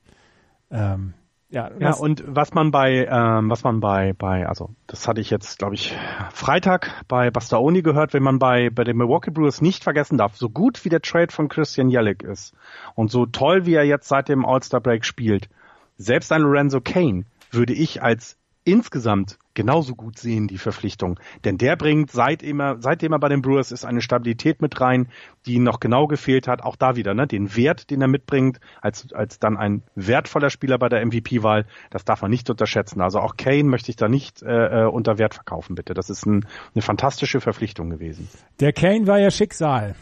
[0.71, 1.15] Ähm,
[1.49, 5.31] ja, ja und was man bei, ähm, was man bei, bei, also das hatte ich
[5.31, 5.97] jetzt, glaube ich,
[6.35, 10.51] Freitag bei Bastaoni gehört, wenn man bei, bei den Milwaukee Brewers nicht vergessen darf, so
[10.51, 12.55] gut wie der Trade von Christian Jellick ist
[12.95, 15.49] und so toll wie er jetzt seit dem All-Star Break spielt,
[15.97, 21.19] selbst ein Lorenzo Kane würde ich als insgesamt genauso gut sehen, die Verpflichtung.
[21.45, 25.09] Denn der bringt, seitdem er, seitdem er bei den Brewers ist, eine Stabilität mit rein,
[25.47, 26.63] die noch genau gefehlt hat.
[26.63, 27.27] Auch da wieder, ne?
[27.27, 32.05] Den Wert, den er mitbringt, als, als dann ein wertvoller Spieler bei der MVP-Wahl, das
[32.05, 33.01] darf man nicht unterschätzen.
[33.01, 35.95] Also auch Kane möchte ich da nicht äh, äh, unter Wert verkaufen, bitte.
[35.95, 38.29] Das ist ein, eine fantastische Verpflichtung gewesen.
[38.61, 39.95] Der Kane war ja Schicksal.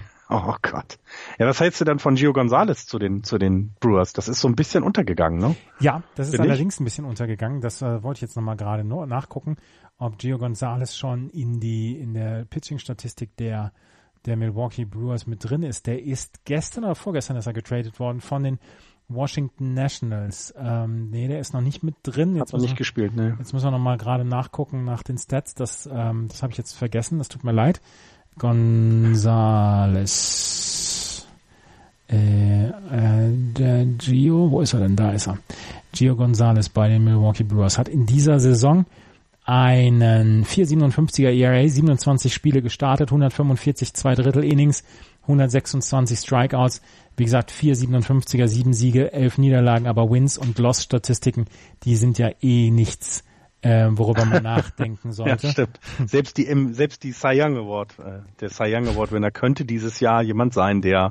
[0.30, 0.98] Oh Gott.
[1.38, 4.14] Ja, was hältst du dann von Gio Gonzalez zu den, zu den Brewers?
[4.14, 5.54] Das ist so ein bisschen untergegangen, ne?
[5.80, 6.80] Ja, das ist Bin allerdings ich?
[6.80, 7.60] ein bisschen untergegangen.
[7.60, 9.56] Das äh, wollte ich jetzt nochmal gerade nachgucken,
[9.98, 13.72] ob Gio Gonzalez schon in die, in der Pitching-Statistik der,
[14.24, 15.86] der Milwaukee Brewers mit drin ist.
[15.86, 18.58] Der ist gestern oder vorgestern ist er getradet worden von den
[19.08, 20.54] Washington Nationals.
[20.56, 22.36] Ähm, nee, der ist noch nicht mit drin.
[22.36, 23.36] Jetzt Hat noch nicht wir, gespielt, ne?
[23.38, 25.54] Jetzt müssen wir nochmal gerade nachgucken nach den Stats.
[25.54, 27.18] Das, ähm, das habe ich jetzt vergessen.
[27.18, 27.82] Das tut mir leid.
[28.38, 30.24] Gonzales.
[32.08, 32.72] Äh, äh,
[33.56, 34.96] der Gio, wo ist er denn?
[34.96, 35.38] Da ist er.
[35.92, 38.84] Gio Gonzalez bei den Milwaukee Brewers hat in dieser Saison
[39.44, 44.84] einen 4,57er ERA, 27 Spiele gestartet, 145 zwei Drittel Innings,
[45.22, 46.82] 126 Strikeouts,
[47.16, 51.46] wie gesagt 4,57er, 7 Siege, 11 Niederlagen, aber Wins und Loss Statistiken,
[51.84, 53.22] die sind ja eh nichts
[53.64, 55.46] äh, worüber man nachdenken sollte.
[55.46, 55.80] ja, stimmt.
[56.04, 60.00] Selbst die, selbst die Cy Young Award, äh, der Cy Young Award Winner könnte dieses
[60.00, 61.10] Jahr jemand sein, der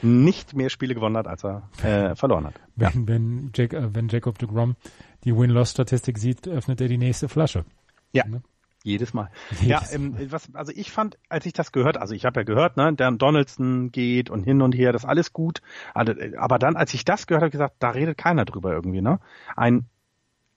[0.00, 2.54] nicht mehr Spiele gewonnen hat, als er äh, verloren hat.
[2.76, 3.06] Wenn, ja.
[3.06, 4.76] wenn, Jack, äh, wenn Jacob de Grom
[5.24, 7.64] die Win-Loss-Statistik sieht, öffnet er die nächste Flasche.
[8.12, 8.26] Ja.
[8.26, 8.42] Ne?
[8.82, 9.30] Jedes Mal.
[9.60, 12.44] Jedes ja, ähm, was, also ich fand, als ich das gehört, also ich habe ja
[12.44, 15.62] gehört, ne, der Donaldson geht und hin und her, das ist alles gut.
[15.94, 19.20] Also, aber dann, als ich das gehört habe, gesagt, da redet keiner drüber irgendwie, ne?
[19.54, 19.86] Ein,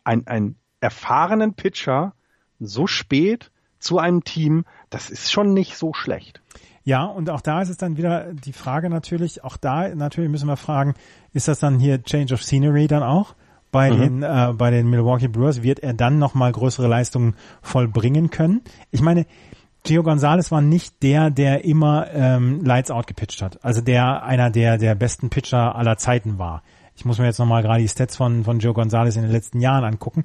[0.03, 2.13] ein, ein erfahrenen Pitcher
[2.59, 6.41] so spät zu einem Team, das ist schon nicht so schlecht.
[6.83, 10.47] Ja, und auch da ist es dann wieder die Frage natürlich, auch da natürlich müssen
[10.47, 10.93] wir fragen,
[11.33, 13.35] ist das dann hier Change of Scenery dann auch?
[13.71, 13.99] Bei mhm.
[13.99, 18.61] den äh, bei den Milwaukee Brewers wird er dann nochmal größere Leistungen vollbringen können.
[18.91, 19.25] Ich meine,
[19.83, 23.63] Gio Gonzalez war nicht der, der immer ähm, Lights Out gepitcht hat.
[23.65, 26.61] Also der einer der der besten Pitcher aller Zeiten war.
[26.95, 29.59] Ich muss mir jetzt nochmal gerade die Stats von von Gio Gonzalez in den letzten
[29.59, 30.23] Jahren angucken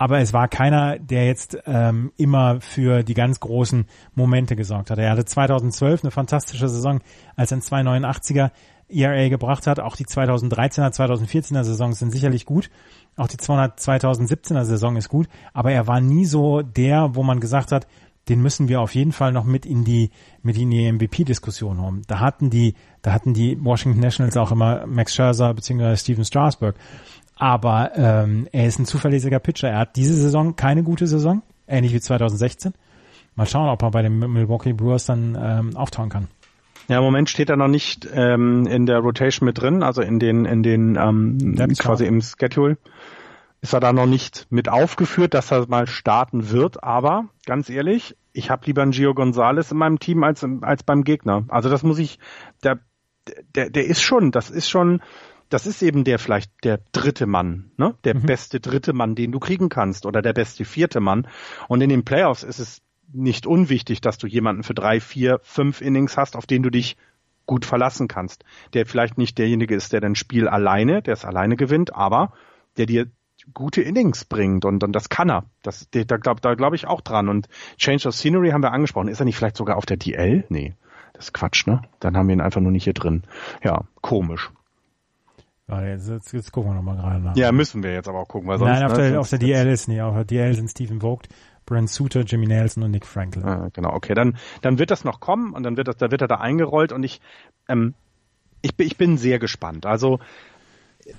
[0.00, 4.98] aber es war keiner, der jetzt ähm, immer für die ganz großen Momente gesorgt hat.
[4.98, 7.00] Er hatte 2012 eine fantastische Saison,
[7.34, 8.52] als er ein 289er
[8.88, 9.80] ERA gebracht hat.
[9.80, 12.70] Auch die 2013er, 2014er Saison sind sicherlich gut.
[13.16, 15.28] Auch die 2017er Saison ist gut.
[15.52, 17.88] Aber er war nie so der, wo man gesagt hat,
[18.28, 20.10] den müssen wir auf jeden Fall noch mit in die
[20.42, 22.02] mit in die MVP-Diskussion holen.
[22.06, 25.96] Da hatten die, da hatten die Washington Nationals auch immer Max Scherzer bzw.
[25.96, 26.76] Steven Strasburg.
[27.36, 29.68] Aber ähm, er ist ein zuverlässiger Pitcher.
[29.68, 32.74] Er hat diese Saison keine gute Saison, ähnlich wie 2016.
[33.36, 36.28] Mal schauen, ob er bei den Milwaukee Brewers dann ähm, auftauchen kann.
[36.88, 40.18] Ja, im Moment steht er noch nicht ähm, in der Rotation mit drin, also in
[40.18, 42.78] den, in den ähm, quasi im Schedule
[43.60, 46.84] ist er da noch nicht mit aufgeführt, dass er mal starten wird.
[46.84, 51.04] Aber ganz ehrlich, ich habe lieber einen Gio Gonzalez in meinem Team als als beim
[51.04, 51.44] Gegner.
[51.48, 52.18] Also das muss ich,
[52.62, 52.80] der
[53.54, 55.02] der der ist schon, das ist schon
[55.48, 57.94] das ist eben der vielleicht der dritte Mann, ne?
[58.04, 58.26] Der mhm.
[58.26, 61.26] beste dritte Mann, den du kriegen kannst oder der beste vierte Mann.
[61.68, 62.82] Und in den Playoffs ist es
[63.12, 66.96] nicht unwichtig, dass du jemanden für drei, vier, fünf Innings hast, auf den du dich
[67.46, 68.44] gut verlassen kannst.
[68.74, 72.34] Der vielleicht nicht derjenige ist, der dein Spiel alleine, der es alleine gewinnt, aber
[72.76, 73.06] der dir
[73.54, 75.44] gute Innings bringt und, und das kann er.
[75.62, 77.28] Das, da glaube da glaub ich auch dran.
[77.28, 79.08] Und Change of Scenery haben wir angesprochen.
[79.08, 80.44] Ist er nicht vielleicht sogar auf der DL?
[80.48, 80.74] Nee,
[81.14, 81.82] das ist Quatsch, ne?
[82.00, 83.22] Dann haben wir ihn einfach nur nicht hier drin.
[83.62, 84.50] Ja, komisch.
[85.68, 87.36] Ja, jetzt, jetzt, jetzt gucken wir nochmal gerade nach.
[87.36, 88.70] Ja, müssen wir jetzt aber auch gucken, weil sonst.
[88.70, 90.00] Nein, auf, ne, der, auf der DL ist nicht.
[90.00, 91.28] Auf der DL sind Stephen Vogt,
[91.66, 93.44] Brent Suter, Jimmy Nelson und Nick Franklin.
[93.44, 94.14] Ah, genau, okay.
[94.14, 96.92] Dann, dann wird das noch kommen und dann wird das, da wird er da eingerollt
[96.92, 97.20] und ich,
[97.68, 97.94] ähm,
[98.62, 99.84] ich, bin, ich bin sehr gespannt.
[99.84, 100.20] Also,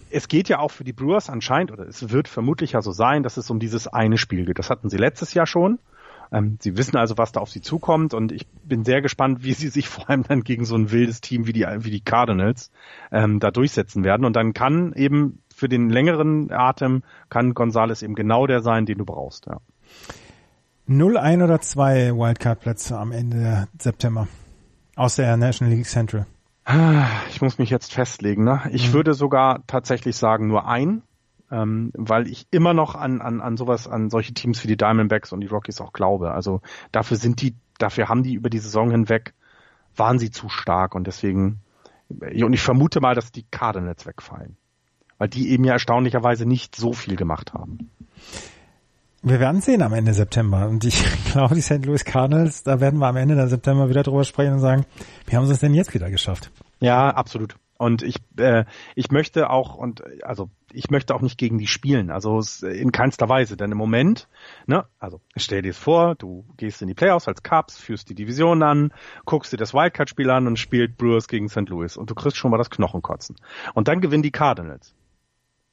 [0.10, 3.24] es geht ja auch für die Brewers anscheinend, oder es wird vermutlich ja so sein,
[3.24, 4.60] dass es um dieses eine Spiel geht.
[4.60, 5.80] Das hatten sie letztes Jahr schon.
[6.32, 9.54] Ähm, sie wissen also, was da auf sie zukommt und ich bin sehr gespannt, wie
[9.54, 12.72] sie sich vor allem dann gegen so ein wildes Team wie die, wie die Cardinals
[13.12, 14.26] ähm, da durchsetzen werden.
[14.26, 18.98] Und dann kann eben für den längeren Atem kann Gonzales eben genau der sein, den
[18.98, 19.48] du brauchst.
[19.48, 19.60] Ja.
[20.86, 24.28] 0, 1 oder 2 Wildcard-Plätze am Ende September
[24.96, 26.26] aus der National League Central.
[27.30, 28.44] Ich muss mich jetzt festlegen.
[28.44, 28.62] Ne?
[28.72, 28.94] Ich mhm.
[28.94, 31.02] würde sogar tatsächlich sagen nur ein,
[31.52, 35.32] ähm, weil ich immer noch an, an, an sowas, an solche Teams wie die Diamondbacks
[35.32, 36.32] und die Rockies auch glaube.
[36.32, 39.34] Also dafür sind die, dafür haben die über die Saison hinweg,
[39.96, 41.62] waren sie zu stark und deswegen,
[42.10, 44.56] und ich vermute mal, dass die Cardinals wegfallen.
[45.18, 47.90] Weil die eben ja erstaunlicherweise nicht so viel gemacht haben.
[49.22, 50.68] Wir werden sehen am Ende September.
[50.68, 51.86] Und ich glaube, die St.
[51.86, 54.86] Louis Cardinals, da werden wir am Ende der September wieder drüber sprechen und sagen,
[55.28, 56.52] wie haben sie es denn jetzt wieder geschafft?
[56.80, 57.56] Ja, absolut.
[57.78, 58.66] Und ich, äh,
[58.96, 63.30] ich möchte auch, und also ich möchte auch nicht gegen die spielen, also in keinster
[63.30, 64.28] Weise, denn im Moment,
[64.66, 68.16] ne, also stell dir es vor, du gehst in die Playoffs als Cubs, führst die
[68.16, 68.94] Division an,
[69.24, 71.70] guckst dir das Wildcard-Spiel an und spielt Brewers gegen St.
[71.70, 73.38] Louis und du kriegst schon mal das Knochenkotzen.
[73.74, 74.94] Und dann gewinnen die Cardinals.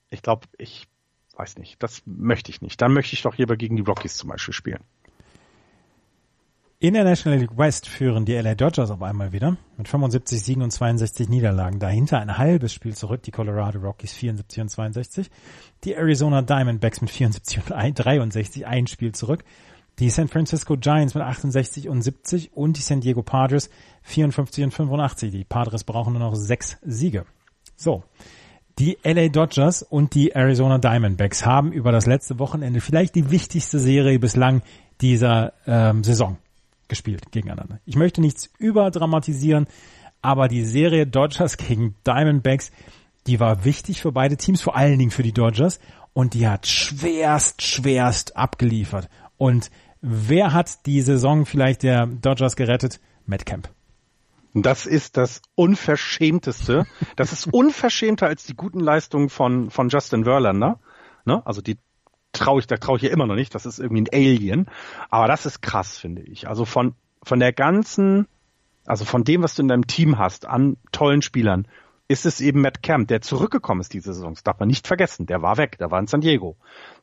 [0.09, 0.87] Ich glaube, ich
[1.37, 2.81] weiß nicht, das möchte ich nicht.
[2.81, 4.83] Dann möchte ich doch lieber gegen die Rockies zum Beispiel spielen.
[6.79, 10.63] In der National League West führen die LA Dodgers auf einmal wieder mit 75 Siegen
[10.63, 11.79] und 62 Niederlagen.
[11.79, 15.31] Dahinter ein halbes Spiel zurück, die Colorado Rockies 74 und 62.
[15.85, 19.43] Die Arizona Diamondbacks mit 74 und 63, ein Spiel zurück.
[19.99, 23.71] Die San Francisco Giants mit 68 und 70 und die San Diego Padres
[24.03, 25.33] 54 und 85.
[25.33, 27.25] Die Padres brauchen nur noch sechs Siege.
[27.77, 28.05] So.
[28.79, 33.79] Die LA Dodgers und die Arizona Diamondbacks haben über das letzte Wochenende vielleicht die wichtigste
[33.79, 34.61] Serie bislang
[35.01, 36.37] dieser ähm, Saison
[36.87, 37.81] gespielt gegeneinander.
[37.87, 39.67] Ich möchte nichts überdramatisieren,
[40.21, 42.71] aber die Serie Dodgers gegen Diamondbacks,
[43.27, 45.81] die war wichtig für beide Teams, vor allen Dingen für die Dodgers
[46.13, 49.09] und die hat schwerst, schwerst abgeliefert.
[49.39, 49.71] Und
[50.03, 53.01] wer hat die Saison vielleicht der Dodgers gerettet?
[53.25, 53.71] Matt Camp.
[54.63, 56.87] Das ist das Unverschämteste.
[57.17, 60.81] Das ist unverschämter als die guten Leistungen von, von Justin Verlander.
[61.27, 61.43] Ne?
[61.45, 61.79] Also die
[62.33, 63.55] traue ich, da traue ich ja immer noch nicht.
[63.55, 64.67] Das ist irgendwie ein Alien.
[65.11, 66.49] Aber das ist krass, finde ich.
[66.49, 68.29] Also von, von der ganzen,
[68.87, 71.69] also von dem, was du in deinem Team hast, an tollen Spielern,
[72.09, 74.35] ist es eben Matt Camp, der zurückgekommen ist diese Saison.
[74.35, 75.27] Das darf man nicht vergessen.
[75.27, 76.57] Der war weg, der war in San Diego.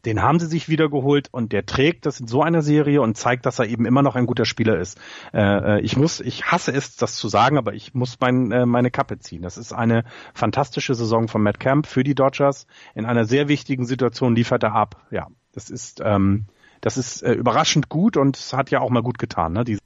[0.05, 3.45] Den haben sie sich wiedergeholt und der trägt das in so einer Serie und zeigt,
[3.45, 4.99] dass er eben immer noch ein guter Spieler ist.
[5.34, 5.41] Äh,
[5.77, 8.91] äh, ich muss, ich hasse es, das zu sagen, aber ich muss mein, äh, meine
[8.91, 9.41] Kappe ziehen.
[9.41, 12.65] Das ist eine fantastische Saison von Matt Camp für die Dodgers.
[12.95, 15.05] In einer sehr wichtigen Situation liefert er ab.
[15.11, 16.45] Ja, das ist, ähm,
[16.80, 19.53] das ist äh, überraschend gut und es hat ja auch mal gut getan.
[19.53, 19.65] Ne?
[19.65, 19.77] Die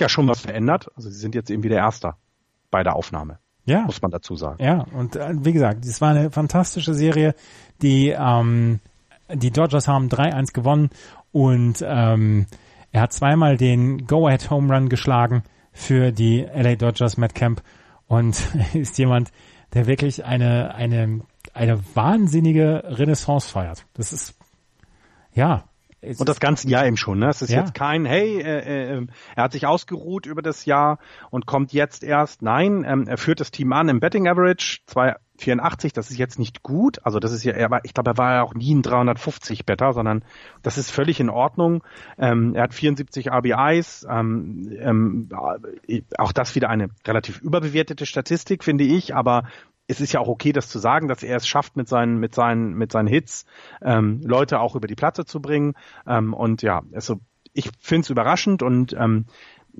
[0.00, 0.90] ja schon was verändert.
[0.96, 2.16] Also sie sind jetzt eben wieder Erster
[2.70, 3.38] bei der Aufnahme.
[3.64, 3.82] Ja.
[3.82, 4.62] Muss man dazu sagen.
[4.62, 7.34] Ja, und äh, wie gesagt, es war eine fantastische Serie.
[7.82, 8.80] Die, ähm,
[9.32, 10.90] die Dodgers haben 3-1 gewonnen
[11.32, 12.46] und ähm,
[12.92, 15.42] er hat zweimal den Go-Ahead Home Run geschlagen
[15.72, 17.62] für die LA Dodgers, Matt Camp.
[18.06, 18.40] Und
[18.74, 19.32] ist jemand,
[19.72, 21.22] der wirklich eine, eine,
[21.52, 23.86] eine wahnsinnige Renaissance feiert.
[23.94, 24.34] Das ist,
[25.32, 25.64] ja,
[26.18, 27.28] und das ganze Jahr eben schon, ne?
[27.28, 27.60] Es ist ja.
[27.60, 29.06] jetzt kein, hey, äh, äh,
[29.36, 30.98] er hat sich ausgeruht über das Jahr
[31.30, 32.42] und kommt jetzt erst.
[32.42, 36.62] Nein, ähm, er führt das Team an im Betting Average 284, das ist jetzt nicht
[36.62, 36.98] gut.
[37.04, 39.66] Also das ist ja, er war, ich glaube, er war ja auch nie ein 350
[39.66, 40.24] Better, sondern
[40.62, 41.82] das ist völlig in Ordnung.
[42.18, 45.28] Ähm, er hat 74 RBIs, ähm, ähm,
[46.18, 49.44] auch das wieder eine relativ überbewertete Statistik, finde ich, aber
[49.86, 52.34] es ist ja auch okay, das zu sagen, dass er es schafft, mit seinen, mit
[52.34, 53.44] seinen, mit seinen Hits
[53.82, 55.74] ähm, Leute auch über die Platte zu bringen.
[56.06, 57.20] Ähm, und ja, also
[57.52, 59.26] ich finde es überraschend und ähm,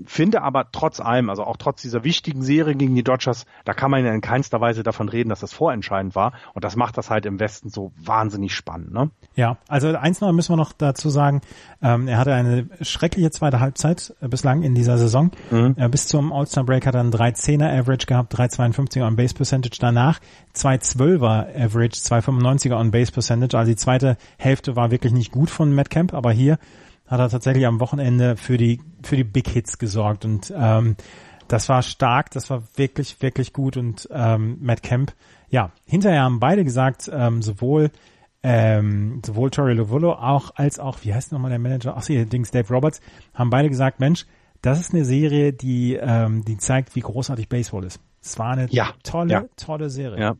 [0.06, 3.90] finde aber trotz allem, also auch trotz dieser wichtigen Serie gegen die Dodgers, da kann
[3.90, 6.32] man ja in keinster Weise davon reden, dass das vorentscheidend war.
[6.52, 8.92] Und das macht das halt im Westen so wahnsinnig spannend.
[8.92, 9.10] Ne?
[9.36, 11.40] Ja, also eins noch müssen wir noch dazu sagen,
[11.82, 15.30] ähm, er hatte eine schreckliche zweite Halbzeit äh, bislang in dieser Saison.
[15.50, 15.74] Mhm.
[15.78, 20.18] Äh, bis zum All-Star-Break hat er einen 3-10er Average gehabt, 3,52er On-Base-Percentage danach,
[20.56, 23.56] 2,12er Average, 2,95er On-Base-Percentage.
[23.56, 26.58] Also die zweite Hälfte war wirklich nicht gut von Matt Camp, aber hier
[27.06, 30.96] hat er tatsächlich am Wochenende für die für die Big Hits gesorgt und ähm,
[31.48, 35.12] das war stark, das war wirklich wirklich gut und ähm, Matt Kemp,
[35.50, 37.90] ja, hinterher haben beide gesagt, ähm, sowohl
[38.42, 41.94] ähm, sowohl Tori Lovullo auch als auch, wie heißt nochmal der Manager?
[41.96, 43.00] Ach sie, Dings Dave Roberts,
[43.32, 44.26] haben beide gesagt, Mensch,
[44.60, 48.00] das ist eine Serie, die ähm, die zeigt, wie großartig Baseball ist.
[48.22, 49.44] Es war eine ja, tolle, ja.
[49.56, 50.20] tolle Serie.
[50.20, 50.36] Ja.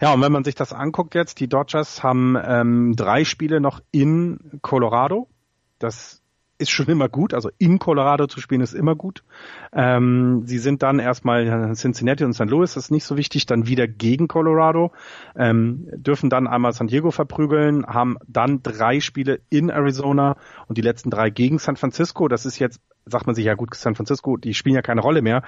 [0.00, 3.80] Ja, und wenn man sich das anguckt jetzt, die Dodgers haben ähm, drei Spiele noch
[3.92, 5.28] in Colorado
[5.78, 6.22] das
[6.58, 7.34] ist schon immer gut.
[7.34, 9.24] Also in Colorado zu spielen ist immer gut.
[9.72, 12.44] Ähm, sie sind dann erstmal Cincinnati und St.
[12.44, 14.92] Louis, das ist nicht so wichtig, dann wieder gegen Colorado,
[15.36, 20.36] ähm, dürfen dann einmal San Diego verprügeln, haben dann drei Spiele in Arizona
[20.68, 22.28] und die letzten drei gegen San Francisco.
[22.28, 25.22] Das ist jetzt, sagt man sich ja gut, San Francisco, die spielen ja keine Rolle
[25.22, 25.42] mehr.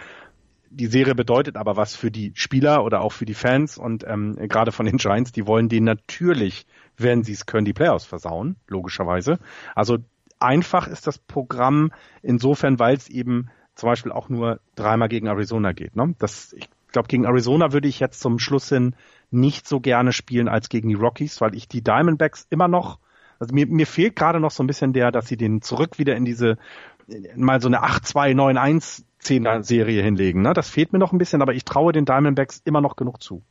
[0.68, 4.34] Die Serie bedeutet aber was für die Spieler oder auch für die Fans und ähm,
[4.48, 6.66] gerade von den Giants, die wollen denen natürlich,
[6.96, 9.38] wenn sie es können, die Playoffs versauen, logischerweise.
[9.76, 9.98] Also
[10.38, 11.92] einfach ist das Programm
[12.22, 15.96] insofern, weil es eben zum Beispiel auch nur dreimal gegen Arizona geht.
[15.96, 16.14] Ne?
[16.18, 18.94] Das, ich glaube, gegen Arizona würde ich jetzt zum Schluss hin
[19.30, 22.98] nicht so gerne spielen als gegen die Rockies, weil ich die Diamondbacks immer noch,
[23.38, 26.16] also mir, mir fehlt gerade noch so ein bisschen der, dass sie den zurück wieder
[26.16, 26.56] in diese
[27.36, 30.42] mal so eine 8-2-9-1 10er Serie hinlegen.
[30.42, 30.52] Ne?
[30.52, 33.42] Das fehlt mir noch ein bisschen, aber ich traue den Diamondbacks immer noch genug zu.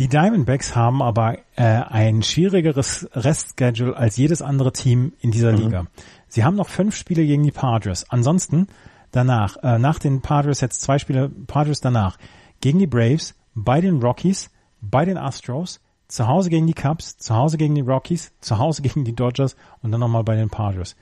[0.00, 5.58] Die Diamondbacks haben aber äh, ein schwierigeres Restschedule als jedes andere Team in dieser mhm.
[5.58, 5.86] Liga.
[6.26, 8.08] Sie haben noch fünf Spiele gegen die Padres.
[8.08, 8.68] Ansonsten
[9.10, 12.16] danach, äh, nach den Padres jetzt zwei Spiele, Padres danach,
[12.62, 14.50] gegen die Braves, bei den Rockies,
[14.80, 18.80] bei den Astros, zu Hause gegen die Cubs, zu Hause gegen die Rockies, zu Hause
[18.80, 20.96] gegen die Dodgers und dann nochmal bei den Padres.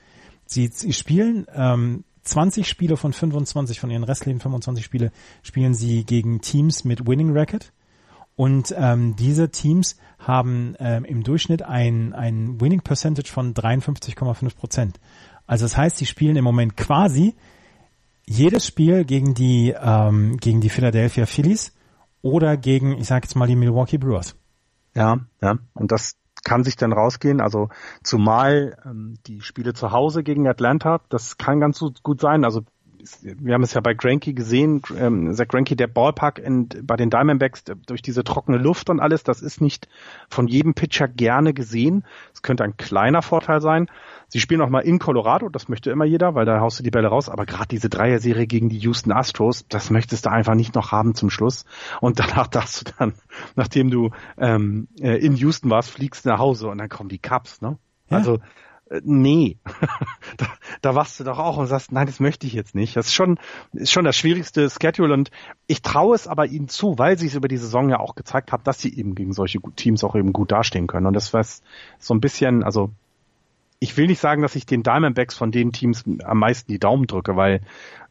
[0.45, 6.03] Sie, sie spielen ähm, 20 Spiele von 25, von ihren restlichen 25 Spiele, spielen sie
[6.03, 7.71] gegen Teams mit Winning Record.
[8.39, 14.97] Und ähm, diese Teams haben ähm, im Durchschnitt ein, ein Winning Percentage von 53,5 Prozent.
[15.45, 17.35] Also das heißt, sie spielen im Moment quasi
[18.25, 21.75] jedes Spiel gegen die ähm, gegen die Philadelphia Phillies
[22.21, 24.37] oder gegen, ich sage jetzt mal die Milwaukee Brewers.
[24.95, 25.57] Ja, ja.
[25.73, 27.41] Und das kann sich dann rausgehen.
[27.41, 27.67] Also
[28.03, 32.45] zumal ähm, die Spiele zu Hause gegen Atlanta, das kann ganz gut sein.
[32.45, 32.61] Also
[33.21, 37.09] wir haben es ja bei Granky gesehen, ähm, Zach Granky, der Ballpark in, bei den
[37.09, 39.87] Diamondbacks durch diese trockene Luft und alles, das ist nicht
[40.29, 42.05] von jedem Pitcher gerne gesehen.
[42.33, 43.87] Es könnte ein kleiner Vorteil sein.
[44.27, 46.91] Sie spielen auch mal in Colorado, das möchte immer jeder, weil da haust du die
[46.91, 50.75] Bälle raus, aber gerade diese Dreier-Serie gegen die Houston Astros, das möchtest du einfach nicht
[50.75, 51.65] noch haben zum Schluss.
[52.01, 53.13] Und danach darfst du dann,
[53.55, 57.61] nachdem du ähm, äh, in Houston warst, fliegst nach Hause und dann kommen die Cups,
[57.61, 57.77] ne?
[58.09, 58.17] Ja.
[58.17, 58.39] Also
[59.03, 59.57] nee,
[60.37, 60.47] da,
[60.81, 62.95] da warst du doch auch und sagst, nein, das möchte ich jetzt nicht.
[62.95, 63.39] Das ist schon,
[63.73, 65.31] ist schon das schwierigste Schedule und
[65.67, 68.51] ich traue es aber ihnen zu, weil sie es über die Saison ja auch gezeigt
[68.51, 71.05] haben, dass sie eben gegen solche Teams auch eben gut dastehen können.
[71.05, 72.91] Und das war so ein bisschen, also
[73.79, 77.07] ich will nicht sagen, dass ich den Diamondbacks von den Teams am meisten die Daumen
[77.07, 77.61] drücke, weil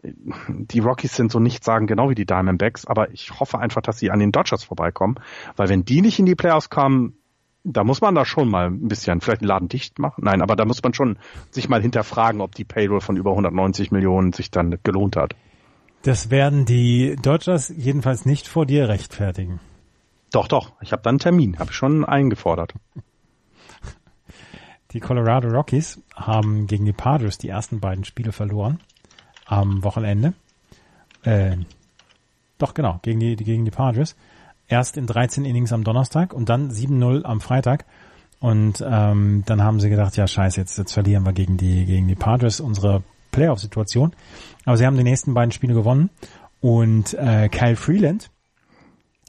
[0.03, 3.99] die Rockies sind so nicht sagen genau wie die Diamondbacks, aber ich hoffe einfach, dass
[3.99, 5.17] sie an den Dodgers vorbeikommen,
[5.57, 7.15] weil wenn die nicht in die Playoffs kommen,
[7.64, 10.24] da muss man da schon mal ein bisschen vielleicht einen Laden dicht machen.
[10.24, 11.18] Nein, aber da muss man schon
[11.51, 15.35] sich mal hinterfragen, ob die Payroll von über 190 Millionen sich dann gelohnt hat.
[16.02, 19.60] Das werden die Dodgers jedenfalls nicht vor dir rechtfertigen.
[20.30, 20.72] Doch, doch.
[20.80, 22.74] Ich habe dann einen Termin, habe schon eingefordert.
[24.93, 28.80] Die Colorado Rockies haben gegen die Padres die ersten beiden Spiele verloren
[29.44, 30.32] am Wochenende.
[31.24, 31.56] Äh,
[32.56, 34.16] doch genau, gegen die, gegen die Padres
[34.69, 37.86] erst in 13 Innings am Donnerstag und dann 7-0 am Freitag.
[38.40, 42.07] Und ähm, dann haben sie gedacht, ja scheiße, jetzt, jetzt verlieren wir gegen die, gegen
[42.07, 44.15] die Padres unsere Playoff-Situation.
[44.65, 46.11] Aber sie haben die nächsten beiden Spiele gewonnen.
[46.61, 48.31] Und äh, Kyle Freeland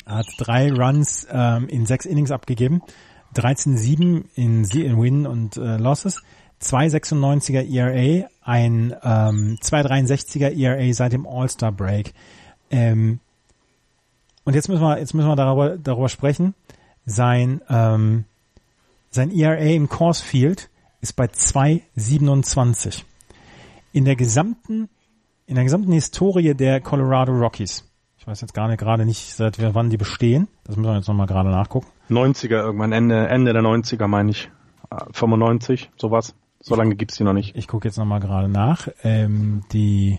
[0.05, 2.81] hat drei Runs ähm, in sechs Innings abgegeben.
[3.35, 6.21] 13-7 in, in Win und äh, Losses.
[6.61, 12.13] 2,96er ERA, ein ähm, 2,63er ERA seit dem All-Star Break.
[12.69, 13.19] Ähm,
[14.49, 16.55] und jetzt müssen wir, jetzt müssen wir darüber, darüber sprechen.
[17.05, 18.25] Sein, ähm,
[19.11, 20.71] sein ERA im Course Field
[21.01, 23.03] ist bei 2,27.
[23.93, 24.89] In der gesamten,
[25.45, 27.85] in der gesamten Historie der Colorado Rockies.
[28.17, 30.47] Ich weiß jetzt gar nicht, gerade nicht, seit wann die bestehen.
[30.63, 31.85] Das müssen wir jetzt nochmal gerade nachgucken.
[32.09, 34.49] 90er irgendwann, Ende, Ende der 90er meine ich.
[35.11, 36.33] 95, sowas.
[36.59, 37.55] So lange gibt's die noch nicht.
[37.55, 38.87] Ich gucke jetzt nochmal gerade nach.
[39.03, 40.17] Ähm, die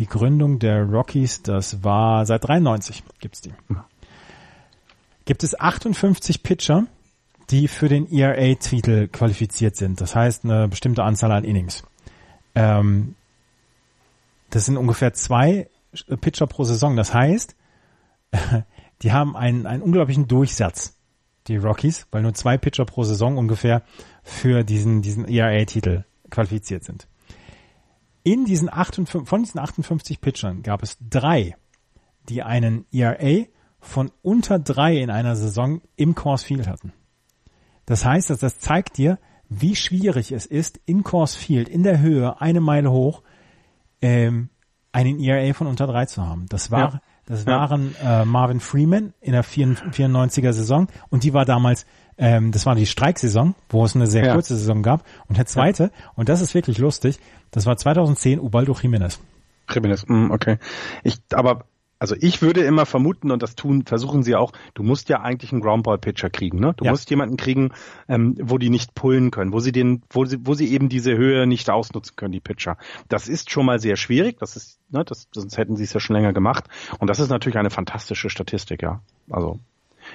[0.00, 3.52] die Gründung der Rockies, das war seit 93 gibt's die.
[5.26, 6.86] Gibt es 58 Pitcher,
[7.50, 10.00] die für den ERA-Titel qualifiziert sind.
[10.00, 11.84] Das heißt eine bestimmte Anzahl an Innings.
[12.54, 13.14] Ähm,
[14.48, 15.68] das sind ungefähr zwei
[16.22, 16.96] Pitcher pro Saison.
[16.96, 17.54] Das heißt,
[19.02, 20.96] die haben einen, einen unglaublichen Durchsatz,
[21.46, 23.82] die Rockies, weil nur zwei Pitcher pro Saison ungefähr
[24.22, 27.06] für diesen, diesen ERA-Titel qualifiziert sind
[28.22, 31.56] in diesen 58, von diesen 58 Pitchern gab es drei,
[32.28, 33.46] die einen ERA
[33.80, 36.92] von unter drei in einer Saison im Course Field hatten.
[37.86, 39.18] Das heißt, dass das zeigt dir,
[39.48, 43.22] wie schwierig es ist, in Course Field, in der Höhe, eine Meile hoch,
[44.00, 44.50] ähm,
[44.92, 46.46] einen ERA von unter drei zu haben.
[46.48, 47.02] Das war, ja.
[47.30, 51.86] Das waren äh, Marvin Freeman in der 94er Saison und die war damals
[52.18, 54.34] ähm, das war die Streiksaison, wo es eine sehr Ja.
[54.34, 55.04] kurze Saison gab.
[55.28, 57.18] Und der zweite, und das ist wirklich lustig,
[57.50, 59.18] das war 2010 Ubaldo Jiménez.
[59.72, 60.58] Jimenez, mm, okay.
[61.02, 61.64] Ich, aber,
[62.00, 65.52] also ich würde immer vermuten, und das tun, versuchen sie auch, du musst ja eigentlich
[65.52, 66.72] einen Groundball-Pitcher kriegen, ne?
[66.76, 66.90] Du Ja.
[66.90, 67.70] musst jemanden kriegen,
[68.08, 71.16] ähm, wo die nicht pullen können, wo sie den, wo sie, wo sie eben diese
[71.16, 72.78] Höhe nicht ausnutzen können, die Pitcher.
[73.08, 76.00] Das ist schon mal sehr schwierig, das ist, ne, das, sonst hätten sie es ja
[76.00, 76.64] schon länger gemacht.
[76.98, 79.02] Und das ist natürlich eine fantastische Statistik, ja.
[79.30, 79.60] Also,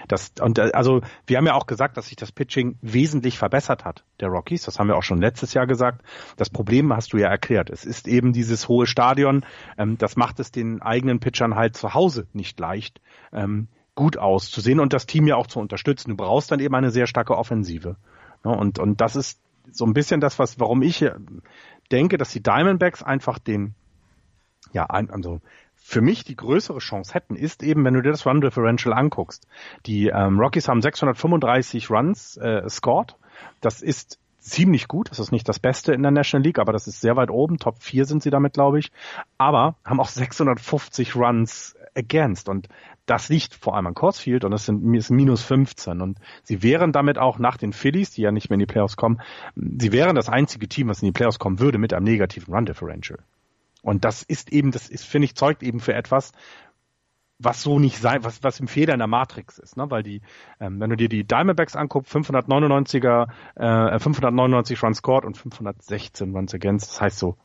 [0.07, 3.85] das, und äh, also wir haben ja auch gesagt, dass sich das Pitching wesentlich verbessert
[3.85, 4.63] hat, der Rockies.
[4.63, 6.03] Das haben wir auch schon letztes Jahr gesagt.
[6.37, 7.69] Das Problem hast du ja erklärt.
[7.69, 9.45] Es ist eben dieses hohe Stadion.
[9.77, 13.01] Ähm, das macht es den eigenen Pitchern halt zu Hause nicht leicht,
[13.31, 16.11] ähm, gut auszusehen und das Team ja auch zu unterstützen.
[16.11, 17.95] Du brauchst dann eben eine sehr starke Offensive.
[18.43, 19.39] Und, und das ist
[19.71, 21.13] so ein bisschen das, was, warum ich äh,
[21.91, 23.75] denke, dass die Diamondbacks einfach den,
[24.73, 25.41] ja, also
[25.87, 29.47] für mich die größere Chance hätten, ist eben, wenn du dir das Run Differential anguckst.
[29.85, 33.15] Die ähm, Rockies haben 635 Runs äh, scored.
[33.61, 35.11] Das ist ziemlich gut.
[35.11, 37.59] Das ist nicht das Beste in der National League, aber das ist sehr weit oben.
[37.59, 38.91] Top 4 sind sie damit, glaube ich.
[39.37, 42.49] Aber haben auch 650 Runs against.
[42.49, 42.67] Und
[43.05, 46.01] das liegt vor allem an Coors Field und das sind ist minus 15.
[46.01, 48.97] Und sie wären damit auch nach den Phillies, die ja nicht mehr in die Playoffs
[48.97, 49.21] kommen,
[49.55, 52.65] sie wären das einzige Team, was in die Playoffs kommen würde, mit einem negativen Run
[52.65, 53.19] Differential.
[53.85, 56.31] Und das ist eben, das ist, finde ich, zeugt eben für etwas,
[57.37, 59.91] was so nicht sein, was, was im Fehler in der Matrix ist, ne?
[59.91, 60.21] Weil die,
[60.59, 66.55] ähm, wenn du dir die Diamondbacks anguckst, 599er, äh, 599 Runs scored und 516 Runs
[66.55, 67.37] against, das heißt so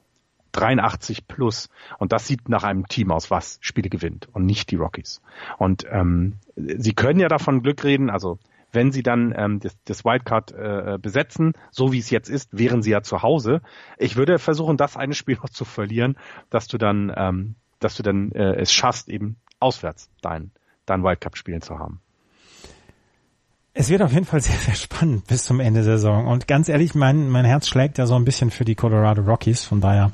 [0.53, 1.69] 83 plus.
[1.99, 5.21] Und das sieht nach einem Team aus, was Spiele gewinnt und nicht die Rockies.
[5.59, 8.39] Und ähm, sie können ja davon Glück reden, also
[8.73, 12.83] wenn sie dann ähm, das, das Wildcard äh, besetzen, so wie es jetzt ist, wären
[12.83, 13.61] sie ja zu Hause.
[13.99, 16.17] Ich würde versuchen, das eine Spiel noch zu verlieren,
[16.51, 20.51] dass du dann, ähm, dass du dann äh, es schaffst, eben auswärts dein,
[20.87, 22.01] dein Wildcup-Spielen zu haben.
[23.73, 26.27] Es wird auf jeden Fall sehr, sehr spannend bis zum Ende der Saison.
[26.27, 29.65] Und ganz ehrlich, mein, mein Herz schlägt ja so ein bisschen für die Colorado Rockies.
[29.65, 30.11] Von daher,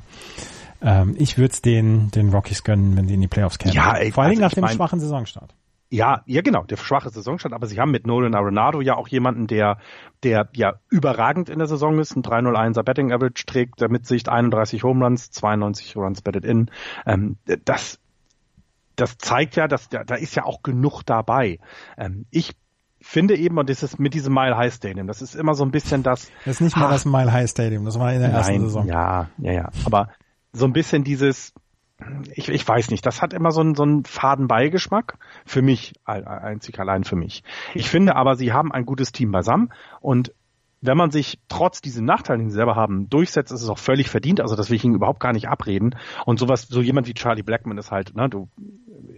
[0.82, 3.74] ähm, ich würde es den, den Rockies gönnen, wenn sie in die Playoffs kämen.
[3.74, 5.54] Ja, ey, Vor Dingen also nach dem mein- schwachen Saisonstart.
[5.88, 9.46] Ja, ja genau, der schwache Saisonstart, aber sie haben mit Nolan Arenado ja auch jemanden,
[9.46, 9.78] der,
[10.24, 14.28] der ja überragend in der Saison ist, ein 301er Betting Average trägt, der mit Sicht
[14.28, 16.70] 31 Home Runs, 92 Runs batted in.
[17.06, 18.00] Ähm, das,
[18.96, 21.58] das zeigt ja, dass da, da ist ja auch genug dabei.
[21.96, 22.56] Ähm, ich
[23.00, 25.70] finde eben, und das ist mit diesem Mile High Stadium, das ist immer so ein
[25.70, 26.90] bisschen das, Das ist nicht mal Ah.
[26.90, 28.86] das Mile High Stadium, das war in der ersten Nein, Saison.
[28.88, 29.68] ja, ja, ja.
[29.84, 30.08] Aber
[30.52, 31.52] so ein bisschen dieses,
[32.34, 35.18] ich, ich weiß nicht, das hat immer so einen, so einen faden Beigeschmack.
[35.44, 37.42] Für mich, ein- einzig allein für mich.
[37.74, 40.32] Ich finde aber, sie haben ein gutes Team beisammen und
[40.86, 44.08] wenn man sich trotz diesen Nachteilen, die sie selber haben, durchsetzt, ist es auch völlig
[44.08, 44.40] verdient.
[44.40, 45.96] Also das will ich ihnen überhaupt gar nicht abreden.
[46.24, 48.48] Und sowas, so jemand wie Charlie Blackman ist halt, ne, du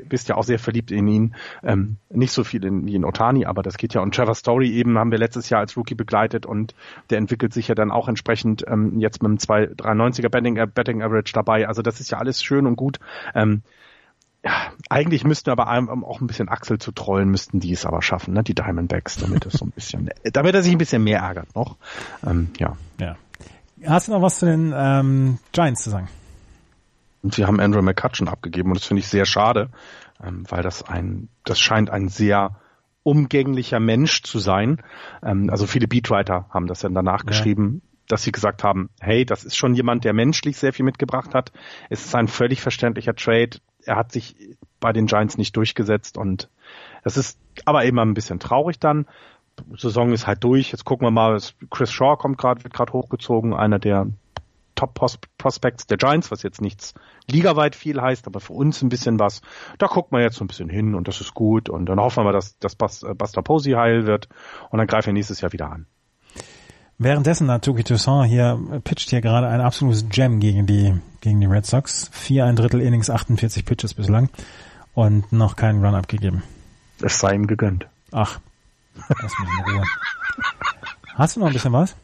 [0.08, 1.34] bist ja auch sehr verliebt in ihn.
[1.62, 4.00] Ähm, nicht so viel in, wie in Otani, aber das geht ja.
[4.00, 6.74] Und Trevor Story eben haben wir letztes Jahr als Rookie begleitet und
[7.10, 11.32] der entwickelt sich ja dann auch entsprechend ähm, jetzt mit einem 293er Betting, Betting Average
[11.32, 11.68] dabei.
[11.68, 12.98] Also das ist ja alles schön und gut.
[13.34, 13.62] Ähm,
[14.88, 18.42] eigentlich müssten aber auch ein bisschen Axel zu trollen, müssten die es aber schaffen, ne?
[18.42, 21.76] die Diamondbacks, damit es so ein bisschen, damit er sich ein bisschen mehr ärgert noch.
[22.26, 22.76] Ähm, ja.
[23.00, 23.16] Ja.
[23.86, 26.08] Hast du noch was zu den ähm, Giants zu sagen?
[27.22, 29.70] Und sie haben Andrew McCutcheon abgegeben und das finde ich sehr schade,
[30.24, 32.56] ähm, weil das ein, das scheint ein sehr
[33.02, 34.82] umgänglicher Mensch zu sein.
[35.22, 37.28] Ähm, also viele Beatwriter haben das dann danach Ja.
[37.28, 41.34] geschrieben, dass sie gesagt haben, hey, das ist schon jemand, der menschlich sehr viel mitgebracht
[41.34, 41.52] hat.
[41.90, 43.58] Es ist ein völlig verständlicher Trade.
[43.84, 44.36] Er hat sich
[44.80, 46.48] bei den Giants nicht durchgesetzt und
[47.04, 49.06] das ist aber immer ein bisschen traurig dann.
[49.76, 50.70] Saison ist halt durch.
[50.70, 51.40] Jetzt gucken wir mal,
[51.70, 54.06] Chris Shaw kommt gerade, wird gerade hochgezogen, einer der
[54.74, 56.94] Top Pros- Prospects der Giants, was jetzt nichts
[57.26, 59.42] ligaweit viel heißt, aber für uns ein bisschen was.
[59.78, 62.24] Da guckt man jetzt so ein bisschen hin und das ist gut und dann hoffen
[62.24, 64.28] wir, dass, dass äh, Buster Posey heil wird
[64.70, 65.86] und dann greifen wir nächstes Jahr wieder an.
[67.00, 71.40] Währenddessen hat Tuki Toussaint hier, äh, pitcht hier gerade ein absolutes Gem gegen die, gegen
[71.40, 72.10] die Red Sox.
[72.12, 74.30] Vier, ein Drittel Innings, 48 Pitches bislang
[74.94, 76.42] und noch keinen Run abgegeben.
[77.00, 77.86] Es sei ihm gegönnt.
[78.10, 78.40] Ach,
[79.08, 79.84] lass mich in Ruhe.
[81.14, 81.94] Hast du noch ein bisschen was?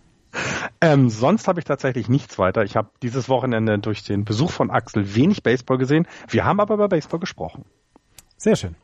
[0.80, 2.62] Ähm, sonst habe ich tatsächlich nichts weiter.
[2.62, 6.06] Ich habe dieses Wochenende durch den Besuch von Axel wenig Baseball gesehen.
[6.28, 7.64] Wir haben aber über Baseball gesprochen.
[8.36, 8.76] Sehr schön.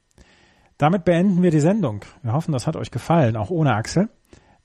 [0.76, 2.00] Damit beenden wir die Sendung.
[2.22, 4.08] Wir hoffen, das hat euch gefallen, auch ohne Axel.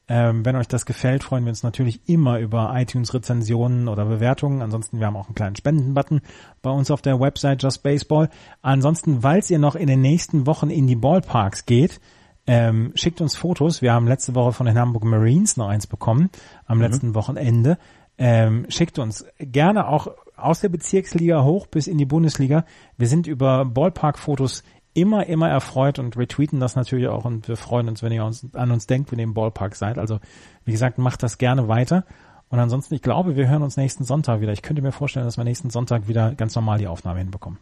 [0.07, 4.61] Ähm, wenn euch das gefällt, freuen wir uns natürlich immer über iTunes-Rezensionen oder Bewertungen.
[4.61, 6.21] Ansonsten, wir haben auch einen kleinen Spendenbutton
[6.61, 8.29] bei uns auf der Website Just Baseball.
[8.61, 11.99] Ansonsten, falls ihr noch in den nächsten Wochen in die Ballparks geht,
[12.45, 13.81] ähm, schickt uns Fotos.
[13.81, 16.29] Wir haben letzte Woche von den Hamburg Marines noch eins bekommen,
[16.67, 17.79] am letzten Wochenende.
[18.17, 20.07] Ähm, schickt uns gerne auch
[20.37, 22.65] aus der Bezirksliga hoch bis in die Bundesliga.
[22.97, 24.63] Wir sind über Ballpark-Fotos
[24.95, 28.47] immer, immer erfreut und retweeten das natürlich auch und wir freuen uns, wenn ihr uns,
[28.53, 29.99] an uns denkt, wenn ihr im Ballpark seid.
[29.99, 30.19] Also,
[30.63, 32.05] wie gesagt, macht das gerne weiter.
[32.49, 34.53] Und ansonsten, ich glaube, wir hören uns nächsten Sonntag wieder.
[34.53, 37.59] Ich könnte mir vorstellen, dass wir nächsten Sonntag wieder ganz normal die Aufnahme hinbekommen.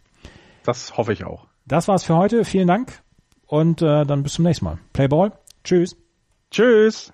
[0.64, 1.47] Das hoffe ich auch.
[1.65, 2.45] Das war's für heute.
[2.45, 3.01] Vielen Dank
[3.47, 4.77] und äh, dann bis zum nächsten Mal.
[4.93, 5.31] Playball.
[5.64, 5.97] Tschüss.
[6.51, 7.14] Tschüss.